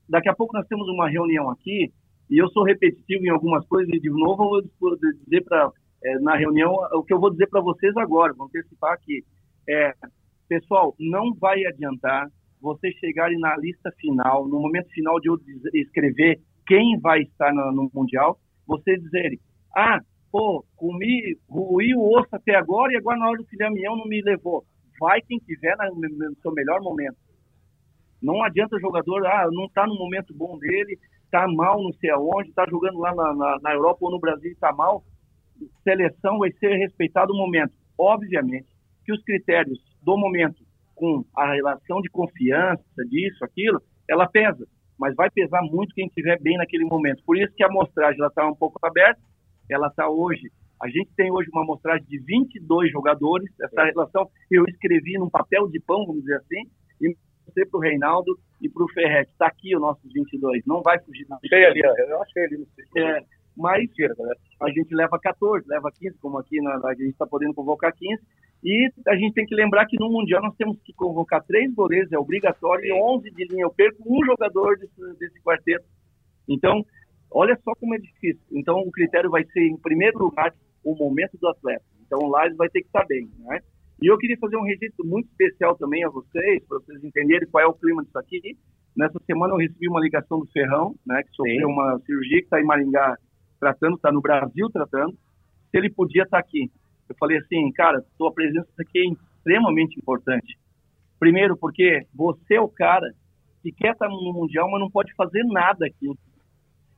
daqui 0.10 0.30
a 0.30 0.36
pouco 0.36 0.56
nós 0.56 0.68
temos 0.68 0.88
uma 0.90 1.10
reunião 1.10 1.50
aqui 1.50 1.92
e 2.30 2.38
eu 2.38 2.50
sou 2.50 2.64
repetitivo 2.64 3.26
em 3.26 3.30
algumas 3.30 3.66
coisas 3.68 3.92
e 3.94 4.00
de 4.00 4.10
novo 4.10 4.58
eu 4.58 4.64
vou 4.80 4.98
dizer 4.98 5.44
para 5.46 5.72
é, 6.04 6.20
na 6.20 6.36
reunião 6.36 6.76
o 6.94 7.04
que 7.04 7.14
eu 7.14 7.20
vou 7.20 7.32
dizer 7.32 7.48
para 7.48 7.62
vocês 7.62 7.96
agora, 7.98 8.34
vou 8.34 8.48
antecipar 8.48 8.94
aqui. 8.94 9.24
É, 9.68 9.94
pessoal, 10.50 10.94
não 11.00 11.34
vai 11.34 11.66
adiantar 11.66 12.28
vocês 12.62 12.94
chegarem 12.96 13.40
na 13.40 13.56
lista 13.58 13.92
final, 14.00 14.48
no 14.48 14.60
momento 14.60 14.90
final 14.90 15.20
de 15.20 15.30
eu 15.30 15.40
escrever 15.74 16.40
quem 16.66 17.00
vai 17.00 17.22
estar 17.22 17.54
no, 17.54 17.72
no 17.72 17.92
Mundial, 17.94 18.40
você 18.68 18.98
dizer, 18.98 19.40
ah, 19.76 20.00
pô, 20.32 20.66
comi, 20.76 21.38
ruí 21.50 21.96
o 21.96 22.18
osso 22.18 22.30
até 22.32 22.56
agora 22.56 22.94
e 22.94 22.98
agora 22.98 23.18
na 23.18 23.30
hora 23.30 23.38
do 23.38 23.46
filé 23.46 23.70
não 23.70 24.06
me 24.06 24.22
levou. 24.22 24.66
Vai 25.00 25.22
quem 25.22 25.38
tiver 25.40 25.76
no, 25.78 25.96
no 25.96 26.36
seu 26.42 26.52
melhor 26.54 26.82
momento. 26.82 27.18
Não 28.22 28.44
adianta 28.44 28.76
o 28.76 28.80
jogador, 28.80 29.26
ah, 29.28 29.48
não 29.52 29.66
está 29.66 29.86
no 29.86 29.96
momento 29.96 30.34
bom 30.34 30.58
dele, 30.58 30.98
está 31.26 31.48
mal 31.48 31.82
não 31.82 31.92
sei 31.94 32.10
aonde, 32.10 32.50
está 32.50 32.66
jogando 32.68 33.00
lá 33.00 33.14
na, 33.14 33.34
na, 33.36 33.58
na, 33.62 33.74
Europa 33.74 34.00
ou 34.02 34.12
no 34.12 34.20
Brasil 34.20 34.50
e 34.50 34.54
está 34.54 34.74
mal. 34.74 35.04
Seleção 35.84 36.40
vai 36.40 36.52
ser 36.54 36.76
respeitado 36.78 37.34
o 37.34 37.38
momento. 37.38 37.74
Obviamente 37.98 38.68
que 39.06 39.14
os 39.14 39.24
critérios 39.24 39.80
do 40.02 40.18
momento 40.18 40.64
com 40.96 41.24
a 41.36 41.54
relação 41.54 42.02
de 42.02 42.10
confiança, 42.10 42.84
disso, 43.10 43.44
aquilo, 43.44 43.82
ela 44.10 44.28
pesa 44.28 44.66
mas 44.98 45.16
vai 45.16 45.30
pesar 45.30 45.62
muito 45.62 45.94
quem 45.94 46.08
estiver 46.08 46.40
bem 46.40 46.58
naquele 46.58 46.86
momento. 46.86 47.24
Por 47.26 47.38
isso 47.38 47.54
que 47.56 47.64
a 47.64 47.68
amostragem 47.68 48.26
está 48.26 48.48
um 48.48 48.56
pouco 48.56 48.80
aberta, 48.86 49.20
ela 49.70 49.88
está 49.88 50.10
hoje, 50.10 50.52
a 50.82 50.88
gente 50.88 51.10
tem 51.16 51.32
hoje 51.32 51.50
uma 51.52 51.62
amostragem 51.62 52.06
de 52.08 52.20
22 52.20 52.92
jogadores, 52.92 53.50
essa 53.62 53.82
é. 53.82 53.86
relação 53.86 54.30
eu 54.52 54.66
escrevi 54.66 55.18
num 55.18 55.30
papel 55.30 55.68
de 55.70 55.80
pão, 55.80 56.06
vamos 56.06 56.22
dizer 56.22 56.38
assim, 56.38 56.70
e 57.02 57.16
mostrei 57.46 57.66
para 57.66 57.78
o 57.78 57.82
Reinaldo 57.82 58.40
e 58.62 58.70
para 58.70 58.84
o 58.84 58.90
Ferretti, 58.90 59.32
está 59.32 59.48
aqui 59.48 59.76
os 59.76 59.82
nossos 59.82 60.12
22, 60.14 60.64
não 60.66 60.82
vai 60.82 61.00
fugir. 61.00 61.26
Não. 61.30 61.38
Achei 61.44 61.66
ali, 61.66 61.82
eu 61.82 62.22
achei 62.22 62.44
ali 62.44 62.68
é, 62.98 63.24
mas 63.56 63.90
a 64.62 64.70
gente 64.70 64.94
leva 64.94 65.18
14, 65.20 65.66
leva 65.68 65.92
15, 65.92 66.18
como 66.20 66.38
aqui 66.38 66.62
na, 66.62 66.76
a 66.86 66.94
gente 66.94 67.12
está 67.12 67.26
podendo 67.26 67.54
convocar 67.54 67.94
15, 67.94 68.22
e 68.66 68.92
a 69.08 69.16
gente 69.16 69.36
tem 69.36 69.46
que 69.46 69.54
lembrar 69.54 69.86
que 69.86 69.96
no 69.96 70.10
Mundial 70.10 70.42
nós 70.42 70.56
temos 70.56 70.82
que 70.84 70.92
convocar 70.94 71.44
três 71.44 71.72
goleiros, 71.72 72.12
é 72.12 72.18
obrigatório, 72.18 72.84
e 72.84 72.92
11 72.92 73.30
de 73.30 73.46
linha. 73.46 73.62
Eu 73.62 73.70
perco 73.70 74.02
um 74.04 74.26
jogador 74.26 74.76
desse, 74.80 75.20
desse 75.20 75.40
quarteto. 75.44 75.86
Então, 76.50 76.84
olha 77.30 77.56
só 77.64 77.76
como 77.76 77.94
é 77.94 78.00
difícil. 78.00 78.42
Então, 78.52 78.80
o 78.80 78.90
critério 78.90 79.30
vai 79.30 79.46
ser, 79.46 79.68
em 79.68 79.78
primeiro 79.78 80.18
lugar, 80.18 80.52
o 80.84 80.96
momento 80.96 81.38
do 81.40 81.48
atleta. 81.48 81.86
Então, 82.08 82.28
lá 82.28 82.48
ele 82.48 82.56
vai 82.56 82.68
ter 82.70 82.82
que 82.82 82.88
estar 82.88 83.06
bem, 83.06 83.30
né? 83.38 83.60
E 84.02 84.08
eu 84.08 84.18
queria 84.18 84.38
fazer 84.40 84.58
um 84.58 84.66
registro 84.66 85.06
muito 85.06 85.30
especial 85.30 85.76
também 85.78 86.04
a 86.04 86.10
vocês, 86.10 86.66
para 86.68 86.80
vocês 86.80 87.04
entenderem 87.04 87.48
qual 87.48 87.64
é 87.64 87.68
o 87.68 87.74
clima 87.74 88.04
disso 88.04 88.18
aqui. 88.18 88.58
Nessa 88.98 89.20
semana 89.28 89.54
eu 89.54 89.58
recebi 89.58 89.88
uma 89.88 90.02
ligação 90.02 90.40
do 90.40 90.48
Ferrão, 90.48 90.96
né, 91.06 91.22
que 91.22 91.36
sofreu 91.36 91.68
Sim. 91.68 91.72
uma 91.72 92.00
cirurgia, 92.00 92.40
que 92.40 92.46
está 92.46 92.60
em 92.60 92.66
Maringá 92.66 93.16
tratando, 93.60 93.96
está 93.96 94.12
no 94.12 94.22
Brasil 94.22 94.70
tratando, 94.72 95.14
se 95.70 95.78
ele 95.78 95.90
podia 95.92 96.24
estar 96.24 96.40
aqui 96.40 96.72
eu 97.10 97.16
falei 97.20 97.38
assim, 97.38 97.72
cara, 97.72 98.04
sua 98.18 98.32
presença 98.32 98.68
aqui 98.80 99.00
é 99.00 99.12
extremamente 99.12 99.98
importante. 100.00 100.58
Primeiro, 101.20 101.56
porque 101.56 102.06
você 102.14 102.56
é 102.56 102.62
o 102.62 102.68
cara 102.68 103.14
que 103.62 103.72
quer 103.72 103.94
estar 103.94 104.08
no 104.08 104.34
Mundial, 104.34 104.70
mas 104.70 104.80
não 104.80 104.90
pode 104.90 105.14
fazer 105.16 105.44
nada 105.44 105.86
aqui. 105.86 106.12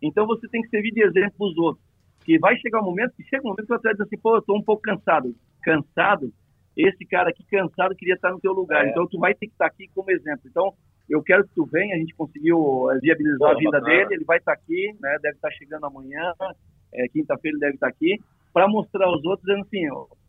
Então 0.01 0.25
você 0.25 0.47
tem 0.47 0.61
que 0.61 0.69
servir 0.69 0.91
de 0.91 1.03
exemplo 1.03 1.33
para 1.37 1.47
os 1.47 1.57
outros. 1.57 1.85
Que 2.25 2.37
vai 2.37 2.57
chegar 2.57 2.81
um 2.81 2.85
momento, 2.85 3.13
que 3.15 3.23
chega 3.23 3.41
um 3.43 3.49
momento 3.49 3.67
que 3.67 3.73
você 3.73 3.83
vai 3.83 3.93
dizer 3.93 4.03
assim, 4.03 4.17
pô, 4.17 4.35
eu 4.35 4.39
estou 4.39 4.57
um 4.57 4.63
pouco 4.63 4.81
cansado. 4.81 5.33
Cansado? 5.63 6.33
Esse 6.75 7.05
cara 7.05 7.29
aqui 7.29 7.43
cansado 7.49 7.95
queria 7.95 8.15
estar 8.15 8.31
no 8.31 8.39
teu 8.39 8.53
lugar. 8.53 8.85
É. 8.85 8.89
Então 8.89 9.07
tu 9.07 9.17
vai 9.17 9.33
ter 9.33 9.47
que 9.47 9.53
estar 9.53 9.65
aqui 9.65 9.87
como 9.95 10.11
exemplo. 10.11 10.41
Então 10.45 10.73
eu 11.09 11.23
quero 11.23 11.47
que 11.47 11.53
tu 11.55 11.65
venha, 11.65 11.95
a 11.95 11.99
gente 11.99 12.13
conseguiu 12.15 12.91
eh, 12.91 12.99
viabilizar 13.01 13.51
a 13.51 13.55
vida 13.55 13.79
dele, 13.81 14.15
ele 14.15 14.25
vai 14.25 14.37
estar 14.37 14.51
aqui, 14.51 14.93
né, 14.99 15.17
deve 15.21 15.35
estar 15.35 15.49
chegando 15.51 15.85
amanhã, 15.85 16.33
é, 16.93 17.07
quinta-feira 17.07 17.55
ele 17.55 17.61
deve 17.61 17.75
estar 17.75 17.87
aqui, 17.87 18.19
para 18.57 18.67
mostrar 18.67 19.05
aos 19.05 19.23
outros, 19.23 19.45
dizendo 19.45 19.61
assim, 19.61 19.85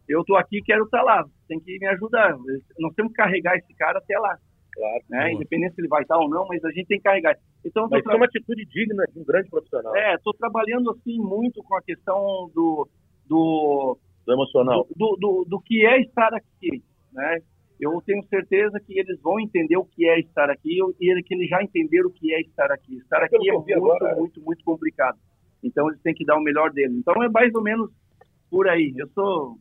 eu 0.06 0.20
estou 0.20 0.36
aqui 0.36 0.60
quero 0.60 0.84
estar 0.84 0.98
tá 0.98 1.02
lá, 1.02 1.24
tem 1.48 1.58
que 1.58 1.78
me 1.78 1.86
ajudar. 1.86 2.36
Nós 2.78 2.94
temos 2.94 3.10
que 3.10 3.16
carregar 3.16 3.56
esse 3.56 3.74
cara 3.74 3.98
até 3.98 4.18
lá. 4.18 4.36
Claro. 4.74 5.04
Né? 5.08 5.32
Independente 5.32 5.74
se 5.74 5.80
ele 5.80 5.88
vai 5.88 6.02
estar 6.02 6.18
ou 6.18 6.28
não, 6.28 6.46
mas 6.46 6.62
a 6.62 6.70
gente 6.70 6.88
tem 6.88 6.98
que 6.98 7.04
carregar. 7.04 7.34
Então, 7.64 7.88
Mas 7.90 8.04
tra... 8.04 8.12
é 8.12 8.16
uma 8.16 8.26
atitude 8.26 8.66
digna 8.66 9.02
de 9.10 9.18
um 9.18 9.24
grande 9.24 9.48
profissional. 9.48 9.96
É, 9.96 10.14
estou 10.14 10.34
trabalhando 10.34 10.90
assim 10.90 11.18
muito 11.18 11.62
com 11.62 11.74
a 11.74 11.80
questão 11.80 12.50
do, 12.54 12.86
do, 13.26 13.96
do 14.26 14.32
emocional, 14.34 14.86
do, 14.94 15.16
do, 15.18 15.46
do, 15.48 15.60
que 15.60 15.86
é 15.86 15.98
estar 16.02 16.32
aqui, 16.34 16.82
né? 17.10 17.38
Eu 17.80 17.98
tenho 18.04 18.22
certeza 18.24 18.78
que 18.78 18.98
eles 18.98 19.18
vão 19.22 19.40
entender 19.40 19.78
o 19.78 19.86
que 19.86 20.06
é 20.06 20.20
estar 20.20 20.50
aqui 20.50 20.78
e 21.00 21.22
que 21.22 21.34
eles 21.34 21.48
já 21.48 21.62
entenderam 21.62 22.10
o 22.10 22.12
que 22.12 22.34
é 22.34 22.40
estar 22.42 22.70
aqui. 22.70 22.98
Estar 22.98 23.22
aqui 23.22 23.48
é 23.48 23.52
muito, 23.52 23.74
agora, 23.74 24.16
muito, 24.16 24.40
muito 24.42 24.62
complicado. 24.64 25.18
Então 25.64 25.88
eles 25.88 26.00
têm 26.02 26.14
que 26.14 26.26
dar 26.26 26.36
o 26.36 26.42
melhor 26.42 26.70
deles. 26.70 26.96
Então 26.96 27.22
é 27.22 27.28
mais 27.28 27.52
ou 27.54 27.62
menos 27.62 27.90
por 28.50 28.68
aí. 28.68 28.92
Eu 28.96 29.08
sou 29.08 29.58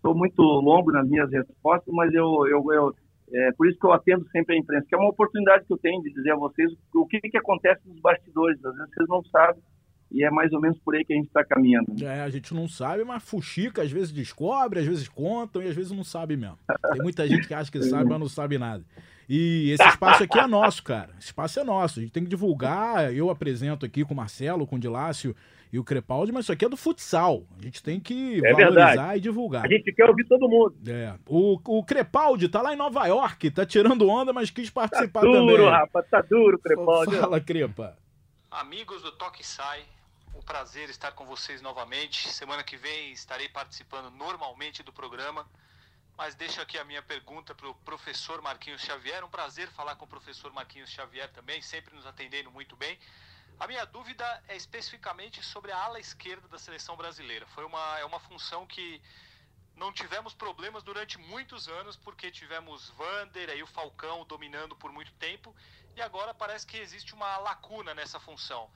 sou 0.00 0.14
muito 0.14 0.40
longo 0.42 0.92
nas 0.92 1.08
minhas 1.08 1.30
respostas, 1.30 1.92
mas 1.92 2.12
eu, 2.14 2.46
eu, 2.46 2.72
eu 2.72 2.94
é 3.30 3.52
por 3.52 3.68
isso 3.68 3.78
que 3.78 3.86
eu 3.86 3.92
atendo 3.92 4.26
sempre 4.30 4.54
a 4.54 4.58
imprensa, 4.58 4.86
que 4.88 4.94
é 4.94 4.98
uma 4.98 5.10
oportunidade 5.10 5.66
que 5.66 5.72
eu 5.72 5.78
tenho 5.78 6.02
de 6.02 6.12
dizer 6.12 6.32
a 6.32 6.36
vocês 6.36 6.72
o 6.94 7.06
que, 7.06 7.20
que 7.20 7.36
acontece 7.36 7.80
nos 7.86 8.00
bastidores. 8.00 8.64
Às 8.64 8.74
vezes 8.74 8.94
vocês 8.94 9.08
não 9.08 9.22
sabem 9.24 9.62
e 10.10 10.24
é 10.24 10.30
mais 10.30 10.52
ou 10.52 10.60
menos 10.60 10.78
por 10.78 10.94
aí 10.94 11.04
que 11.04 11.12
a 11.12 11.16
gente 11.16 11.26
está 11.26 11.44
caminhando. 11.44 11.86
É, 12.02 12.22
a 12.22 12.30
gente 12.30 12.54
não 12.54 12.66
sabe, 12.66 13.04
mas 13.04 13.22
fuxica 13.22 13.82
às 13.82 13.90
vezes 13.90 14.10
descobre, 14.10 14.80
às 14.80 14.86
vezes 14.86 15.08
contam 15.08 15.62
e 15.62 15.68
às 15.68 15.76
vezes 15.76 15.92
não 15.92 16.04
sabe 16.04 16.36
mesmo. 16.36 16.58
Tem 16.92 17.02
muita 17.02 17.28
gente 17.28 17.46
que 17.46 17.54
acha 17.54 17.70
que 17.70 17.82
sabe, 17.82 18.08
mas 18.08 18.20
não 18.20 18.28
sabe 18.28 18.56
nada. 18.56 18.82
E 19.28 19.70
esse 19.72 19.86
espaço 19.86 20.22
aqui 20.22 20.38
é 20.38 20.46
nosso, 20.46 20.82
cara. 20.82 21.10
Esse 21.18 21.26
espaço 21.26 21.60
é 21.60 21.64
nosso. 21.64 21.98
A 21.98 22.02
gente 22.02 22.12
tem 22.12 22.24
que 22.24 22.30
divulgar. 22.30 23.14
Eu 23.14 23.28
apresento 23.28 23.84
aqui 23.84 24.02
com 24.02 24.14
o 24.14 24.16
Marcelo, 24.16 24.66
com 24.66 24.76
o 24.76 24.80
Dilácio 24.80 25.36
e 25.72 25.78
o 25.78 25.84
Crepaldi, 25.84 26.32
mas 26.32 26.44
isso 26.44 26.52
aqui 26.52 26.64
é 26.64 26.68
do 26.68 26.76
futsal. 26.76 27.44
A 27.58 27.62
gente 27.62 27.82
tem 27.82 28.00
que 28.00 28.44
é 28.44 28.52
valorizar 28.52 28.86
verdade. 28.86 29.18
e 29.18 29.20
divulgar. 29.20 29.64
A 29.64 29.68
gente 29.68 29.92
quer 29.92 30.08
ouvir 30.08 30.24
todo 30.24 30.48
mundo. 30.48 30.76
É. 30.86 31.14
O, 31.26 31.60
o 31.64 31.84
Crepaldi 31.84 32.48
tá 32.48 32.62
lá 32.62 32.72
em 32.72 32.76
Nova 32.76 33.06
York, 33.06 33.50
tá 33.50 33.66
tirando 33.66 34.08
onda, 34.08 34.32
mas 34.32 34.50
quis 34.50 34.70
participar 34.70 35.20
tá 35.20 35.26
duro, 35.26 35.38
também. 35.38 35.56
Duro, 35.56 35.70
rapaz, 35.70 36.06
tá 36.08 36.22
duro, 36.22 36.58
Crepaldi. 36.58 37.16
Fala, 37.16 37.40
Crepa. 37.40 37.98
Amigos 38.50 39.02
do 39.02 39.12
Toque 39.12 39.46
Sai, 39.46 39.82
um 40.34 40.40
prazer 40.40 40.88
estar 40.88 41.12
com 41.12 41.26
vocês 41.26 41.60
novamente. 41.60 42.28
Semana 42.30 42.62
que 42.62 42.76
vem 42.76 43.12
estarei 43.12 43.48
participando 43.48 44.10
normalmente 44.10 44.82
do 44.82 44.92
programa. 44.92 45.46
Mas 46.16 46.34
deixo 46.34 46.60
aqui 46.60 46.76
a 46.76 46.84
minha 46.84 47.00
pergunta 47.00 47.54
para 47.54 47.68
o 47.68 47.74
professor 47.84 48.42
Marquinhos 48.42 48.80
Xavier. 48.80 49.24
Um 49.24 49.28
prazer 49.28 49.68
falar 49.68 49.94
com 49.94 50.04
o 50.04 50.08
professor 50.08 50.52
Marquinhos 50.52 50.90
Xavier 50.90 51.30
também, 51.30 51.62
sempre 51.62 51.94
nos 51.94 52.04
atendendo 52.06 52.50
muito 52.50 52.74
bem. 52.74 52.98
A 53.60 53.66
minha 53.66 53.84
dúvida 53.84 54.24
é 54.46 54.54
especificamente 54.54 55.42
sobre 55.42 55.72
a 55.72 55.76
ala 55.76 55.98
esquerda 55.98 56.46
da 56.46 56.60
seleção 56.60 56.96
brasileira. 56.96 57.44
Foi 57.48 57.64
uma, 57.64 57.98
é 57.98 58.04
uma 58.04 58.20
função 58.20 58.64
que 58.64 59.02
não 59.74 59.92
tivemos 59.92 60.32
problemas 60.32 60.84
durante 60.84 61.18
muitos 61.18 61.66
anos, 61.66 61.96
porque 61.96 62.30
tivemos 62.30 62.90
Vander 62.90 63.50
e 63.56 63.62
o 63.62 63.66
Falcão 63.66 64.24
dominando 64.24 64.76
por 64.76 64.92
muito 64.92 65.12
tempo, 65.14 65.54
e 65.96 66.00
agora 66.00 66.32
parece 66.32 66.64
que 66.64 66.76
existe 66.76 67.14
uma 67.14 67.36
lacuna 67.38 67.92
nessa 67.94 68.20
função. 68.20 68.70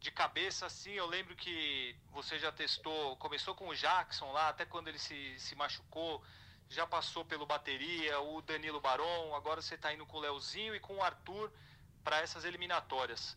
De 0.00 0.10
cabeça, 0.10 0.66
assim, 0.66 0.90
eu 0.90 1.06
lembro 1.06 1.36
que 1.36 1.96
você 2.10 2.36
já 2.36 2.50
testou, 2.50 3.16
começou 3.18 3.54
com 3.54 3.68
o 3.68 3.74
Jackson 3.74 4.32
lá, 4.32 4.48
até 4.48 4.64
quando 4.64 4.88
ele 4.88 4.98
se, 4.98 5.38
se 5.38 5.54
machucou, 5.54 6.20
já 6.68 6.84
passou 6.84 7.24
pelo 7.24 7.46
bateria, 7.46 8.18
o 8.18 8.42
Danilo 8.42 8.80
Baron, 8.80 9.32
agora 9.36 9.62
você 9.62 9.76
está 9.76 9.94
indo 9.94 10.04
com 10.04 10.16
o 10.16 10.20
Leozinho 10.20 10.74
e 10.74 10.80
com 10.80 10.96
o 10.96 11.02
Arthur 11.04 11.52
para 12.02 12.18
essas 12.18 12.44
eliminatórias 12.44 13.36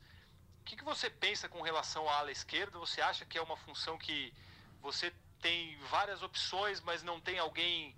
que, 0.67 0.75
que 0.75 0.83
você 0.83 1.09
pensa 1.09 1.47
com 1.47 1.61
relação 1.61 2.09
à 2.09 2.17
ala 2.17 2.31
esquerda? 2.31 2.77
Você 2.77 2.99
acha 3.01 3.25
que 3.25 3.37
é 3.37 3.41
uma 3.41 3.55
função 3.55 3.97
que 3.97 4.33
você 4.81 5.13
tem 5.41 5.77
várias 5.89 6.21
opções, 6.21 6.81
mas 6.81 7.01
não 7.01 7.21
tem 7.21 7.39
alguém 7.39 7.95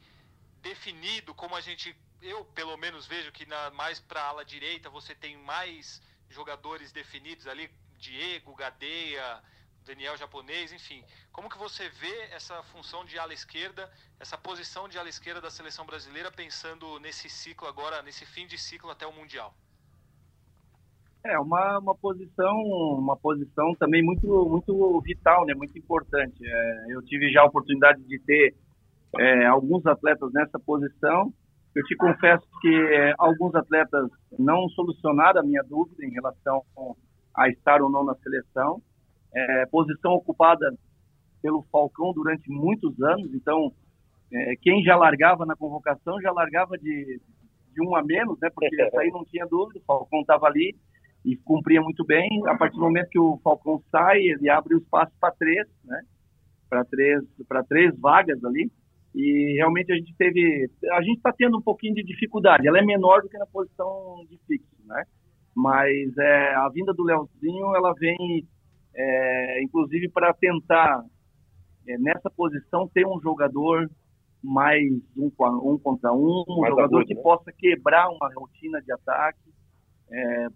definido, 0.62 1.34
como 1.34 1.56
a 1.56 1.62
gente, 1.62 1.98
eu 2.22 2.46
pelo 2.46 2.78
menos 2.78 3.08
vejo 3.08 3.32
que 3.32 3.46
na, 3.48 3.72
mais 3.72 4.00
para 4.00 4.22
ala 4.22 4.46
direita 4.46 4.88
você 4.90 5.16
tem 5.16 5.36
mais 5.38 6.00
jogadores 6.30 6.92
definidos 6.92 7.48
ali, 7.48 7.72
Diego, 7.98 8.54
Gadeia, 8.56 9.44
Daniel 9.84 10.16
japonês, 10.16 10.72
enfim. 10.72 11.04
Como 11.32 11.50
que 11.50 11.58
você 11.58 11.90
vê 11.90 12.18
essa 12.30 12.62
função 12.64 13.04
de 13.04 13.18
ala 13.18 13.34
esquerda, 13.34 13.92
essa 14.20 14.38
posição 14.38 14.88
de 14.88 15.00
ala 15.00 15.10
esquerda 15.10 15.42
da 15.42 15.50
seleção 15.50 15.88
brasileira 15.88 16.32
pensando 16.32 17.00
nesse 17.00 17.30
ciclo 17.30 17.68
agora, 17.68 18.04
nesse 18.04 18.28
fim 18.28 18.46
de 18.46 18.60
ciclo 18.60 18.92
até 18.92 19.08
o 19.08 19.12
Mundial? 19.12 19.56
É 21.24 21.38
uma, 21.38 21.80
uma 21.80 21.96
posição 21.96 22.56
uma 22.98 23.18
posição 23.18 23.76
também 23.76 24.02
muito 24.02 24.28
muito 24.50 25.02
vital, 25.02 25.46
né? 25.46 25.54
Muito 25.54 25.78
importante. 25.78 26.38
É, 26.42 26.86
eu 26.90 27.02
tive 27.04 27.30
já 27.30 27.42
a 27.42 27.46
oportunidade 27.46 28.02
de 28.04 28.20
ter 28.20 28.56
é, 29.18 29.46
alguns 29.46 29.86
atletas 29.86 30.32
nessa 30.34 30.58
posição. 30.60 31.34
Eu 31.76 31.84
te 31.84 31.96
confesso 31.96 32.46
que 32.62 32.74
é, 32.74 33.14
alguns 33.18 33.54
atletas 33.54 34.10
não 34.38 34.68
solucionaram 34.70 35.42
a 35.42 35.44
minha 35.44 35.64
dúvida 35.64 36.06
em 36.06 36.12
relação 36.12 36.64
a 37.36 37.50
estar 37.50 37.82
ou 37.82 37.92
não 37.92 38.04
na 38.04 38.16
seleção. 38.16 38.82
É, 39.36 39.66
posição 39.68 40.14
ocupada 40.14 40.74
pelo 41.42 41.64
Falcão 41.72 42.14
durante 42.14 42.50
muitos 42.50 43.00
anos, 43.02 43.34
então 43.34 43.72
é, 44.32 44.56
quem 44.62 44.84
já 44.84 44.96
largava 44.96 45.46
na 45.46 45.56
convocação 45.56 46.20
já 46.22 46.32
largava 46.32 46.78
de, 46.78 47.22
de 47.74 47.88
um 47.88 47.96
a 47.96 48.04
menos, 48.04 48.38
né? 48.40 48.50
Porque 48.54 48.76
isso 48.76 49.00
aí 49.00 49.10
não 49.10 49.24
tinha 49.26 49.46
dúvida, 49.46 49.80
o 49.80 49.86
Falcão 49.86 50.22
estava 50.22 50.48
ali 50.48 50.76
e 51.24 51.36
cumpria 51.38 51.82
muito 51.82 52.06
bem. 52.06 52.28
A 52.48 52.58
partir 52.58 52.76
do 52.76 52.82
momento 52.82 53.10
que 53.10 53.20
o 53.20 53.40
Falcão 53.44 53.82
sai, 53.92 54.20
ele 54.20 54.50
abre 54.50 54.76
o 54.76 54.78
espaço 54.78 55.12
para 55.20 55.34
três, 55.34 55.68
né? 55.84 56.02
Para 56.70 56.86
três, 56.86 57.24
para 57.48 57.64
três 57.64 57.98
vagas 58.00 58.44
ali. 58.44 58.72
E 59.16 59.56
realmente 59.58 59.92
a 59.92 59.96
gente 59.96 60.14
teve, 60.16 60.70
a 60.92 61.02
gente 61.02 61.18
está 61.18 61.34
tendo 61.34 61.58
um 61.58 61.62
pouquinho 61.62 61.96
de 61.96 62.04
dificuldade. 62.04 62.68
Ela 62.68 62.80
é 62.80 62.86
menor 62.86 63.22
do 63.22 63.30
que 63.30 63.38
na 63.38 63.46
posição 63.46 64.26
de 64.30 64.38
fixo, 64.48 64.76
né? 64.86 65.04
Mas 65.56 66.16
é, 66.18 66.56
a 66.56 66.70
vinda 66.70 66.94
do 66.94 67.04
Leozinho, 67.04 67.76
ela 67.76 67.94
vem, 67.94 68.48
é, 68.96 69.64
inclusive, 69.64 70.10
para 70.10 70.34
tentar 70.34 71.04
é, 71.88 71.98
nessa 71.98 72.30
posição 72.30 72.88
ter 72.88 73.06
um 73.06 73.20
jogador 73.20 73.90
mais 74.44 74.90
um, 75.18 75.32
um 75.64 75.78
contra 75.78 76.14
um, 76.14 76.46
um 76.48 76.66
jogador 76.68 77.04
que 77.04 77.14
né? 77.14 77.22
possa 77.22 77.52
quebrar 77.52 78.10
uma 78.10 78.32
rotina 78.34 78.82
de 78.82 78.92
ataque, 78.92 79.40
é, 80.12 80.48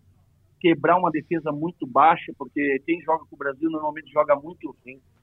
quebrar 0.64 0.98
uma 0.98 1.12
defesa 1.12 1.52
muito 1.52 1.86
baixa, 1.86 2.32
porque 2.38 2.82
quem 2.86 3.02
joga 3.02 3.26
com 3.30 3.36
o 3.36 3.38
Brasil 3.38 3.70
normalmente 3.70 4.10
joga 4.10 4.34
muito 4.34 4.74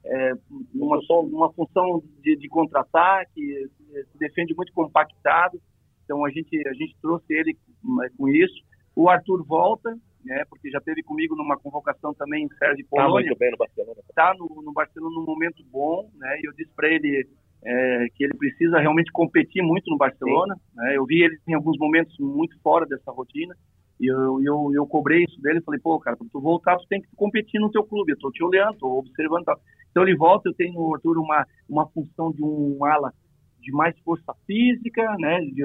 é, 0.05 0.33
numa, 0.71 0.99
numa 1.31 1.51
função 1.51 2.03
de, 2.21 2.35
de 2.35 2.47
contra-ataque, 2.47 3.67
se 4.11 4.17
defende 4.19 4.53
muito 4.53 4.71
compactado. 4.71 5.59
Então 6.05 6.23
a 6.23 6.29
gente 6.29 6.55
a 6.67 6.73
gente 6.73 6.95
trouxe 7.01 7.25
ele 7.33 7.57
é, 8.03 8.09
com 8.15 8.29
isso. 8.29 8.53
O 8.95 9.09
Arthur 9.09 9.43
volta, 9.43 9.97
né, 10.23 10.45
porque 10.47 10.69
já 10.69 10.79
teve 10.79 11.01
comigo 11.01 11.35
numa 11.35 11.57
convocação 11.57 12.13
também 12.13 12.45
em 12.45 12.57
Sérgio 12.57 12.85
Polônia. 12.87 13.21
Está 13.21 13.29
muito 13.29 13.39
bem 13.39 13.51
no 13.51 13.57
Barcelona. 13.57 13.99
Está 14.07 14.33
no, 14.35 14.61
no 14.61 14.73
Barcelona 14.73 15.15
num 15.15 15.25
momento 15.25 15.63
bom, 15.71 16.07
né? 16.17 16.39
E 16.39 16.45
eu 16.45 16.53
disse 16.53 16.71
para 16.75 16.87
ele 16.87 17.27
é, 17.65 18.05
que 18.13 18.23
ele 18.23 18.37
precisa 18.37 18.79
realmente 18.79 19.11
competir 19.11 19.63
muito 19.63 19.89
no 19.89 19.97
Barcelona. 19.97 20.55
Né? 20.75 20.97
Eu 20.97 21.05
vi 21.05 21.23
ele 21.23 21.39
em 21.47 21.55
alguns 21.55 21.79
momentos 21.79 22.15
muito 22.19 22.59
fora 22.61 22.85
dessa 22.85 23.11
rotina. 23.11 23.55
E 24.01 24.11
eu, 24.11 24.41
eu, 24.43 24.71
eu 24.73 24.87
cobrei 24.87 25.23
isso 25.23 25.39
dele, 25.39 25.61
falei, 25.61 25.79
pô, 25.79 25.99
cara, 25.99 26.17
para 26.17 26.27
tu 26.27 26.41
voltar, 26.41 26.75
tu 26.77 26.87
tem 26.87 26.99
que 26.99 27.15
competir 27.15 27.61
no 27.61 27.69
teu 27.69 27.83
clube, 27.83 28.11
eu 28.11 28.17
tô 28.17 28.31
te 28.31 28.43
olhando, 28.43 28.79
tô 28.79 28.97
observando. 28.97 29.45
Então 29.91 30.01
ele 30.01 30.17
volta, 30.17 30.49
eu 30.49 30.55
tenho 30.55 30.73
no 30.73 30.95
Arthur 30.95 31.19
uma, 31.19 31.45
uma 31.69 31.87
função 31.89 32.31
de 32.31 32.43
um 32.43 32.83
ala 32.83 33.13
de 33.59 33.71
mais 33.71 33.95
força 33.99 34.33
física, 34.47 35.15
né, 35.19 35.39
de, 35.41 35.63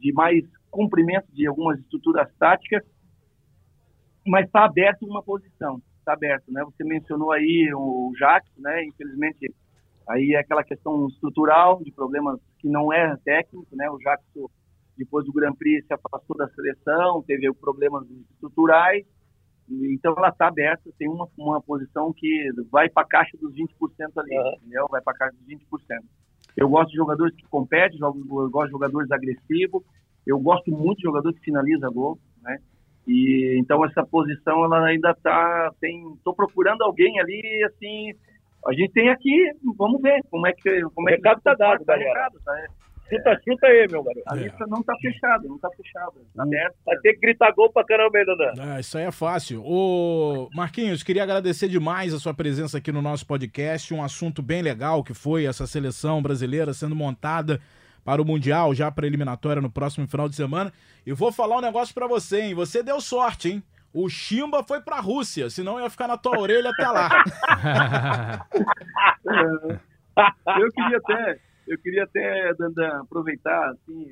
de 0.00 0.12
mais 0.12 0.44
cumprimento 0.72 1.28
de 1.32 1.46
algumas 1.46 1.78
estruturas 1.78 2.28
táticas, 2.36 2.82
mas 4.26 4.46
está 4.46 4.64
aberto 4.64 5.06
uma 5.06 5.22
posição, 5.22 5.80
está 6.00 6.14
aberto, 6.14 6.52
né? 6.52 6.62
Você 6.64 6.82
mencionou 6.82 7.30
aí 7.30 7.70
o 7.72 8.12
Jacques, 8.18 8.52
né? 8.58 8.84
Infelizmente, 8.84 9.54
aí 10.06 10.34
é 10.34 10.40
aquela 10.40 10.64
questão 10.64 11.06
estrutural 11.06 11.82
de 11.82 11.92
problemas 11.92 12.38
que 12.58 12.68
não 12.68 12.92
é 12.92 13.16
técnico, 13.24 13.66
né? 13.72 13.88
O 13.88 13.98
Jacques 14.00 14.26
depois 14.98 15.24
do 15.24 15.32
Grand 15.32 15.54
Prix 15.54 15.86
se 15.86 15.94
afastou 15.94 16.36
da 16.36 16.48
seleção, 16.48 17.22
teve 17.22 17.50
problemas 17.54 18.04
estruturais, 18.32 19.06
então 19.70 20.14
ela 20.16 20.28
está 20.28 20.48
aberta, 20.48 20.90
tem 20.98 21.08
uma, 21.08 21.28
uma 21.36 21.60
posição 21.60 22.12
que 22.12 22.50
vai 22.70 22.88
para 22.88 23.02
a 23.02 23.08
caixa 23.08 23.36
dos 23.38 23.54
20% 23.54 23.68
ali, 24.16 24.36
uhum. 24.36 24.54
entendeu? 24.56 24.88
Vai 24.90 25.00
para 25.00 25.12
a 25.12 25.16
caixa 25.16 25.36
dos 25.36 25.46
20%. 25.46 25.60
Eu 26.56 26.68
gosto 26.68 26.90
de 26.90 26.96
jogadores 26.96 27.36
que 27.36 27.46
competem, 27.48 27.98
eu 28.00 28.50
gosto 28.50 28.66
de 28.66 28.72
jogadores 28.72 29.10
agressivos, 29.10 29.82
eu 30.26 30.38
gosto 30.40 30.70
muito 30.70 30.98
de 30.98 31.04
jogador 31.04 31.32
que 31.32 31.40
finaliza 31.40 31.88
gol, 31.88 32.18
né? 32.42 32.58
E 33.06 33.58
então 33.58 33.84
essa 33.84 34.04
posição 34.04 34.64
ela 34.64 34.86
ainda 34.86 35.12
está 35.12 35.72
tem 35.80 36.18
tô 36.24 36.34
procurando 36.34 36.82
alguém 36.82 37.18
ali 37.20 37.64
assim, 37.64 38.12
a 38.66 38.72
gente 38.72 38.92
tem 38.92 39.08
aqui, 39.08 39.50
vamos 39.76 40.02
ver 40.02 40.20
como 40.30 40.46
é 40.46 40.52
que 40.52 40.82
como 40.94 41.08
é 41.08 41.16
que 41.16 41.22
tá 41.22 41.54
dado, 41.54 41.84
tá, 41.84 41.96
recado, 41.96 42.38
tá, 42.44 42.66
Chuta, 43.08 43.40
chuta 43.42 43.66
aí, 43.66 43.86
meu 43.90 44.02
garoto. 44.02 44.22
A 44.26 44.36
é. 44.36 44.42
lista 44.42 44.66
não 44.66 44.82
tá 44.82 44.94
fechada, 45.00 45.48
não 45.48 45.58
tá 45.58 45.68
fechada. 45.76 46.12
Tá 46.36 46.42
aberto. 46.42 46.76
Vai 46.84 46.96
ter 46.98 47.14
que 47.14 47.20
gritar 47.20 47.52
gol 47.52 47.72
pra 47.72 47.84
caramba 47.84 48.18
aí, 48.18 48.26
Dandan. 48.26 48.74
É, 48.74 48.80
isso 48.80 48.98
aí 48.98 49.04
é 49.04 49.10
fácil. 49.10 49.62
Ô, 49.64 50.50
Marquinhos, 50.54 51.02
queria 51.02 51.22
agradecer 51.22 51.68
demais 51.68 52.12
a 52.12 52.18
sua 52.18 52.34
presença 52.34 52.78
aqui 52.78 52.92
no 52.92 53.00
nosso 53.00 53.26
podcast. 53.26 53.94
Um 53.94 54.02
assunto 54.02 54.42
bem 54.42 54.60
legal 54.60 55.02
que 55.02 55.14
foi 55.14 55.46
essa 55.46 55.66
seleção 55.66 56.20
brasileira 56.20 56.74
sendo 56.74 56.94
montada 56.94 57.60
para 58.04 58.20
o 58.20 58.24
Mundial, 58.24 58.74
já 58.74 58.90
para 58.90 59.06
eliminatória 59.06 59.62
no 59.62 59.70
próximo 59.70 60.06
final 60.06 60.28
de 60.28 60.36
semana. 60.36 60.72
E 61.06 61.12
vou 61.12 61.32
falar 61.32 61.58
um 61.58 61.62
negócio 61.62 61.94
para 61.94 62.06
você, 62.06 62.42
hein? 62.42 62.54
Você 62.54 62.82
deu 62.82 63.00
sorte, 63.00 63.50
hein? 63.50 63.62
o 63.92 64.08
Chimba 64.08 64.62
foi 64.62 64.80
pra 64.80 65.00
Rússia, 65.00 65.50
senão 65.50 65.80
ia 65.80 65.90
ficar 65.90 66.06
na 66.06 66.16
tua 66.16 66.38
orelha 66.38 66.70
até 66.70 66.88
lá. 66.88 67.08
eu 70.60 70.72
queria 70.72 70.98
até, 70.98 71.40
eu 71.68 71.78
queria 71.78 72.04
até, 72.04 72.54
Dandan, 72.54 73.02
aproveitar, 73.02 73.70
assim, 73.70 74.06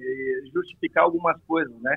justificar 0.52 1.04
algumas 1.04 1.40
coisas, 1.44 1.80
né? 1.80 1.96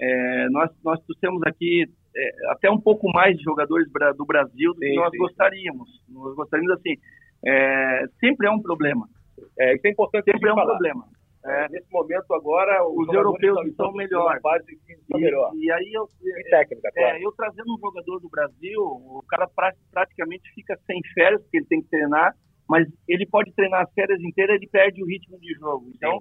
É, 0.00 0.48
nós, 0.48 0.70
nós 0.82 0.98
trouxemos 1.04 1.42
aqui 1.44 1.84
é, 2.16 2.52
até 2.52 2.70
um 2.70 2.80
pouco 2.80 3.10
mais 3.12 3.36
de 3.36 3.42
jogadores 3.42 3.86
do 4.16 4.24
Brasil 4.24 4.72
do 4.72 4.78
sim, 4.78 4.86
que 4.86 4.96
nós 4.96 5.10
sim. 5.10 5.18
gostaríamos. 5.18 5.88
Nós 6.08 6.34
gostaríamos, 6.34 6.72
assim, 6.78 6.94
é, 7.44 8.06
sempre 8.18 8.48
é 8.48 8.50
um 8.50 8.62
problema. 8.62 9.06
É, 9.58 9.74
isso 9.74 9.86
é 9.86 9.90
importante 9.90 10.24
sempre 10.24 10.48
é 10.48 10.52
um 10.52 10.56
falar. 10.56 10.72
problema. 10.72 11.04
É, 11.42 11.68
nesse 11.70 11.90
momento 11.90 12.34
agora, 12.34 12.86
os, 12.86 13.08
os 13.08 13.14
europeus 13.14 13.66
estão 13.66 13.92
melhor. 13.92 14.38
Base 14.42 14.64
e, 14.72 15.18
melhor. 15.18 15.52
E, 15.54 15.72
aí 15.72 15.90
eu, 15.92 16.06
e 16.22 16.50
técnica, 16.50 16.88
é, 16.88 17.00
claro. 17.00 17.22
eu 17.22 17.32
trazendo 17.32 17.74
um 17.74 17.78
jogador 17.78 18.20
do 18.20 18.28
Brasil, 18.28 18.80
o 18.80 19.22
cara 19.26 19.48
pra, 19.48 19.72
praticamente 19.90 20.52
fica 20.54 20.78
sem 20.86 21.00
férias, 21.14 21.40
porque 21.42 21.58
ele 21.58 21.66
tem 21.66 21.82
que 21.82 21.88
treinar, 21.88 22.34
mas 22.70 22.86
ele 23.08 23.26
pode 23.26 23.52
treinar 23.52 23.82
as 23.82 23.92
férias 23.92 24.22
inteiras, 24.22 24.54
ele 24.54 24.68
perde 24.68 25.02
o 25.02 25.06
ritmo 25.06 25.40
de 25.40 25.52
jogo. 25.54 25.90
Então, 25.92 26.20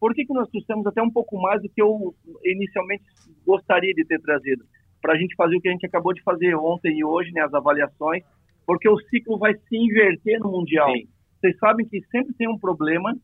por 0.00 0.14
que, 0.14 0.24
que 0.24 0.32
nós 0.32 0.48
trouxemos 0.48 0.86
até 0.86 1.02
um 1.02 1.10
pouco 1.10 1.38
mais 1.38 1.60
do 1.60 1.68
que 1.68 1.82
eu 1.82 2.14
inicialmente 2.42 3.04
gostaria 3.44 3.92
de 3.92 4.02
ter 4.06 4.18
trazido? 4.22 4.64
Para 5.02 5.12
a 5.12 5.16
gente 5.18 5.34
fazer 5.36 5.54
o 5.54 5.60
que 5.60 5.68
a 5.68 5.72
gente 5.72 5.84
acabou 5.84 6.14
de 6.14 6.22
fazer 6.22 6.54
ontem 6.54 6.98
e 6.98 7.04
hoje, 7.04 7.30
né, 7.32 7.42
as 7.42 7.52
avaliações, 7.52 8.24
porque 8.64 8.88
o 8.88 8.98
ciclo 9.10 9.36
vai 9.38 9.52
se 9.52 9.76
inverter 9.76 10.40
no 10.40 10.50
Mundial. 10.50 10.90
Sim. 10.92 11.06
Vocês 11.38 11.58
sabem 11.58 11.86
que 11.86 12.00
sempre 12.06 12.32
tem 12.34 12.48
um 12.48 12.58
problema 12.58 13.14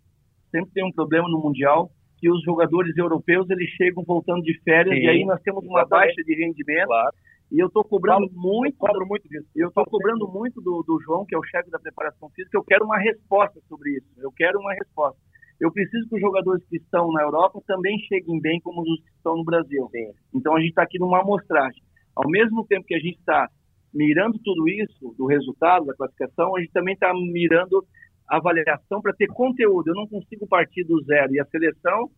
sempre 0.50 0.70
tem 0.72 0.84
um 0.84 0.92
problema 0.92 1.26
no 1.28 1.40
Mundial, 1.40 1.90
que 2.18 2.30
os 2.30 2.42
jogadores 2.42 2.96
europeus 2.96 3.48
eles 3.48 3.70
chegam 3.70 4.02
voltando 4.04 4.42
de 4.42 4.58
férias 4.62 4.94
Sim, 4.94 5.04
e 5.04 5.08
aí 5.08 5.24
nós 5.24 5.40
temos 5.42 5.64
uma 5.64 5.86
baixa 5.86 6.22
de 6.22 6.34
rendimento. 6.34 6.86
Claro. 6.86 7.16
E 7.50 7.58
eu 7.58 7.68
estou 7.68 7.82
cobrando 7.82 8.28
Falo, 8.28 8.40
muito, 8.40 8.76
cobro 8.76 9.06
muito 9.06 9.26
disso. 9.28 9.46
Eu 9.56 9.68
estou 9.68 9.84
cobrando 9.86 10.28
muito 10.28 10.60
do, 10.60 10.82
do 10.82 11.00
João, 11.00 11.24
que 11.24 11.34
é 11.34 11.38
o 11.38 11.44
chefe 11.44 11.70
da 11.70 11.78
preparação 11.78 12.28
física. 12.30 12.56
Eu 12.58 12.64
quero 12.64 12.84
uma 12.84 12.98
resposta 12.98 13.58
sobre 13.68 13.96
isso. 13.96 14.06
Eu 14.18 14.30
quero 14.32 14.58
uma 14.60 14.74
resposta. 14.74 15.18
Eu 15.58 15.72
preciso 15.72 16.08
que 16.08 16.14
os 16.14 16.20
jogadores 16.20 16.64
que 16.68 16.76
estão 16.76 17.10
na 17.10 17.22
Europa 17.22 17.60
também 17.66 17.98
cheguem 18.00 18.40
bem 18.40 18.60
como 18.60 18.82
os 18.82 19.02
que 19.02 19.10
estão 19.16 19.36
no 19.36 19.44
Brasil. 19.44 19.88
Sim. 19.90 20.12
Então 20.34 20.54
a 20.54 20.60
gente 20.60 20.70
está 20.70 20.82
aqui 20.82 20.98
numa 20.98 21.20
amostragem. 21.20 21.82
Ao 22.14 22.28
mesmo 22.28 22.66
tempo 22.66 22.86
que 22.86 22.94
a 22.94 23.00
gente 23.00 23.18
está 23.18 23.48
mirando 23.92 24.38
tudo 24.44 24.68
isso, 24.68 25.14
do 25.16 25.26
resultado, 25.26 25.86
da 25.86 25.94
classificação, 25.94 26.54
a 26.54 26.60
gente 26.60 26.72
também 26.72 26.94
está 26.94 27.12
mirando 27.14 27.84
avaliação 28.28 29.00
para 29.00 29.14
ter 29.14 29.26
conteúdo. 29.28 29.88
Eu 29.88 29.94
não 29.94 30.06
consigo 30.06 30.46
partir 30.46 30.84
do 30.84 31.02
zero. 31.02 31.32
E 31.32 31.40
a 31.40 31.46
seleção 31.46 32.10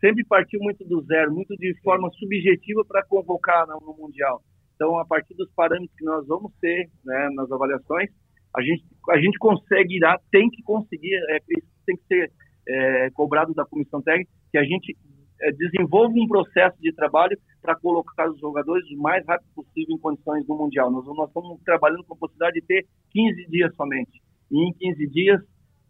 sempre 0.00 0.24
partiu 0.24 0.58
muito 0.60 0.84
do 0.84 1.02
zero, 1.02 1.32
muito 1.32 1.54
de 1.56 1.74
forma 1.82 2.10
subjetiva 2.10 2.84
para 2.84 3.04
convocar 3.04 3.66
no 3.66 3.94
Mundial. 3.96 4.42
Então, 4.74 4.98
a 4.98 5.04
partir 5.04 5.34
dos 5.34 5.50
parâmetros 5.54 5.96
que 5.96 6.04
nós 6.04 6.26
vamos 6.26 6.52
ter 6.60 6.88
né, 7.04 7.30
nas 7.34 7.50
avaliações, 7.50 8.10
a 8.54 8.62
gente, 8.62 8.84
a 9.10 9.18
gente 9.18 9.38
consegue 9.38 9.96
ir, 9.96 10.20
tem 10.30 10.48
que 10.50 10.62
conseguir, 10.62 11.14
é, 11.30 11.38
tem 11.86 11.96
que 11.96 12.06
ser 12.06 12.32
é, 12.68 13.10
cobrado 13.10 13.52
da 13.54 13.64
comissão 13.64 14.00
técnica, 14.00 14.30
que 14.50 14.58
a 14.58 14.64
gente 14.64 14.96
é, 15.40 15.50
desenvolva 15.52 16.14
um 16.16 16.28
processo 16.28 16.76
de 16.80 16.92
trabalho 16.92 17.36
para 17.60 17.76
colocar 17.76 18.30
os 18.30 18.38
jogadores 18.38 18.84
o 18.90 19.00
mais 19.00 19.24
rápido 19.26 19.48
possível 19.54 19.96
em 19.96 19.98
condições 19.98 20.46
do 20.46 20.54
Mundial. 20.54 20.90
Nós, 20.90 21.04
nós 21.06 21.28
estamos 21.28 21.60
trabalhando 21.64 22.04
com 22.04 22.14
a 22.14 22.18
possibilidade 22.18 22.60
de 22.60 22.66
ter 22.66 22.86
15 23.10 23.46
dias 23.48 23.74
somente 23.74 24.22
e 24.50 24.68
em 24.68 24.72
15 24.72 25.06
dias 25.08 25.40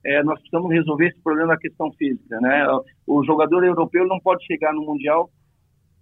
é, 0.05 0.22
nós 0.22 0.39
precisamos 0.39 0.70
resolver 0.70 1.09
esse 1.09 1.20
problema 1.22 1.49
da 1.49 1.59
questão 1.59 1.91
física, 1.93 2.39
né? 2.41 2.66
O 3.07 3.24
jogador 3.24 3.64
europeu 3.64 4.07
não 4.07 4.20
pode 4.20 4.45
chegar 4.45 4.72
no 4.74 4.85
mundial, 4.85 5.30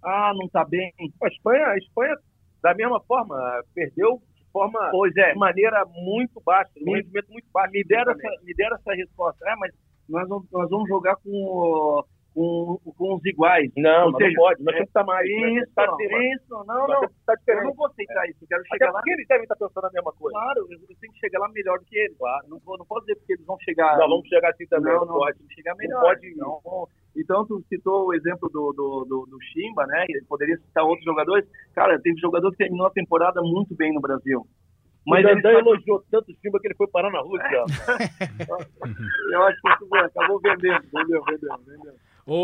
ah, 0.03 0.33
não 0.35 0.45
está 0.45 0.65
bem. 0.65 0.91
A 1.21 1.27
Espanha, 1.27 1.65
a 1.67 1.77
Espanha 1.77 2.15
da 2.63 2.73
mesma 2.73 2.99
forma 3.01 3.35
perdeu 3.75 4.21
de 4.35 4.51
forma, 4.51 4.79
pois 4.91 5.15
é, 5.17 5.33
de 5.33 5.37
maneira 5.37 5.85
muito 5.85 6.41
baixa, 6.45 6.71
um 6.87 6.93
rendimento 6.93 7.29
muito 7.29 7.47
baixo. 7.53 7.71
Me 7.73 7.83
deram 7.83 8.13
essa, 8.13 8.43
me 8.43 8.53
deram 8.55 8.75
essa 8.77 8.93
resposta. 8.93 9.49
É, 9.49 9.55
mas 9.57 9.71
nós 10.09 10.27
vamos, 10.27 10.47
nós 10.51 10.69
vamos 10.69 10.87
jogar 10.87 11.15
com 11.17 12.03
com, 12.33 12.79
com 12.97 13.15
os 13.15 13.25
iguais. 13.25 13.71
Não, 13.77 14.11
seja, 14.13 14.29
não 14.29 14.35
pode. 14.35 14.63
Nós 14.63 14.73
é, 14.73 14.77
temos 14.77 14.91
que 14.91 14.99
estar 14.99 15.03
mais. 15.03 15.29
Isso, 15.29 15.71
tá 15.75 15.85
não, 15.85 15.97
isso, 16.01 16.65
não, 16.65 16.87
não. 16.87 17.01
Tá 17.25 17.35
eu 17.47 17.63
não 17.63 17.73
vou 17.73 17.85
aceitar 17.87 18.25
é. 18.25 18.29
isso. 18.31 18.43
Eu 18.43 18.47
quero 18.47 18.63
chegar 18.63 18.75
Até 18.75 18.85
lá. 18.85 18.99
Porque 18.99 19.13
eles 19.13 19.27
devem 19.27 19.43
estar 19.43 19.55
pensando 19.55 19.85
a 19.85 19.91
mesma 19.91 20.11
coisa. 20.13 20.39
Claro, 20.39 20.67
eu 20.69 20.97
tenho 20.99 21.13
que 21.13 21.19
chegar 21.19 21.39
lá 21.39 21.49
melhor 21.49 21.79
do 21.79 21.85
que 21.85 21.97
eles. 21.97 22.17
Claro. 22.17 22.47
Não, 22.49 22.59
não 22.65 22.85
posso 22.85 23.01
dizer 23.01 23.15
porque 23.17 23.33
eles 23.33 23.45
vão 23.45 23.57
chegar. 23.59 23.97
Não, 23.97 24.09
vamos 24.09 24.27
chegar 24.27 24.49
assim 24.49 24.65
também. 24.67 24.93
Não, 24.93 25.05
não, 25.05 25.13
pode. 25.13 25.37
chegar 25.53 25.75
melhor. 25.75 26.01
Não 26.01 26.01
pode. 26.01 26.35
Não. 26.35 26.87
Então, 27.15 27.45
tu 27.45 27.63
citou 27.69 28.07
o 28.07 28.13
exemplo 28.13 28.49
do, 28.49 28.73
do, 28.73 29.05
do, 29.05 29.25
do 29.29 29.37
Chimba, 29.51 29.85
né? 29.85 30.05
Ele 30.09 30.25
poderia 30.27 30.57
citar 30.57 30.83
outros 30.83 31.05
jogadores. 31.05 31.47
Cara, 31.75 31.99
teve 31.99 32.19
jogador 32.19 32.49
que 32.51 32.57
terminou 32.57 32.87
a 32.87 32.91
temporada 32.91 33.41
muito 33.41 33.75
bem 33.75 33.93
no 33.93 34.01
Brasil. 34.01 34.45
Mas 35.05 35.23
o 35.23 35.27
Dandan 35.27 35.59
elogiou 35.59 36.03
tanto 36.09 36.31
o 36.31 36.35
Chimba 36.41 36.59
que 36.59 36.67
ele 36.67 36.75
foi 36.75 36.87
parar 36.87 37.11
na 37.11 37.19
Rússia. 37.19 37.65
eu 39.31 39.43
acho 39.43 39.61
que 39.61 39.69
isso 39.69 39.95
acabou 39.95 40.39
vendendo, 40.39 40.81
vendeu, 40.91 41.23
vendeu, 41.25 41.57
vendeu. 41.67 41.93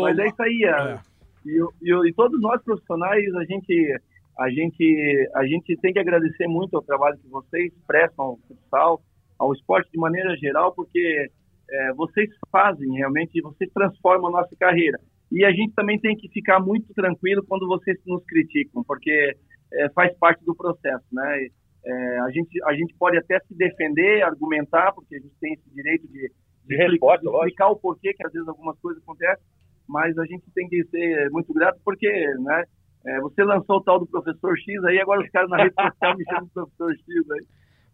Mas 0.02 0.18
é 0.18 0.26
isso 0.26 0.42
aí. 0.42 0.64
É. 0.64 0.98
E, 1.46 1.58
e, 1.82 2.08
e, 2.08 2.12
todos 2.12 2.40
nós 2.40 2.62
profissionais, 2.62 3.34
a 3.34 3.44
gente, 3.44 4.00
a, 4.38 4.50
gente, 4.50 5.30
a 5.34 5.46
gente 5.46 5.76
tem 5.78 5.92
que 5.92 5.98
agradecer 5.98 6.46
muito 6.46 6.76
ao 6.76 6.82
trabalho 6.82 7.18
que 7.18 7.28
vocês 7.28 7.72
prestam 7.86 8.24
ao 8.26 8.38
futsal, 8.46 9.00
ao 9.38 9.52
esporte 9.54 9.90
de 9.90 9.98
maneira 9.98 10.36
geral, 10.36 10.74
porque 10.74 11.30
é, 11.70 11.92
vocês 11.94 12.28
fazem 12.50 12.92
realmente, 12.94 13.40
vocês 13.40 13.70
transformam 13.72 14.28
a 14.28 14.42
nossa 14.42 14.56
carreira. 14.56 14.98
E 15.30 15.44
a 15.44 15.50
gente 15.52 15.72
também 15.74 15.98
tem 15.98 16.16
que 16.16 16.28
ficar 16.28 16.58
muito 16.58 16.92
tranquilo 16.92 17.44
quando 17.46 17.66
vocês 17.68 17.96
nos 18.04 18.24
criticam, 18.24 18.82
porque 18.82 19.36
é, 19.72 19.88
faz 19.90 20.16
parte 20.18 20.44
do 20.44 20.54
processo, 20.54 21.04
né? 21.12 21.46
É, 21.84 22.18
a, 22.20 22.30
gente, 22.30 22.62
a 22.64 22.74
gente 22.74 22.94
pode 22.98 23.16
até 23.16 23.38
se 23.40 23.54
defender, 23.56 24.22
argumentar, 24.22 24.92
porque 24.92 25.16
a 25.16 25.20
gente 25.20 25.34
tem 25.40 25.54
esse 25.54 25.70
direito 25.70 26.06
de, 26.08 26.30
de, 26.66 26.76
resposta, 26.76 27.24
explicar 27.24 27.68
o 27.68 27.76
porquê 27.76 28.12
que 28.12 28.26
às 28.26 28.32
vezes 28.32 28.46
algumas 28.48 28.78
coisas 28.80 29.02
acontecem, 29.02 29.44
mas 29.88 30.18
a 30.18 30.26
gente 30.26 30.44
tem 30.54 30.68
que 30.68 30.84
ser 30.84 31.30
muito 31.30 31.54
grato 31.54 31.80
porque, 31.84 32.08
né, 32.40 32.64
é, 33.06 33.20
você 33.20 33.42
lançou 33.44 33.76
o 33.76 33.82
tal 33.82 33.98
do 33.98 34.06
professor 34.06 34.58
X 34.58 34.84
aí, 34.84 35.00
agora 35.00 35.22
os 35.22 35.30
caras 35.30 35.48
na 35.48 35.56
rede 35.56 35.74
social 35.74 36.16
me 36.18 36.24
chamam 36.24 36.44
de 36.44 36.52
professor 36.52 36.92
X 36.92 37.30
aí. 37.30 37.46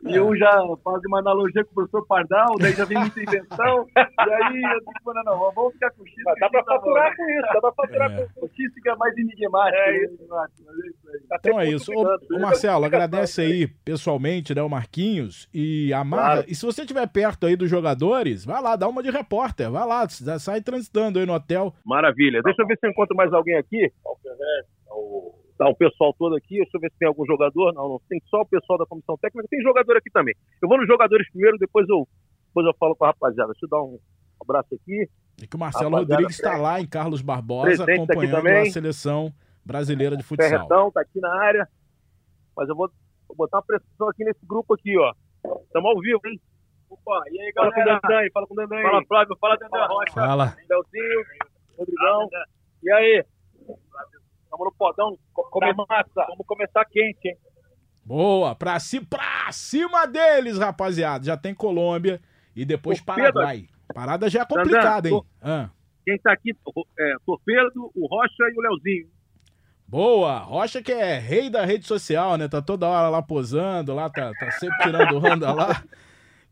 E 0.05 0.17
é. 0.17 0.23
um 0.23 0.37
já 0.37 0.51
faz 0.85 1.01
uma 1.07 1.19
analogia 1.19 1.65
com 1.65 1.71
o 1.71 1.75
professor 1.75 2.07
Pardal, 2.07 2.57
daí 2.59 2.73
já 2.73 2.85
vem 2.85 2.99
muita 2.99 3.21
invenção, 3.21 3.87
e 3.97 4.33
aí 4.33 4.63
eu 4.63 4.81
digo, 4.81 5.15
não, 5.15 5.25
não, 5.25 5.53
vamos 5.53 5.73
ficar 5.73 5.91
com 5.93 6.03
o 6.03 6.07
X. 6.07 6.15
Mas 6.25 6.39
dá 6.39 6.51
pra 6.51 6.65
faturar 6.65 7.11
tá 7.11 7.17
com 7.17 7.31
isso, 7.31 7.53
dá 7.53 7.61
pra 7.61 7.73
faturar 7.73 8.13
é. 8.13 8.27
com 8.35 8.47
o 8.47 8.49
X, 8.49 8.75
fica 8.75 8.97
mais 8.97 9.17
enigmático. 9.17 9.77
É 9.77 10.05
isso, 10.05 10.27
mas 10.29 10.51
é 10.51 10.89
isso 10.89 11.11
aí. 11.11 11.21
Tá 11.29 11.37
então 11.41 11.61
é 11.61 11.71
isso. 11.71 11.93
Ô, 11.93 12.37
ô, 12.37 12.39
Marcelo, 12.39 12.85
agradece 12.85 13.41
aí 13.41 13.67
pessoalmente, 13.67 14.55
né, 14.55 14.63
o 14.63 14.69
Marquinhos, 14.69 15.49
e 15.53 15.93
amarra. 15.93 16.35
Claro. 16.35 16.47
E 16.49 16.55
se 16.55 16.65
você 16.65 16.83
estiver 16.83 17.07
perto 17.09 17.47
aí 17.47 17.57
dos 17.57 17.71
jogadores, 17.71 18.45
vai 18.45 18.61
lá, 18.63 18.77
dá 18.77 18.89
uma 18.89 19.03
de 19.03 19.11
repórter, 19.11 19.71
vai 19.71 19.87
lá, 19.87 20.07
sai 20.09 20.61
transitando 20.61 21.19
aí 21.19 21.27
no 21.27 21.35
hotel. 21.35 21.75
Maravilha. 21.85 22.43
Deixa 22.43 22.63
eu 22.63 22.67
ver 22.67 22.79
se 22.79 22.87
eu 22.87 22.91
encontro 22.91 23.17
mais 23.17 23.33
alguém 23.33 23.57
aqui. 23.57 23.91
O 24.89 25.46
tá 25.57 25.69
o 25.69 25.77
pessoal 25.77 26.15
todo 26.19 26.37
aqui, 26.37 26.57
deixa 26.57 26.77
eu 26.77 26.81
ver 26.81 26.91
se 26.91 26.99
tem 26.99 27.09
algum 27.09 27.27
jogador. 27.27 27.73
Não, 27.73 27.89
não 27.89 28.01
tem 28.09 28.21
só 28.27 28.41
o 28.43 28.47
pessoal 28.47 28.79
da 28.79 28.87
comissão 28.87 29.17
técnica, 29.19 29.49
tem 29.49 29.61
jogador 29.63 29.97
aqui 29.97 30.11
também. 30.11 30.35
Eu 30.63 30.69
vou 30.69 30.79
nos 30.79 30.87
jogadores 30.87 31.29
primeiro, 31.31 31.59
depois 31.59 31.89
eu, 31.89 32.07
depois 32.49 32.67
eu 32.67 32.75
falo 32.79 32.95
com 32.95 33.05
a 33.05 33.09
rapaziada. 33.09 33.53
Deixa 33.53 33.67
eu 33.67 33.71
dar 33.71 33.83
um 33.83 33.99
abraço 34.41 34.75
aqui. 34.75 35.09
E 35.43 35.47
que 35.47 35.57
o 35.57 35.59
Marcelo 35.59 35.97
Rodrigues 35.97 36.37
está 36.37 36.57
lá 36.57 36.81
em 36.81 36.87
Carlos 36.87 37.23
Barbosa, 37.23 37.85
acompanhando 37.85 38.49
a 38.49 38.65
seleção 38.67 39.33
brasileira 39.65 40.17
de 40.17 40.23
futsal. 40.23 40.49
Ferretão 40.49 40.91
tá 40.91 41.01
aqui 41.01 41.21
na 41.21 41.35
área. 41.43 41.69
Mas 42.57 42.69
eu 42.69 42.77
vou, 42.77 42.91
vou 43.29 43.37
botar 43.37 43.59
uma 43.59 43.63
pressão 43.63 44.09
aqui 44.09 44.25
nesse 44.25 44.47
grupo 44.47 44.75
aqui, 44.75 44.97
ó. 44.99 45.13
Estamos 45.65 45.91
ao 45.91 46.01
vivo, 46.01 46.21
hein? 46.25 46.41
Opa, 46.89 47.23
e 47.31 47.41
aí, 47.41 47.53
galera? 47.53 48.01
Fala 48.01 48.01
com 48.01 48.07
o 48.07 48.07
Dandan 48.07 48.31
fala 48.33 48.47
com 48.47 48.55
o 48.55 48.57
Dandan 48.57 48.83
Fala, 48.83 49.05
Flávio, 49.07 49.37
fala, 49.41 49.57
Dandan 49.57 49.87
Rocha. 49.87 50.13
Fala. 50.15 50.57
Leozinho, 50.71 51.25
Rodrigão. 51.77 52.29
E 52.83 52.93
aí? 52.93 53.25
Estamos 54.57 54.65
no 54.65 54.73
podão, 54.73 55.19
come 55.33 55.75
massa. 55.89 56.27
Vamos 56.29 56.47
começar 56.47 56.85
quente, 56.87 57.29
hein? 57.29 57.37
Boa, 58.05 58.55
pra, 58.55 58.79
ci, 58.81 59.01
pra 59.01 59.51
cima 59.53 60.07
deles, 60.07 60.59
rapaziada. 60.59 61.25
Já 61.25 61.37
tem 61.37 61.55
Colômbia 61.55 62.21
e 62.55 62.65
depois 62.65 63.01
Torpedo. 63.01 63.35
Paraguai. 63.35 63.67
Parada 63.93 64.31
já 64.31 64.43
é 64.43 64.45
complicada, 64.47 65.09
hein? 65.09 65.23
Ah. 65.43 65.69
Quem 66.05 66.19
tá 66.19 66.33
aqui, 66.33 66.53
é, 66.99 67.15
Torpedo, 67.27 67.91
o 67.95 68.07
Rocha 68.07 68.45
e 68.51 68.59
o 68.59 68.61
Leozinho. 68.61 69.09
Boa! 69.89 70.39
Rocha 70.39 70.83
que 70.83 70.93
é 70.93 71.19
rei 71.19 71.51
da 71.51 71.65
rede 71.65 71.87
social, 71.87 72.37
né? 72.37 72.49
Tá 72.49 72.63
toda 72.63 72.89
hora 72.89 73.09
lá 73.09 73.23
posando, 73.23 73.95
lá, 73.95 74.09
tá, 74.09 74.33
tá 74.39 74.51
sempre 74.53 74.77
tirando 74.83 75.19
onda 75.25 75.53
lá. 75.53 75.83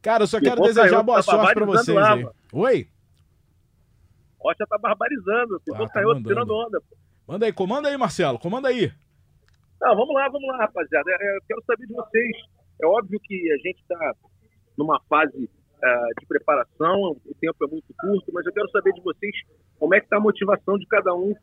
Cara, 0.03 0.25
eu 0.25 0.27
só 0.27 0.41
quero 0.41 0.63
desejar 0.63 1.03
boa 1.03 1.19
tá 1.19 1.23
sorte 1.23 1.55
pra 1.55 1.65
vocês 1.65 1.97
lá, 1.97 2.15
aí. 2.15 2.29
Oi? 2.53 2.89
Rocha 4.39 4.67
tá 4.69 4.79
barbarizando. 4.79 5.61
Ficou 5.65 5.87
ah, 5.87 5.89
tá 5.89 6.03
tirando 6.23 6.55
onda, 6.55 6.81
pô. 6.81 7.04
Manda 7.27 7.47
aí, 7.47 7.53
comanda 7.53 7.89
aí, 7.89 7.97
Marcelo, 7.97 8.39
comanda 8.39 8.69
aí. 8.69 8.93
Não, 9.81 9.97
vamos 9.97 10.15
lá, 10.15 10.29
vamos 10.29 10.49
lá, 10.49 10.59
rapaziada. 10.59 11.11
É, 11.11 11.37
eu 11.37 11.43
quero 11.49 11.63
saber 11.67 11.87
de 11.87 11.95
vocês. 11.95 12.37
É 12.83 12.87
óbvio 12.87 13.19
que 13.21 13.53
a 13.53 13.57
gente 13.57 13.81
está 13.81 14.13
numa 14.77 15.01
fase 15.09 15.45
uh, 15.45 16.21
de 16.21 16.27
preparação, 16.27 17.17
o 17.25 17.35
tempo 17.41 17.65
é 17.65 17.69
muito 17.69 17.95
curto, 17.99 18.33
mas 18.33 18.45
eu 18.45 18.53
quero 18.53 18.69
saber 18.71 18.93
de 18.93 19.01
vocês 19.01 19.33
como 19.79 19.95
é 19.95 20.01
que 20.01 20.07
está 20.07 20.17
a 20.17 20.21
motivação 20.21 20.77
de 20.77 20.87
cada 20.87 21.15
um 21.15 21.35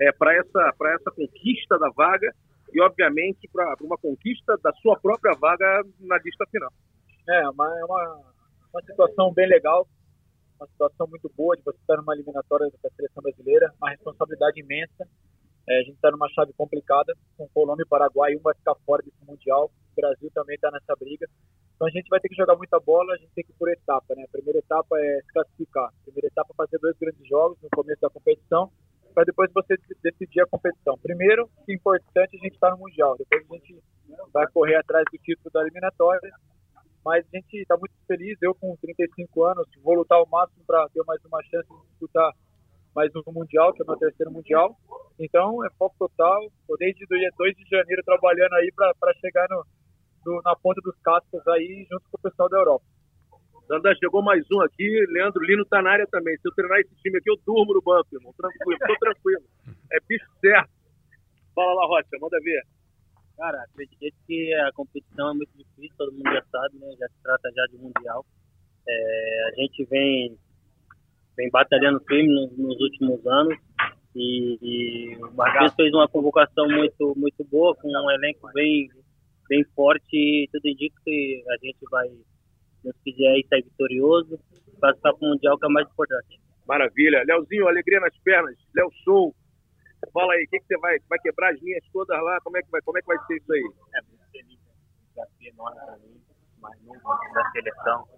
é, 0.00 0.12
para 0.12 0.34
essa, 0.34 0.74
essa 0.94 1.10
conquista 1.10 1.78
da 1.78 1.90
vaga 1.90 2.32
e, 2.72 2.80
obviamente, 2.80 3.48
para 3.52 3.74
uma 3.82 3.98
conquista 3.98 4.56
da 4.62 4.72
sua 4.74 4.98
própria 4.98 5.34
vaga 5.34 5.82
na 6.00 6.16
lista 6.18 6.46
final. 6.50 6.72
É, 7.28 7.48
uma, 7.48 7.78
é 7.78 7.84
uma, 7.84 8.20
uma 8.72 8.82
situação 8.82 9.32
bem 9.32 9.48
legal, 9.48 9.86
uma 10.60 10.68
situação 10.68 11.06
muito 11.08 11.30
boa 11.34 11.56
de 11.56 11.62
você 11.62 11.78
estar 11.78 11.96
numa 11.96 12.14
eliminatória 12.14 12.70
da 12.82 12.90
seleção 12.90 13.22
brasileira, 13.22 13.72
uma 13.80 13.90
responsabilidade 13.90 14.60
imensa. 14.60 15.08
É, 15.68 15.80
a 15.80 15.82
gente 15.82 15.94
está 15.94 16.10
numa 16.10 16.28
chave 16.28 16.52
complicada, 16.52 17.14
com 17.36 17.48
Colômbia 17.48 17.84
e 17.84 17.88
Paraguai, 17.88 18.36
um 18.36 18.40
vai 18.40 18.54
ficar 18.54 18.74
fora 18.84 19.02
desse 19.02 19.24
Mundial, 19.24 19.70
o 19.70 20.00
Brasil 20.00 20.30
também 20.34 20.56
está 20.56 20.70
nessa 20.70 20.94
briga. 20.98 21.26
Então 21.74 21.88
a 21.88 21.90
gente 21.90 22.08
vai 22.08 22.20
ter 22.20 22.28
que 22.28 22.34
jogar 22.34 22.56
muita 22.56 22.78
bola, 22.78 23.14
a 23.14 23.16
gente 23.16 23.32
tem 23.34 23.44
que 23.44 23.52
ir 23.52 23.56
por 23.58 23.70
etapa, 23.70 24.14
né? 24.14 24.24
A 24.24 24.32
primeira 24.32 24.58
etapa 24.58 24.98
é 24.98 25.20
se 25.22 25.32
classificar. 25.32 25.88
A 25.88 26.04
primeira 26.04 26.28
etapa 26.28 26.52
é 26.52 26.56
fazer 26.56 26.78
dois 26.78 26.96
grandes 26.98 27.26
jogos 27.26 27.56
no 27.62 27.70
começo 27.70 28.00
da 28.02 28.10
competição, 28.10 28.70
para 29.14 29.24
depois 29.24 29.50
você 29.54 29.76
decidir 30.02 30.40
a 30.40 30.46
competição. 30.46 30.98
Primeiro, 30.98 31.48
que 31.64 31.72
é 31.72 31.74
importante 31.74 32.36
a 32.36 32.38
gente 32.38 32.54
estar 32.54 32.70
tá 32.70 32.76
no 32.76 32.82
Mundial, 32.82 33.16
depois 33.16 33.46
a 33.50 33.54
gente 33.54 33.82
vai 34.32 34.46
correr 34.52 34.76
atrás 34.76 35.04
do 35.10 35.18
título 35.18 35.50
da 35.52 35.62
eliminatória, 35.62 36.30
mas 37.04 37.24
a 37.24 37.36
gente 37.36 37.56
está 37.56 37.76
muito 37.76 37.94
feliz, 38.06 38.36
eu 38.42 38.54
com 38.54 38.76
35 38.76 39.44
anos, 39.44 39.66
vou 39.82 39.94
lutar 39.94 40.18
ao 40.18 40.28
máximo 40.28 40.62
para 40.66 40.88
ter 40.90 41.02
mais 41.04 41.24
uma 41.24 41.42
chance 41.44 41.68
de 41.68 41.88
disputar 41.88 42.32
mais 42.94 43.10
um 43.14 43.32
Mundial, 43.32 43.72
que 43.72 43.82
é 43.82 43.84
o 43.84 43.86
meu 43.86 43.96
terceiro 43.96 44.32
Mundial. 44.32 44.76
Então, 45.18 45.64
é 45.64 45.70
foco 45.78 45.94
total. 45.98 46.42
Estou 46.60 46.76
desde 46.76 47.04
o 47.04 47.08
dia 47.08 47.30
2 47.36 47.56
de 47.56 47.64
janeiro 47.70 48.02
trabalhando 48.04 48.54
aí 48.54 48.72
para 48.74 49.14
chegar 49.20 49.46
no, 49.48 49.64
no, 50.26 50.42
na 50.42 50.56
ponta 50.56 50.80
dos 50.82 50.96
cascos 51.02 51.46
aí, 51.48 51.86
junto 51.90 52.04
com 52.10 52.18
o 52.18 52.22
pessoal 52.22 52.48
da 52.48 52.58
Europa. 52.58 52.84
Dandan, 53.68 53.94
chegou 53.94 54.22
mais 54.22 54.44
um 54.50 54.60
aqui. 54.62 55.06
Leandro 55.10 55.44
Lino 55.44 55.64
tá 55.64 55.80
na 55.80 55.92
área 55.92 56.06
também. 56.08 56.36
Se 56.38 56.48
eu 56.48 56.52
treinar 56.52 56.80
esse 56.80 56.94
time 56.96 57.18
aqui, 57.18 57.30
eu 57.30 57.38
durmo 57.46 57.72
no 57.72 57.80
banco, 57.80 58.08
irmão. 58.12 58.32
Tranquilo, 58.36 58.78
tô 58.86 58.96
tranquilo. 58.98 59.42
É 59.92 59.98
bicho 60.08 60.24
certo. 60.40 60.70
Fala 61.52 61.74
lá, 61.74 61.86
Rocha, 61.86 62.16
manda 62.20 62.38
ver. 62.44 62.62
Cara, 63.40 63.62
acredito 63.62 64.14
que 64.26 64.52
a 64.52 64.70
competição 64.72 65.30
é 65.30 65.32
muito 65.32 65.50
difícil, 65.56 65.96
todo 65.96 66.12
mundo 66.12 66.30
já 66.30 66.44
sabe, 66.52 66.76
né? 66.78 66.94
Já 66.98 67.08
se 67.08 67.22
trata 67.22 67.50
já 67.56 67.64
de 67.70 67.78
mundial. 67.78 68.22
É, 68.86 69.48
a 69.48 69.54
gente 69.62 69.82
vem, 69.86 70.36
vem 71.38 71.48
batalhando 71.48 72.04
firme 72.04 72.28
nos, 72.28 72.58
nos 72.58 72.78
últimos 72.78 73.26
anos 73.26 73.58
e, 74.14 74.58
e 74.60 75.16
o 75.24 75.32
Marquinhos 75.32 75.72
fez 75.74 75.90
uma 75.94 76.06
convocação 76.06 76.68
muito, 76.68 77.14
muito 77.16 77.42
boa, 77.44 77.74
com 77.76 77.88
um 77.88 78.10
elenco 78.10 78.46
bem, 78.52 78.90
bem 79.48 79.64
forte 79.74 80.04
e 80.12 80.46
tudo 80.52 80.68
indica 80.68 81.00
que 81.02 81.42
a 81.48 81.64
gente 81.64 81.78
vai, 81.90 82.08
se 82.08 82.92
quiser, 83.02 83.42
sair 83.48 83.62
vitorioso, 83.62 84.38
passar 84.78 85.14
para 85.14 85.26
o 85.26 85.30
Mundial, 85.30 85.58
que 85.58 85.64
é 85.64 85.68
mais 85.70 85.88
importante. 85.88 86.38
Maravilha. 86.68 87.24
Leozinho, 87.26 87.68
alegria 87.68 88.00
nas 88.00 88.18
pernas. 88.18 88.54
Léo 88.76 88.90
Show, 89.02 89.34
Fala 90.12 90.32
aí, 90.32 90.44
o 90.44 90.48
que, 90.48 90.58
que 90.58 90.66
você 90.66 90.78
vai, 90.78 90.98
vai 91.08 91.18
quebrar 91.18 91.52
as 91.52 91.60
linhas 91.60 91.84
todas 91.92 92.22
lá? 92.22 92.38
Como 92.42 92.56
é 92.56 92.62
que 92.62 92.70
vai, 92.70 92.80
como 92.82 92.98
é 92.98 93.00
que 93.00 93.06
vai 93.06 93.18
ser 93.26 93.36
isso 93.36 93.52
aí? 93.52 93.70
É 93.94 94.02
muito 94.02 94.30
feliz, 94.32 94.58
né? 94.64 94.72
desafio 95.08 95.48
enorme 95.48 95.80
para 95.84 95.96
mim, 95.98 96.20
mas 96.60 96.80
no 96.82 96.92
da 97.34 97.50
seleção, 97.52 98.08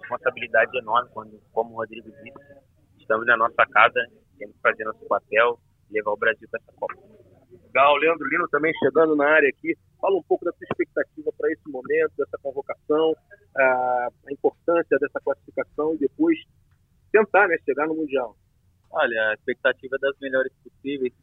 responsabilidade 0.00 0.78
enorme, 0.78 1.10
quando, 1.12 1.40
como 1.52 1.74
o 1.74 1.76
Rodrigo 1.76 2.10
disse, 2.10 2.38
estamos 2.98 3.26
na 3.26 3.36
nossa 3.36 3.66
casa, 3.66 4.00
temos 4.38 4.56
que 4.56 4.62
fazer 4.62 4.84
nosso 4.84 5.04
papel, 5.06 5.58
levar 5.90 6.12
o 6.12 6.16
Brasil 6.16 6.48
para 6.50 6.60
essa 6.60 6.72
Copa. 6.72 6.94
Legal, 7.50 7.96
Leandro 7.96 8.28
Lino 8.28 8.48
também 8.48 8.72
chegando 8.82 9.14
na 9.16 9.26
área 9.26 9.48
aqui. 9.48 9.76
Fala 10.00 10.16
um 10.16 10.22
pouco 10.22 10.44
da 10.44 10.52
sua 10.52 10.64
expectativa 10.64 11.30
para 11.38 11.52
esse 11.52 11.70
momento, 11.70 12.12
dessa 12.18 12.38
convocação, 12.42 13.14
a, 13.56 14.08
a 14.26 14.32
importância 14.32 14.98
dessa 14.98 15.20
classificação 15.20 15.94
e 15.94 15.98
depois 15.98 16.38
tentar 17.12 17.48
né, 17.48 17.56
chegar 17.64 17.86
no 17.86 17.94
Mundial. 17.94 18.36
Olha, 18.92 19.30
a 19.30 19.34
expectativa 19.34 19.96
é 19.96 19.98
das 19.98 20.18
melhores 20.20 20.52
possíveis. 20.62 21.14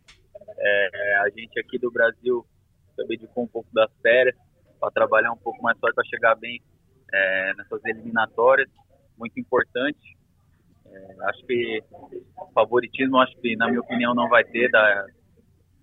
É, 0.58 1.16
a 1.18 1.30
gente 1.30 1.60
aqui 1.60 1.78
do 1.78 1.92
Brasil 1.92 2.44
se 2.96 3.02
abdicou 3.04 3.44
um 3.44 3.48
pouco 3.48 3.70
das 3.72 3.92
férias 4.02 4.36
para 4.80 4.92
trabalhar 4.92 5.32
um 5.32 5.38
pouco 5.38 5.62
mais 5.62 5.78
forte 5.78 5.94
para 5.94 6.06
chegar 6.06 6.36
bem 6.36 6.60
é, 7.14 7.54
nessas 7.56 7.84
eliminatórias. 7.86 8.70
Muito 9.18 9.40
importante. 9.40 10.18
É, 10.88 11.16
acho 11.30 11.46
que 11.46 11.84
favoritismo, 12.56 13.20
acho 13.20 13.36
que 13.38 13.56
na 13.56 13.68
minha 13.68 13.82
opinião 13.82 14.16
não 14.16 14.28
vai 14.28 14.44
ter 14.44 14.72
da, 14.72 15.06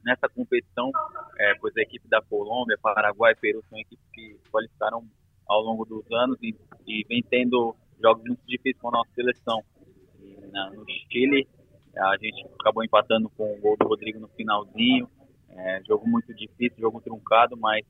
nessa 0.04 0.28
competição, 0.28 0.90
é, 1.38 1.54
pois 1.60 1.76
a 1.76 1.82
equipe 1.82 2.08
da 2.08 2.20
Colômbia, 2.22 2.76
Paraguai 2.82 3.34
Peru 3.36 3.62
são 3.68 3.78
equipes 3.78 4.04
que 4.12 4.36
qualificaram 4.50 5.04
ao 5.46 5.62
longo 5.62 5.84
dos 5.84 6.04
anos 6.10 6.36
e, 6.42 6.56
e 6.84 7.04
vem 7.08 7.22
tendo 7.22 7.76
jogos 8.02 8.24
muito 8.24 8.40
difíceis 8.44 8.76
com 8.80 8.88
a 8.88 8.92
nossa 8.92 9.10
seleção. 9.14 9.62
E, 10.20 10.46
na, 10.48 10.70
no 10.70 10.84
Chile 11.12 11.46
a 11.98 12.16
gente 12.20 12.46
acabou 12.60 12.84
empatando 12.84 13.28
com 13.30 13.54
o 13.54 13.60
gol 13.60 13.76
do 13.76 13.86
Rodrigo 13.86 14.20
no 14.20 14.28
finalzinho. 14.28 15.08
É, 15.50 15.80
jogo 15.86 16.06
muito 16.08 16.34
difícil, 16.34 16.78
jogo 16.78 17.00
truncado, 17.00 17.56
mas 17.56 17.84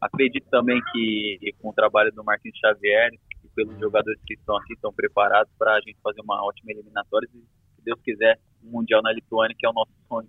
acredito 0.00 0.48
também 0.50 0.80
que 0.92 1.54
com 1.60 1.70
o 1.70 1.72
trabalho 1.72 2.10
do 2.12 2.24
Marquinhos 2.24 2.58
Xavier 2.58 3.10
e 3.44 3.48
pelos 3.54 3.78
jogadores 3.78 4.20
que 4.26 4.34
estão 4.34 4.56
aqui, 4.56 4.72
estão 4.74 4.92
preparados 4.92 5.52
para 5.58 5.74
a 5.74 5.80
gente 5.80 5.98
fazer 6.02 6.20
uma 6.22 6.44
ótima 6.44 6.72
eliminatória 6.72 7.28
e, 7.32 7.38
se 7.38 7.84
Deus 7.84 8.00
quiser, 8.02 8.38
um 8.64 8.70
Mundial 8.70 9.02
na 9.02 9.12
Lituânia, 9.12 9.54
que 9.56 9.66
é 9.66 9.70
o 9.70 9.72
nosso 9.72 9.92
sonho. 10.08 10.28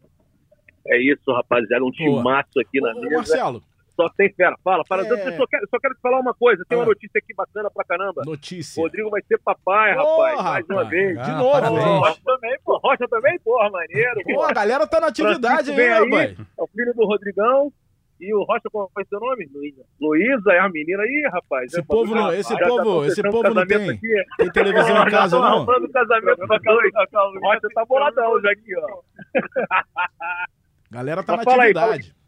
É 0.87 0.97
isso, 1.01 1.31
rapaziada. 1.31 1.83
Um 1.83 1.91
timaço 1.91 2.59
aqui 2.59 2.81
na 2.81 2.93
mesa. 2.93 3.15
Marcelo, 3.15 3.63
só 3.95 4.09
tem 4.09 4.31
fera. 4.33 4.55
Fala, 4.63 4.83
fala. 4.87 5.03
É... 5.03 5.11
Eu 5.11 5.37
só 5.37 5.47
quero, 5.47 5.67
só 5.69 5.79
quero 5.79 5.95
te 5.95 6.01
falar 6.01 6.19
uma 6.19 6.33
coisa. 6.33 6.63
Tem 6.67 6.77
uma 6.77 6.83
ah. 6.83 6.87
notícia 6.87 7.17
aqui 7.17 7.33
bacana 7.33 7.69
pra 7.71 7.83
caramba. 7.83 8.23
Notícia. 8.25 8.81
Rodrigo 8.81 9.09
vai 9.09 9.21
ser 9.23 9.39
papai, 9.39 9.91
rapaz. 9.93 10.17
mais 10.17 10.37
rapaz. 10.37 10.65
uma 10.69 10.83
vez. 10.85 11.17
Ah, 11.17 11.21
de 11.21 11.31
novo. 11.31 11.51
Parabéns. 11.51 11.85
Rocha 11.85 12.21
também, 12.25 12.57
pô. 12.63 12.77
Rocha 12.77 13.07
também, 13.07 13.39
porra, 13.39 13.69
maneiro. 13.69 14.21
Pô, 14.23 14.41
a 14.43 14.53
galera 14.53 14.87
tá 14.87 14.99
na 14.99 15.07
atividade 15.07 15.71
aí, 15.71 15.87
rapaz. 15.87 16.39
É 16.39 16.63
o 16.63 16.67
filho 16.67 16.93
do 16.93 17.05
Rodrigão. 17.05 17.71
E 18.19 18.33
o 18.33 18.43
Rocha, 18.43 18.69
qual 18.71 18.89
é 18.97 19.01
o 19.01 19.05
seu 19.07 19.19
nome? 19.19 19.49
Luísa. 19.53 19.83
Luísa 19.99 20.53
é 20.53 20.59
a 20.59 20.69
menina 20.69 21.03
aí, 21.03 21.29
rapaz. 21.31 21.65
Esse 21.65 21.81
é, 21.81 21.83
povo 21.83 22.15
não, 22.15 22.33
esse 22.33 22.57
tá 22.57 22.67
povo, 22.67 23.05
esse 23.05 23.21
povo 23.21 23.53
não 23.53 23.67
tem, 23.67 23.89
aqui. 23.89 24.23
tem 24.37 24.51
televisão 24.51 25.05
em 25.05 25.09
casa, 25.11 25.39
não? 25.39 25.65
Falando 25.65 25.89
casamento 25.89 26.47
pra 26.47 26.57
O 26.57 27.39
Rocha 27.39 27.67
tá 27.73 27.85
boladão 27.85 28.41
já 28.41 28.51
aqui, 28.51 28.75
ó. 28.77 29.01
Galera 30.89 31.23
tá 31.23 31.35
Mas 31.35 31.45
na 31.45 31.53
atividade. 31.53 32.15
Aí, 32.15 32.22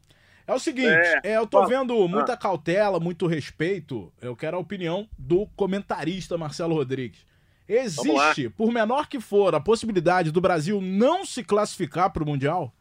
é 0.47 0.53
o 0.53 0.59
seguinte, 0.59 0.89
é, 0.89 1.21
é 1.23 1.37
eu 1.37 1.47
tô 1.47 1.65
vendo 1.65 2.07
muita 2.07 2.33
ah. 2.33 2.37
cautela, 2.37 2.99
muito 2.99 3.27
respeito. 3.27 4.11
Eu 4.21 4.35
quero 4.35 4.57
a 4.57 4.59
opinião 4.59 5.07
do 5.17 5.47
comentarista 5.55 6.37
Marcelo 6.37 6.75
Rodrigues. 6.75 7.25
Existe, 7.67 8.49
por 8.49 8.71
menor 8.71 9.07
que 9.07 9.19
for, 9.19 9.55
a 9.55 9.59
possibilidade 9.59 10.31
do 10.31 10.39
Brasil 10.39 10.79
não 10.79 11.25
se 11.25 11.43
classificar 11.43 12.11
para 12.13 12.23
o 12.23 12.25
Mundial? 12.25 12.71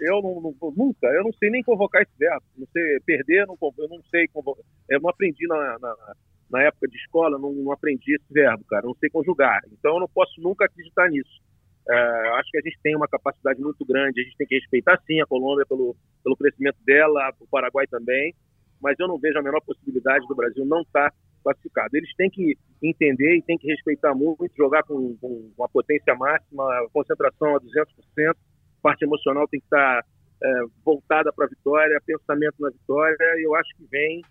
Eu 0.00 0.22
não, 0.22 0.40
não, 0.40 0.72
nunca, 0.74 1.06
eu 1.08 1.22
não 1.24 1.32
sei 1.34 1.50
nem 1.50 1.62
convocar 1.62 2.00
esse 2.00 2.12
verbo. 2.18 2.42
Não 2.56 2.66
sei 2.72 3.00
perder, 3.00 3.46
não, 3.46 3.58
eu 3.60 3.88
não 3.88 4.02
sei 4.10 4.26
convocar. 4.28 4.64
Eu 4.88 5.00
não 5.00 5.10
aprendi 5.10 5.46
na, 5.46 5.78
na, 5.78 6.14
na 6.50 6.62
época 6.62 6.88
de 6.88 6.96
escola, 6.96 7.38
não, 7.38 7.52
não 7.52 7.70
aprendi 7.70 8.14
esse 8.14 8.32
verbo, 8.32 8.64
cara. 8.64 8.86
Não 8.86 8.94
sei 8.94 9.10
conjugar. 9.10 9.60
Então 9.70 9.94
eu 9.94 10.00
não 10.00 10.08
posso 10.08 10.40
nunca 10.40 10.64
acreditar 10.64 11.10
nisso. 11.10 11.42
É, 11.90 12.28
acho 12.38 12.50
que 12.52 12.58
a 12.58 12.60
gente 12.60 12.78
tem 12.82 12.94
uma 12.94 13.08
capacidade 13.08 13.60
muito 13.60 13.84
grande, 13.84 14.20
a 14.20 14.24
gente 14.24 14.36
tem 14.36 14.46
que 14.46 14.54
respeitar 14.54 15.00
sim 15.06 15.20
a 15.20 15.26
Colômbia 15.26 15.66
pelo, 15.66 15.96
pelo 16.22 16.36
crescimento 16.36 16.76
dela, 16.86 17.32
o 17.40 17.48
Paraguai 17.48 17.84
também, 17.88 18.32
mas 18.80 18.94
eu 19.00 19.08
não 19.08 19.18
vejo 19.18 19.38
a 19.38 19.42
menor 19.42 19.60
possibilidade 19.60 20.24
do 20.28 20.34
Brasil 20.36 20.64
não 20.64 20.82
estar 20.82 21.10
tá 21.10 21.16
classificado. 21.42 21.96
Eles 21.96 22.14
têm 22.16 22.30
que 22.30 22.56
entender 22.80 23.36
e 23.36 23.42
têm 23.42 23.58
que 23.58 23.66
respeitar 23.66 24.14
muito, 24.14 24.46
jogar 24.56 24.84
com, 24.84 25.16
com 25.16 25.50
uma 25.58 25.68
potência 25.68 26.14
máxima, 26.14 26.88
concentração 26.92 27.56
a 27.56 27.60
200%, 27.60 28.36
parte 28.80 29.04
emocional 29.04 29.48
tem 29.48 29.58
que 29.58 29.66
estar 29.66 30.02
tá, 30.02 30.08
é, 30.42 30.62
voltada 30.84 31.32
para 31.32 31.46
a 31.46 31.48
vitória, 31.48 32.00
pensamento 32.06 32.54
na 32.60 32.70
vitória, 32.70 33.16
e 33.38 33.42
eu 33.46 33.54
acho 33.56 33.70
que 33.76 33.84
vem 33.90 34.22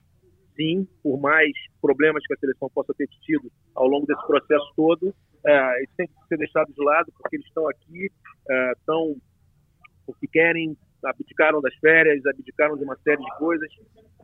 sim, 0.55 0.88
por 1.03 1.20
mais 1.20 1.51
problemas 1.82 2.26
que 2.26 2.34
a 2.34 2.38
seleção 2.38 2.70
possa 2.74 2.93
ter 2.93 3.07
tido 3.22 3.51
ao 3.76 3.88
longo 3.88 4.05
desse 4.05 4.26
processo 4.26 4.72
todo, 4.76 5.14
é, 5.45 5.83
isso 5.83 5.93
tem 5.97 6.07
que 6.07 6.13
ser 6.27 6.37
deixado 6.37 6.73
de 6.73 6.83
lado, 6.83 7.11
porque 7.17 7.35
eles 7.35 7.45
estão 7.47 7.67
aqui, 7.69 8.11
é, 8.49 8.71
estão 8.73 9.15
porque 10.05 10.27
querem, 10.27 10.75
abdicaram 11.05 11.61
das 11.61 11.75
férias, 11.75 12.25
abdicaram 12.25 12.75
de 12.75 12.83
uma 12.83 12.97
série 13.03 13.23
de 13.23 13.37
coisas. 13.37 13.69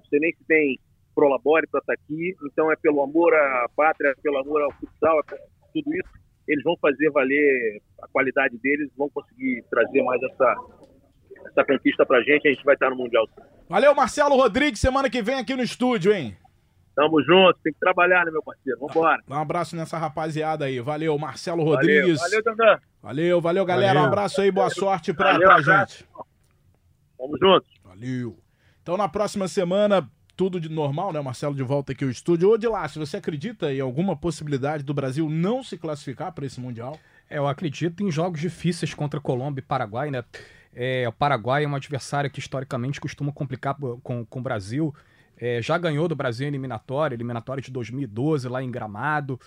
Sei 0.09 0.19
nem 0.19 0.33
se 0.33 0.43
tem 0.45 0.79
prolabore 1.13 1.67
para 1.67 1.79
estar 1.79 1.95
tá 1.95 2.01
aqui. 2.01 2.35
Então 2.51 2.71
é 2.71 2.75
pelo 2.75 3.03
amor 3.03 3.33
à 3.33 3.69
pátria, 3.75 4.15
pelo 4.21 4.37
amor 4.39 4.63
ao 4.63 4.71
futsal, 4.73 5.19
é 5.31 5.37
tudo 5.73 5.95
isso. 5.95 6.09
Eles 6.47 6.63
vão 6.63 6.75
fazer 6.77 7.09
valer 7.11 7.81
a 8.01 8.07
qualidade 8.07 8.57
deles, 8.57 8.91
vão 8.97 9.09
conseguir 9.09 9.63
trazer 9.69 10.01
mais 10.03 10.21
essa, 10.23 10.55
essa 11.47 11.65
conquista 11.65 12.05
para 12.05 12.17
a 12.17 12.23
gente. 12.23 12.47
A 12.47 12.51
gente 12.51 12.65
vai 12.65 12.73
estar 12.73 12.89
no 12.89 12.95
Mundial. 12.95 13.27
Valeu, 13.69 13.95
Marcelo 13.95 14.35
Rodrigues, 14.35 14.79
semana 14.79 15.09
que 15.09 15.21
vem 15.21 15.35
aqui 15.35 15.55
no 15.55 15.63
estúdio, 15.63 16.13
hein? 16.13 16.37
Tamo 16.95 17.21
junto, 17.21 17.59
tem 17.61 17.73
que 17.73 17.79
trabalhar, 17.79 18.23
né, 18.23 18.31
meu 18.31 18.41
parceiro? 18.41 18.79
Vambora. 18.79 19.21
Um 19.27 19.33
abraço 19.33 19.75
nessa 19.75 19.97
rapaziada 19.97 20.65
aí. 20.65 20.79
Valeu, 20.79 21.17
Marcelo 21.17 21.63
Rodrigues. 21.63 22.19
Valeu, 22.19 22.43
Dandan. 22.43 22.79
Valeu, 23.03 23.41
valeu, 23.41 23.65
galera. 23.65 23.93
Valeu. 23.95 24.03
Um 24.03 24.07
abraço 24.07 24.41
aí, 24.41 24.49
boa 24.49 24.69
sorte 24.69 25.13
pra, 25.13 25.33
valeu, 25.33 25.47
pra 25.47 25.61
gente. 25.61 26.07
Tamo 27.17 27.37
junto. 27.37 27.65
Valeu. 27.83 28.39
Então, 28.81 28.95
na 28.95 29.09
próxima 29.09 29.47
semana, 29.47 30.09
tudo 30.37 30.59
de 30.59 30.69
normal, 30.69 31.11
né? 31.11 31.19
Marcelo 31.19 31.53
de 31.53 31.63
volta 31.63 31.91
aqui 31.91 32.03
ao 32.03 32.09
estúdio. 32.09 32.49
Ô, 32.49 32.57
de 32.57 32.67
lá, 32.67 32.87
se 32.87 32.97
você 32.97 33.17
acredita 33.17 33.73
em 33.73 33.81
alguma 33.81 34.15
possibilidade 34.15 34.83
do 34.83 34.93
Brasil 34.93 35.29
não 35.29 35.63
se 35.63 35.77
classificar 35.77 36.31
para 36.31 36.45
esse 36.45 36.61
Mundial? 36.61 36.97
É, 37.29 37.37
eu 37.37 37.47
acredito 37.47 38.03
em 38.03 38.11
jogos 38.11 38.39
difíceis 38.39 38.93
contra 38.93 39.19
Colômbia 39.19 39.59
e 39.59 39.65
Paraguai, 39.65 40.11
né? 40.11 40.23
É, 40.73 41.07
o 41.07 41.11
Paraguai 41.11 41.63
é 41.63 41.67
um 41.67 41.75
adversário 41.75 42.29
que 42.29 42.39
historicamente 42.39 43.01
costuma 43.01 43.31
complicar 43.31 43.75
com, 44.03 44.25
com 44.25 44.39
o 44.39 44.41
Brasil. 44.41 44.93
É, 45.37 45.61
já 45.61 45.77
ganhou 45.77 46.07
do 46.07 46.15
Brasil 46.15 46.45
em 46.45 46.49
eliminatória, 46.49 47.15
eliminatória 47.15 47.61
de 47.61 47.71
2012 47.71 48.47
lá 48.47 48.63
em 48.63 48.71
Gramado 48.71 49.39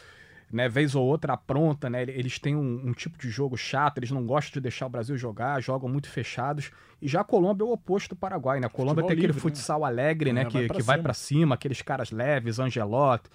né, 0.51 0.69
vez 0.69 0.95
ou 0.95 1.05
outra 1.05 1.35
apronta, 1.35 1.91
né? 1.91 2.03
Eles 2.03 2.39
têm 2.39 2.57
um, 2.57 2.87
um, 2.87 2.93
tipo 2.93 3.19
de 3.19 3.29
jogo 3.29 3.57
chato, 3.57 3.99
eles 3.99 4.11
não 4.11 4.25
gostam 4.25 4.55
de 4.55 4.61
deixar 4.61 4.87
o 4.87 4.89
Brasil 4.89 5.17
jogar, 5.17 5.61
jogam 5.61 5.89
muito 5.89 6.09
fechados. 6.09 6.71
E 7.03 7.09
já 7.09 7.21
a 7.21 7.25
Colômbia 7.25 7.65
é 7.65 7.67
o 7.67 7.73
oposto 7.73 8.11
do 8.11 8.17
Paraguai, 8.17 8.59
né? 8.59 8.67
A 8.67 8.71
Colômbia 8.71 9.03
Futebol 9.03 9.09
tem 9.09 9.15
aquele 9.19 9.27
livre, 9.33 9.37
né? 9.37 9.43
futsal 9.43 9.81
né? 9.81 9.87
alegre, 9.87 10.33
né? 10.33 10.43
É, 10.43 10.45
que, 10.47 10.67
vai 10.67 10.69
que 10.69 10.83
vai 10.83 10.99
para 10.99 11.13
cima, 11.13 11.55
aqueles 11.55 11.83
caras 11.83 12.11
leves, 12.11 12.59
Angelotti, 12.59 13.29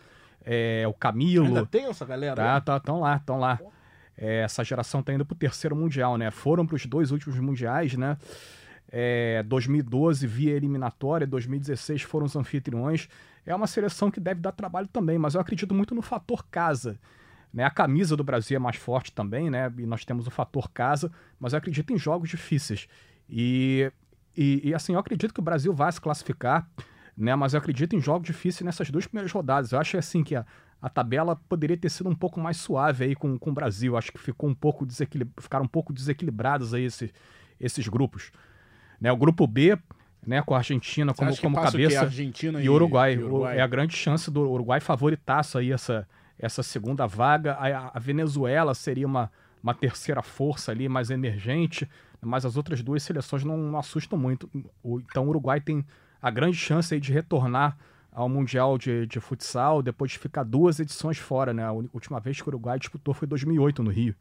é, 0.44 0.86
o 0.88 0.94
Camilo. 0.94 1.46
Ainda 1.46 1.66
tem 1.66 1.86
essa 1.86 2.06
galera? 2.06 2.36
Tá, 2.36 2.62
tá, 2.62 2.80
tão 2.80 3.00
lá, 3.00 3.20
tão 3.20 3.40
lá. 3.40 3.60
É, 4.18 4.42
essa 4.42 4.64
geração 4.64 5.02
tá 5.04 5.14
indo 5.14 5.26
pro 5.26 5.36
terceiro 5.36 5.76
mundial, 5.76 6.18
né? 6.18 6.32
Foram 6.32 6.66
para 6.66 6.76
os 6.76 6.86
dois 6.86 7.12
últimos 7.12 7.40
mundiais, 7.40 7.94
né? 7.94 8.18
É, 8.96 9.42
2012 9.42 10.28
via 10.28 10.54
eliminatória, 10.54 11.26
2016 11.26 12.04
foram 12.04 12.28
os 12.28 12.36
anfitriões. 12.36 13.10
É 13.44 13.56
uma 13.56 13.66
seleção 13.66 14.12
que 14.12 14.20
deve 14.20 14.40
dar 14.40 14.52
trabalho 14.52 14.88
também, 14.88 15.18
mas 15.18 15.34
eu 15.34 15.42
acredito 15.42 15.74
muito 15.74 15.96
no 15.96 16.04
fator 16.04 16.46
casa. 16.46 17.00
Né? 17.52 17.64
A 17.64 17.72
camisa 17.72 18.16
do 18.16 18.24
Brasil 18.24 18.56
é 18.56 18.60
mais 18.60 18.76
forte 18.76 19.12
também, 19.12 19.50
né? 19.50 19.74
E 19.80 19.86
nós 19.88 20.06
temos 20.06 20.28
o 20.28 20.32
fator 20.32 20.70
casa, 20.70 21.12
mas 21.40 21.54
eu 21.54 21.58
acredito 21.58 21.92
em 21.92 21.98
jogos 21.98 22.30
difíceis. 22.30 22.88
E, 23.28 23.92
e, 24.38 24.70
e 24.70 24.76
assim, 24.76 24.94
eu 24.94 25.00
acredito 25.00 25.34
que 25.34 25.40
o 25.40 25.44
Brasil 25.44 25.74
vai 25.74 25.92
se 25.92 26.00
classificar, 26.00 26.70
né? 27.18 27.36
Mas 27.36 27.56
eu 27.56 27.58
acredito 27.58 27.96
em 27.96 28.00
jogos 28.00 28.28
difíceis 28.28 28.64
nessas 28.64 28.92
duas 28.92 29.08
primeiras 29.08 29.32
rodadas. 29.32 29.72
Eu 29.72 29.80
acho 29.80 29.98
assim 29.98 30.24
que 30.24 30.36
a, 30.36 30.46
a 30.80 30.88
tabela 30.88 31.36
poderia 31.36 31.78
ter 31.78 31.90
sido 31.90 32.10
um 32.10 32.16
pouco 32.16 32.40
mais 32.40 32.58
suave 32.58 33.06
aí 33.06 33.16
com, 33.16 33.40
com 33.40 33.50
o 33.50 33.54
Brasil. 33.54 33.98
Acho 33.98 34.12
que 34.12 34.20
ficou 34.20 34.48
um 34.48 34.56
pouco 34.56 34.86
desequilib... 34.86 35.32
ficaram 35.40 35.66
um 35.66 35.68
pouco 35.68 35.92
desequilibrados 35.92 36.76
aí 36.76 36.84
esses, 36.84 37.12
esses 37.60 37.88
grupos. 37.88 38.32
Né, 39.04 39.12
o 39.12 39.18
grupo 39.18 39.46
B, 39.46 39.78
né, 40.26 40.42
com 40.42 40.56
a 40.56 40.60
Argentina 40.60 41.14
como, 41.14 41.36
como 41.36 41.62
cabeça 41.62 42.04
Argentina 42.04 42.64
e, 42.64 42.70
Uruguai. 42.70 43.16
e 43.16 43.18
Uruguai. 43.22 43.58
É 43.58 43.62
a 43.62 43.68
grande 43.68 43.98
chance 43.98 44.32
do 44.32 44.50
Uruguai 44.50 44.80
favoritaço 44.80 45.58
aí 45.58 45.74
essa, 45.74 46.08
essa 46.40 46.64
segunda 46.64 47.06
vaga. 47.06 47.52
A, 47.56 47.92
a, 47.94 48.00
Venezuela 48.00 48.74
seria 48.74 49.06
uma, 49.06 49.30
uma 49.62 49.74
terceira 49.74 50.22
força 50.22 50.72
ali, 50.72 50.88
mais 50.88 51.10
emergente, 51.10 51.86
mas 52.22 52.46
as 52.46 52.56
outras 52.56 52.82
duas 52.82 53.04
seleções 53.04 53.44
não, 53.44 53.58
não 53.58 53.78
assustam 53.78 54.18
muito. 54.18 54.50
Então 54.86 55.26
o 55.26 55.28
Uruguai 55.28 55.60
tem 55.60 55.86
a 56.22 56.32
grande 56.32 56.56
chance 56.56 56.94
aí 56.94 57.00
de 57.02 57.12
retornar 57.12 57.78
ao 58.10 58.30
Mundial 58.30 58.78
de, 58.78 59.06
de 59.06 59.20
Futsal 59.20 59.82
depois 59.82 60.12
de 60.12 60.18
ficar 60.18 60.44
duas 60.44 60.80
edições 60.80 61.18
fora, 61.18 61.54
né? 61.54 61.66
A 61.66 61.74
última 61.74 62.22
vez 62.22 62.42
que 62.42 62.48
o 62.48 62.52
Uruguai 62.52 62.80
disputou 62.80 63.14
foi 63.14 63.26
em 63.26 63.30
2008 63.30 63.84
no 63.84 63.92
Rio. 63.92 64.16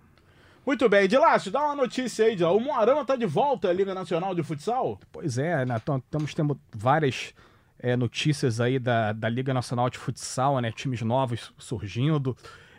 Muito 0.64 0.88
bem, 0.88 1.08
Dilácio, 1.08 1.50
dá 1.50 1.64
uma 1.64 1.74
notícia 1.74 2.24
aí, 2.24 2.40
O 2.44 2.60
Moarama 2.60 3.04
tá 3.04 3.16
de 3.16 3.26
volta 3.26 3.68
à 3.68 3.72
Liga 3.72 3.92
Nacional 3.92 4.32
de 4.32 4.44
Futsal? 4.44 4.98
Pois 5.10 5.36
é, 5.36 5.64
né? 5.66 5.76
Estamos 5.76 6.34
tendo 6.34 6.58
várias 6.72 7.34
é, 7.80 7.96
notícias 7.96 8.60
aí 8.60 8.78
da, 8.78 9.12
da 9.12 9.28
Liga 9.28 9.52
Nacional 9.52 9.90
de 9.90 9.98
Futsal, 9.98 10.60
né? 10.60 10.70
Times 10.70 11.02
novos 11.02 11.52
surgindo. 11.58 12.36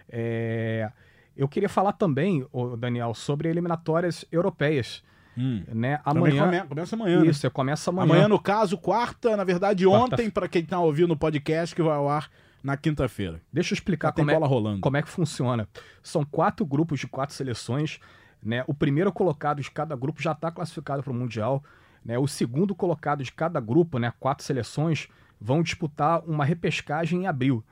É... 0.09 0.89
Eu 1.35 1.47
queria 1.47 1.67
falar 1.67 1.93
também, 1.93 2.45
Daniel, 2.77 3.13
sobre 3.13 3.49
eliminatórias 3.49 4.23
europeias. 4.31 5.03
Hum. 5.37 5.63
Né? 5.67 5.99
Amanhã. 6.05 6.45
Come, 6.45 6.61
começa 6.61 6.95
amanhã. 6.95 7.19
Né? 7.21 7.27
Isso, 7.27 7.45
né? 7.45 7.49
começa 7.49 7.89
amanhã. 7.89 8.05
Amanhã, 8.05 8.27
no 8.29 8.39
caso, 8.39 8.77
quarta, 8.77 9.35
na 9.35 9.43
verdade, 9.43 9.85
quarta. 9.85 10.15
ontem, 10.15 10.29
para 10.29 10.47
quem 10.47 10.63
tá 10.63 10.79
ouvindo 10.79 11.11
o 11.11 11.17
podcast, 11.17 11.75
que 11.75 11.81
vai 11.81 11.95
ao 11.95 12.07
ar 12.07 12.29
na 12.63 12.77
quinta-feira. 12.77 13.41
Deixa 13.51 13.73
eu 13.73 13.75
explicar 13.75 14.13
como 14.13 14.31
é, 14.31 14.39
como 14.79 14.97
é 14.97 15.01
que 15.01 15.09
funciona. 15.09 15.67
São 16.01 16.23
quatro 16.23 16.65
grupos 16.65 16.99
de 16.99 17.07
quatro 17.07 17.35
seleções. 17.35 17.99
Né? 18.41 18.63
O 18.65 18.73
primeiro 18.73 19.11
colocado 19.11 19.61
de 19.61 19.69
cada 19.69 19.95
grupo 19.95 20.21
já 20.21 20.31
está 20.31 20.49
classificado 20.49 21.03
para 21.03 21.11
o 21.11 21.15
Mundial. 21.15 21.61
Né? 22.03 22.17
O 22.17 22.27
segundo 22.27 22.73
colocado 22.73 23.23
de 23.23 23.31
cada 23.31 23.59
grupo, 23.59 23.99
né? 23.99 24.13
quatro 24.17 24.45
seleções, 24.45 25.09
vão 25.39 25.61
disputar 25.61 26.23
uma 26.25 26.45
repescagem 26.45 27.23
em 27.23 27.27
abril. 27.27 27.63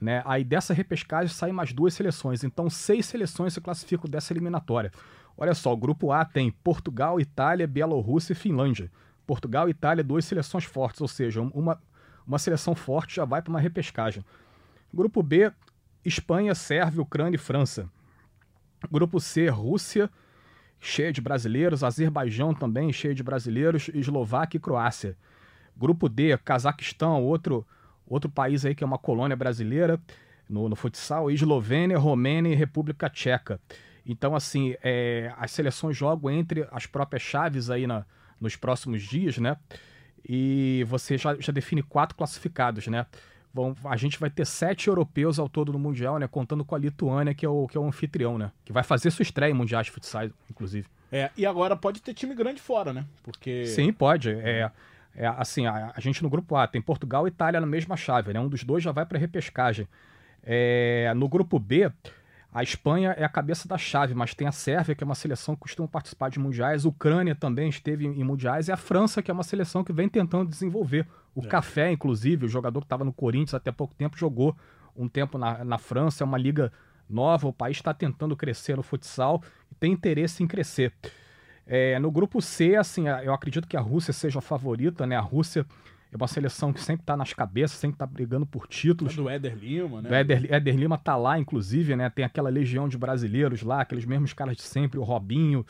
Né? 0.00 0.22
Aí 0.26 0.42
dessa 0.42 0.74
repescagem 0.74 1.32
saem 1.32 1.52
mais 1.52 1.72
duas 1.72 1.94
seleções. 1.94 2.42
Então, 2.42 2.68
seis 2.68 3.06
seleções 3.06 3.54
se 3.54 3.60
classificam 3.60 4.10
dessa 4.10 4.32
eliminatória. 4.32 4.90
Olha 5.36 5.54
só, 5.54 5.72
o 5.72 5.76
grupo 5.76 6.10
A 6.10 6.24
tem 6.24 6.50
Portugal, 6.50 7.20
Itália, 7.20 7.66
Bielorrússia 7.66 8.32
e 8.32 8.36
Finlândia. 8.36 8.90
Portugal 9.24 9.68
e 9.68 9.70
Itália, 9.70 10.02
duas 10.02 10.24
seleções 10.24 10.64
fortes, 10.64 11.00
ou 11.00 11.08
seja, 11.08 11.40
uma 11.40 11.80
uma 12.26 12.38
seleção 12.38 12.74
forte 12.74 13.16
já 13.16 13.24
vai 13.24 13.42
para 13.42 13.50
uma 13.50 13.60
repescagem. 13.60 14.24
Grupo 14.92 15.22
B, 15.22 15.52
Espanha, 16.04 16.54
Sérvia, 16.54 17.02
Ucrânia 17.02 17.36
e 17.36 17.38
França. 17.38 17.88
Grupo 18.90 19.20
C, 19.20 19.48
Rússia, 19.48 20.10
cheia 20.80 21.12
de 21.12 21.20
brasileiros, 21.20 21.84
Azerbaijão 21.84 22.52
também, 22.52 22.92
cheia 22.92 23.14
de 23.14 23.22
brasileiros, 23.22 23.88
Eslováquia 23.94 24.58
e 24.58 24.60
Croácia. 24.60 25.16
Grupo 25.76 26.08
D, 26.08 26.36
Cazaquistão, 26.38 27.22
outro, 27.22 27.66
outro 28.06 28.30
país 28.30 28.64
aí 28.64 28.74
que 28.74 28.82
é 28.82 28.86
uma 28.86 28.98
colônia 28.98 29.36
brasileira 29.36 30.00
no, 30.48 30.68
no 30.68 30.76
futsal, 30.76 31.30
Eslovênia, 31.30 31.98
Romênia 31.98 32.52
e 32.52 32.56
República 32.56 33.08
Tcheca. 33.08 33.60
Então, 34.04 34.34
assim, 34.34 34.74
é, 34.82 35.32
as 35.38 35.52
seleções 35.52 35.96
jogam 35.96 36.30
entre 36.30 36.66
as 36.72 36.86
próprias 36.86 37.22
chaves 37.22 37.70
aí 37.70 37.86
na, 37.86 38.04
nos 38.40 38.56
próximos 38.56 39.02
dias, 39.02 39.38
né? 39.38 39.56
E 40.28 40.84
você 40.88 41.18
já, 41.18 41.34
já 41.34 41.52
define 41.52 41.82
quatro 41.82 42.16
classificados, 42.16 42.86
né? 42.86 43.06
Bom, 43.54 43.74
a 43.84 43.96
gente 43.96 44.18
vai 44.18 44.30
ter 44.30 44.46
sete 44.46 44.88
europeus 44.88 45.38
ao 45.38 45.48
todo 45.48 45.72
no 45.72 45.78
Mundial, 45.78 46.18
né? 46.18 46.26
Contando 46.26 46.64
com 46.64 46.74
a 46.74 46.78
Lituânia, 46.78 47.34
que 47.34 47.44
é 47.44 47.48
o, 47.48 47.68
que 47.68 47.76
é 47.76 47.80
o 47.80 47.84
anfitrião, 47.84 48.38
né? 48.38 48.50
Que 48.64 48.72
vai 48.72 48.82
fazer 48.82 49.10
sua 49.10 49.22
estreia 49.22 49.50
em 49.50 49.54
Mundiais 49.54 49.86
de 49.86 49.92
Futsal, 49.92 50.30
inclusive. 50.50 50.86
É, 51.10 51.30
e 51.36 51.44
agora 51.44 51.76
pode 51.76 52.00
ter 52.00 52.14
time 52.14 52.34
grande 52.34 52.62
fora, 52.62 52.92
né? 52.92 53.04
Porque... 53.22 53.66
Sim, 53.66 53.92
pode. 53.92 54.30
É, 54.30 54.70
é 55.14 55.26
assim, 55.26 55.66
a, 55.66 55.92
a, 55.94 56.00
gente 56.00 56.22
no 56.22 56.30
grupo 56.30 56.56
A 56.56 56.66
tem 56.66 56.80
Portugal 56.80 57.26
e 57.26 57.28
Itália 57.28 57.60
na 57.60 57.66
mesma 57.66 57.94
chave, 57.94 58.32
né? 58.32 58.40
Um 58.40 58.48
dos 58.48 58.64
dois 58.64 58.82
já 58.82 58.90
vai 58.90 59.04
para 59.04 59.18
repescagem. 59.18 59.86
É, 60.42 61.12
no 61.14 61.28
grupo 61.28 61.58
B, 61.58 61.92
a 62.52 62.62
Espanha 62.62 63.14
é 63.16 63.24
a 63.24 63.28
cabeça 63.30 63.66
da 63.66 63.78
chave, 63.78 64.14
mas 64.14 64.34
tem 64.34 64.46
a 64.46 64.52
Sérvia, 64.52 64.94
que 64.94 65.02
é 65.02 65.06
uma 65.06 65.14
seleção 65.14 65.54
que 65.54 65.62
costuma 65.62 65.88
participar 65.88 66.28
de 66.28 66.38
mundiais. 66.38 66.84
A 66.84 66.88
Ucrânia 66.88 67.34
também 67.34 67.70
esteve 67.70 68.06
em 68.06 68.22
mundiais. 68.22 68.68
E 68.68 68.72
a 68.72 68.76
França, 68.76 69.22
que 69.22 69.30
é 69.30 69.34
uma 69.34 69.42
seleção 69.42 69.82
que 69.82 69.92
vem 69.92 70.06
tentando 70.06 70.50
desenvolver. 70.50 71.06
O 71.34 71.42
é. 71.42 71.46
Café, 71.46 71.90
inclusive, 71.90 72.44
o 72.44 72.48
jogador 72.48 72.80
que 72.80 72.84
estava 72.84 73.04
no 73.04 73.12
Corinthians 73.12 73.54
até 73.54 73.72
pouco 73.72 73.94
tempo, 73.94 74.18
jogou 74.18 74.54
um 74.94 75.08
tempo 75.08 75.38
na, 75.38 75.64
na 75.64 75.78
França. 75.78 76.22
É 76.22 76.26
uma 76.26 76.36
liga 76.36 76.70
nova, 77.08 77.48
o 77.48 77.54
país 77.54 77.78
está 77.78 77.94
tentando 77.94 78.36
crescer 78.36 78.76
no 78.76 78.82
futsal 78.82 79.42
e 79.70 79.74
tem 79.74 79.90
interesse 79.90 80.42
em 80.42 80.46
crescer. 80.46 80.92
É, 81.66 81.98
no 81.98 82.10
grupo 82.10 82.42
C, 82.42 82.76
assim, 82.76 83.08
eu 83.08 83.32
acredito 83.32 83.66
que 83.66 83.78
a 83.78 83.80
Rússia 83.80 84.12
seja 84.12 84.40
a 84.40 84.42
favorita, 84.42 85.06
né? 85.06 85.16
A 85.16 85.20
Rússia 85.20 85.64
é 86.12 86.16
uma 86.16 86.28
seleção 86.28 86.74
que 86.74 86.80
sempre 86.80 87.02
está 87.02 87.16
nas 87.16 87.32
cabeças, 87.32 87.78
sempre 87.78 87.94
está 87.94 88.04
brigando 88.04 88.44
por 88.44 88.66
títulos. 88.66 89.14
É 89.14 89.16
do 89.16 89.28
Éder 89.30 89.56
Lima, 89.56 90.02
né? 90.02 90.10
O 90.10 90.14
Éder, 90.14 90.52
Éder 90.52 90.76
Lima 90.76 90.98
tá 90.98 91.16
lá, 91.16 91.38
inclusive, 91.38 91.96
né? 91.96 92.10
Tem 92.10 92.22
aquela 92.22 92.50
legião 92.50 92.86
de 92.86 92.98
brasileiros 92.98 93.62
lá, 93.62 93.80
aqueles 93.80 94.04
mesmos 94.04 94.34
caras 94.34 94.54
de 94.54 94.62
sempre, 94.62 94.98
o 94.98 95.02
Robinho, 95.02 95.64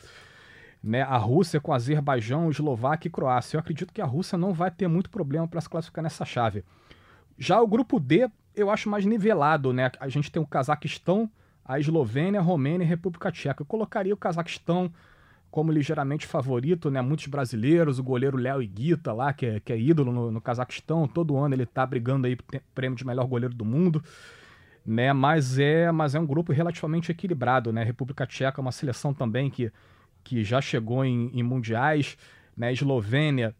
né? 0.83 1.01
A 1.01 1.15
Rússia 1.15 1.61
com 1.61 1.71
Azerbaijão, 1.71 2.49
Eslováquia 2.49 3.07
e 3.07 3.11
Croácia. 3.11 3.55
Eu 3.55 3.61
acredito 3.61 3.93
que 3.93 4.01
a 4.01 4.05
Rússia 4.05 4.37
não 4.37 4.51
vai 4.51 4.69
ter 4.69 4.89
muito 4.89 5.09
problema 5.09 5.47
para 5.47 5.61
se 5.61 5.69
classificar 5.69 6.03
nessa 6.03 6.25
chave. 6.25 6.65
Já 7.37 7.61
o 7.61 7.67
grupo 7.67 7.97
D, 7.97 8.29
eu 8.53 8.69
acho 8.69 8.89
mais 8.89 9.05
nivelado, 9.05 9.71
né? 9.71 9.89
A 9.97 10.09
gente 10.09 10.29
tem 10.29 10.41
o 10.41 10.45
Cazaquistão, 10.45 11.31
a 11.63 11.79
Eslovênia, 11.79 12.41
a 12.41 12.43
Romênia 12.43 12.83
e 12.83 12.85
a 12.85 12.89
República 12.89 13.31
Tcheca. 13.31 13.61
Eu 13.61 13.65
colocaria 13.65 14.13
o 14.13 14.17
Cazaquistão 14.17 14.91
como 15.53 15.71
ligeiramente 15.71 16.25
favorito, 16.25 16.89
né? 16.89 16.99
Muitos 16.99 17.27
brasileiros, 17.27 17.99
o 17.99 18.03
goleiro 18.03 18.37
Léo 18.37 18.59
Iguita 18.59 19.13
lá, 19.13 19.31
que 19.31 19.45
é, 19.45 19.59
que 19.59 19.71
é 19.71 19.79
ídolo 19.79 20.11
no, 20.11 20.31
no 20.31 20.41
Cazaquistão, 20.41 21.07
todo 21.07 21.37
ano 21.37 21.53
ele 21.53 21.63
tá 21.63 21.85
brigando 21.85 22.25
aí 22.25 22.35
pro 22.35 22.59
prêmio 22.73 22.97
de 22.97 23.05
melhor 23.05 23.27
goleiro 23.27 23.53
do 23.53 23.63
mundo, 23.63 24.03
né? 24.83 25.13
Mas 25.13 25.59
é, 25.59 25.91
mas 25.91 26.15
é 26.15 26.19
um 26.19 26.25
grupo 26.25 26.51
relativamente 26.51 27.11
equilibrado, 27.11 27.71
né? 27.71 27.83
República 27.83 28.25
Tcheca 28.25 28.59
é 28.59 28.63
uma 28.63 28.71
seleção 28.71 29.13
também 29.13 29.47
que, 29.47 29.71
que 30.23 30.43
já 30.43 30.59
chegou 30.59 31.05
em, 31.05 31.29
em 31.31 31.43
mundiais, 31.43 32.17
né? 32.57 32.73
Eslovênia 32.73 33.53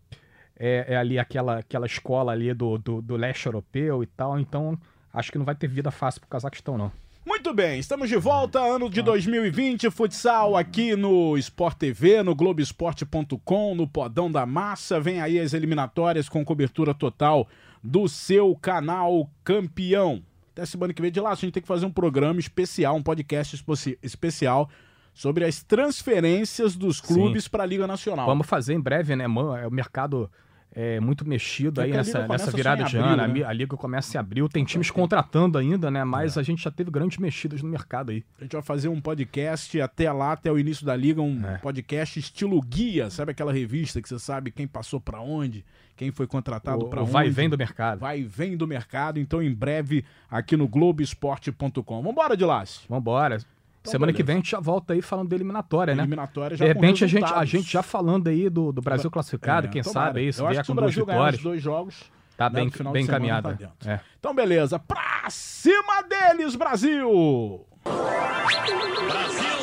é, 0.58 0.94
é, 0.96 0.98
ali 0.98 1.20
aquela, 1.20 1.60
aquela 1.60 1.86
escola 1.86 2.32
ali 2.32 2.56
do, 2.56 2.80
do, 2.80 3.04
do 3.04 3.16
leste 3.16 3.46
europeu 3.46 4.02
e 4.02 4.08
tal, 4.08 4.40
então 4.40 4.80
acho 5.14 5.32
que 5.32 5.38
não 5.38 5.46
vai 5.46 5.54
ter 5.54 5.68
vida 5.68 5.92
fácil 5.92 6.22
pro 6.22 6.30
Cazaquistão, 6.32 6.76
não. 6.76 7.03
Muito 7.44 7.58
bem, 7.58 7.78
estamos 7.78 8.08
de 8.08 8.16
volta, 8.16 8.58
ano 8.62 8.90
de 8.90 9.02
2020, 9.02 9.90
futsal 9.92 10.56
aqui 10.56 10.96
no 10.96 11.38
Sport 11.38 11.78
TV, 11.78 12.24
no 12.24 12.34
Globoesporte.com, 12.34 13.76
no 13.76 13.86
Podão 13.86 14.32
da 14.32 14.46
Massa. 14.46 14.98
Vem 14.98 15.20
aí 15.20 15.38
as 15.38 15.54
eliminatórias 15.54 16.30
com 16.30 16.46
cobertura 16.46 16.94
total 16.94 17.46
do 17.84 18.08
seu 18.08 18.56
canal 18.56 19.30
campeão. 19.44 20.24
Até 20.54 20.66
semana 20.66 20.94
que 20.94 21.02
vem 21.02 21.12
de 21.12 21.20
lá, 21.20 21.32
a 21.32 21.36
gente 21.36 21.52
tem 21.52 21.62
que 21.62 21.68
fazer 21.68 21.86
um 21.86 21.92
programa 21.92 22.40
especial, 22.40 22.96
um 22.96 23.04
podcast 23.04 23.62
especial 24.02 24.70
sobre 25.14 25.44
as 25.44 25.62
transferências 25.62 26.78
dos 26.78 27.02
clubes 27.02 27.50
para 27.50 27.64
a 27.64 27.66
Liga 27.66 27.86
Nacional. 27.86 28.26
Vamos 28.26 28.48
fazer 28.48 28.74
em 28.74 28.80
breve, 28.80 29.18
né, 29.18 29.28
mano? 29.28 29.54
É 29.54 29.68
o 29.68 29.72
mercado 29.72 30.32
é, 30.76 31.00
muito 31.00 31.28
mexido 31.28 31.80
É 31.82 31.86
aí 31.86 31.92
nessa, 31.92 32.28
nessa 32.28 32.52
virada 32.52 32.84
de 32.84 32.98
ano. 32.98 33.22
A 33.22 33.28
né? 33.28 33.44
A, 33.44 33.54
liga 33.54 33.78
começa 33.78 34.18
em 34.18 34.20
abril, 34.20 34.50
tem 34.50 34.66
times 34.66 34.90
contratando 34.90 35.58
ainda, 35.58 35.92
né? 35.92 36.04
Mas 36.04 36.38
a 36.38 36.44
gente 36.44 36.64
já 36.64 36.72
teve 36.72 36.90
grandes 36.90 37.18
mexidas 37.20 37.62
no 37.62 37.70
mercado 37.70 38.10
aí. 38.12 38.24
A 38.40 38.44
gente 38.44 38.54
vai 38.54 38.62
fazer 38.62 38.88
um 38.88 39.00
podcast 39.00 39.80
até 39.80 40.12
lá, 40.12 40.32
até 40.32 40.52
o 40.52 40.58
início 40.58 40.86
da 40.86 40.96
liga, 40.96 41.22
um 41.22 41.46
É. 41.46 41.58
podcast 41.60 42.20
estilo 42.20 42.60
guia, 42.62 43.10
sabe 43.10 43.32
aquela 43.32 43.54
revista 43.54 44.02
que 44.02 44.10
você 44.10 44.18
sabe 44.18 44.50
quem 44.52 44.68
passou 44.68 45.00
pra 45.00 45.22
onde, 45.22 45.64
quem 45.96 46.12
foi 46.12 46.26
contratado 46.26 46.86
o 46.86 46.90
onde. 47.00 47.12
vai 47.12 47.28
e 47.28 47.30
vem 47.30 47.48
do 47.50 47.58
mercado. 47.58 48.00
Vai 48.00 48.20
e 48.22 48.24
vem 48.24 48.58
do 48.58 48.68
mercado, 48.68 49.20
então 49.20 49.44
em 49.44 49.54
breve 49.54 50.04
aqui 50.30 50.58
no 50.58 50.68
Globoesporte.com. 50.68 52.02
Vambora, 52.02 52.36
Dilas. 52.36 52.82
Vambora. 52.90 53.38
Então, 53.84 53.92
Semana 53.92 54.14
beleza. 54.14 54.24
que 54.24 54.24
vem 54.24 54.36
a 54.36 54.38
gente 54.40 54.52
já 54.52 54.62
volta 54.62 54.94
aí 54.94 55.02
falando 55.02 55.28
da 55.28 55.36
eliminatória, 55.36 55.94
né? 55.94 56.04
Eliminatória 56.04 56.56
já 56.56 56.66
De 56.66 56.72
repente 56.74 57.04
a 57.04 57.08
gente, 57.08 57.34
a 57.34 57.44
gente 57.44 57.70
já 57.70 57.84
falando 57.84 58.30
aí 58.30 58.50
do, 58.50 58.72
do 58.72 58.82
Brasil 58.82 59.12
classificado, 59.12 59.68
é, 59.68 59.70
quem 59.70 59.82
tomara. 59.82 60.08
sabe 60.08 60.26
isso 60.26 60.42
se 60.42 60.48
vier 60.50 60.66
com 60.66 60.72
os 60.72 60.78
duas 60.80 60.96
vitórias. 60.96 61.44
dois 61.44 61.62
jogos, 61.62 62.04
tá 62.38 62.50
né, 62.50 62.62
bem, 62.62 62.72
final 62.72 62.94
bem 62.94 63.04
encaminhada. 63.04 63.60
Tá 63.78 63.92
é. 63.92 64.00
Então 64.18 64.34
beleza, 64.34 64.80
pra 64.80 65.26
cima 65.30 66.02
deles, 66.04 66.56
Brasil! 66.56 67.66
Brasil! 67.84 69.54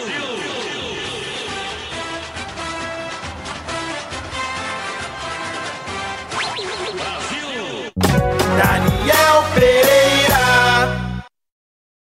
Daniel 8.58 9.44
Pereira 9.54 10.09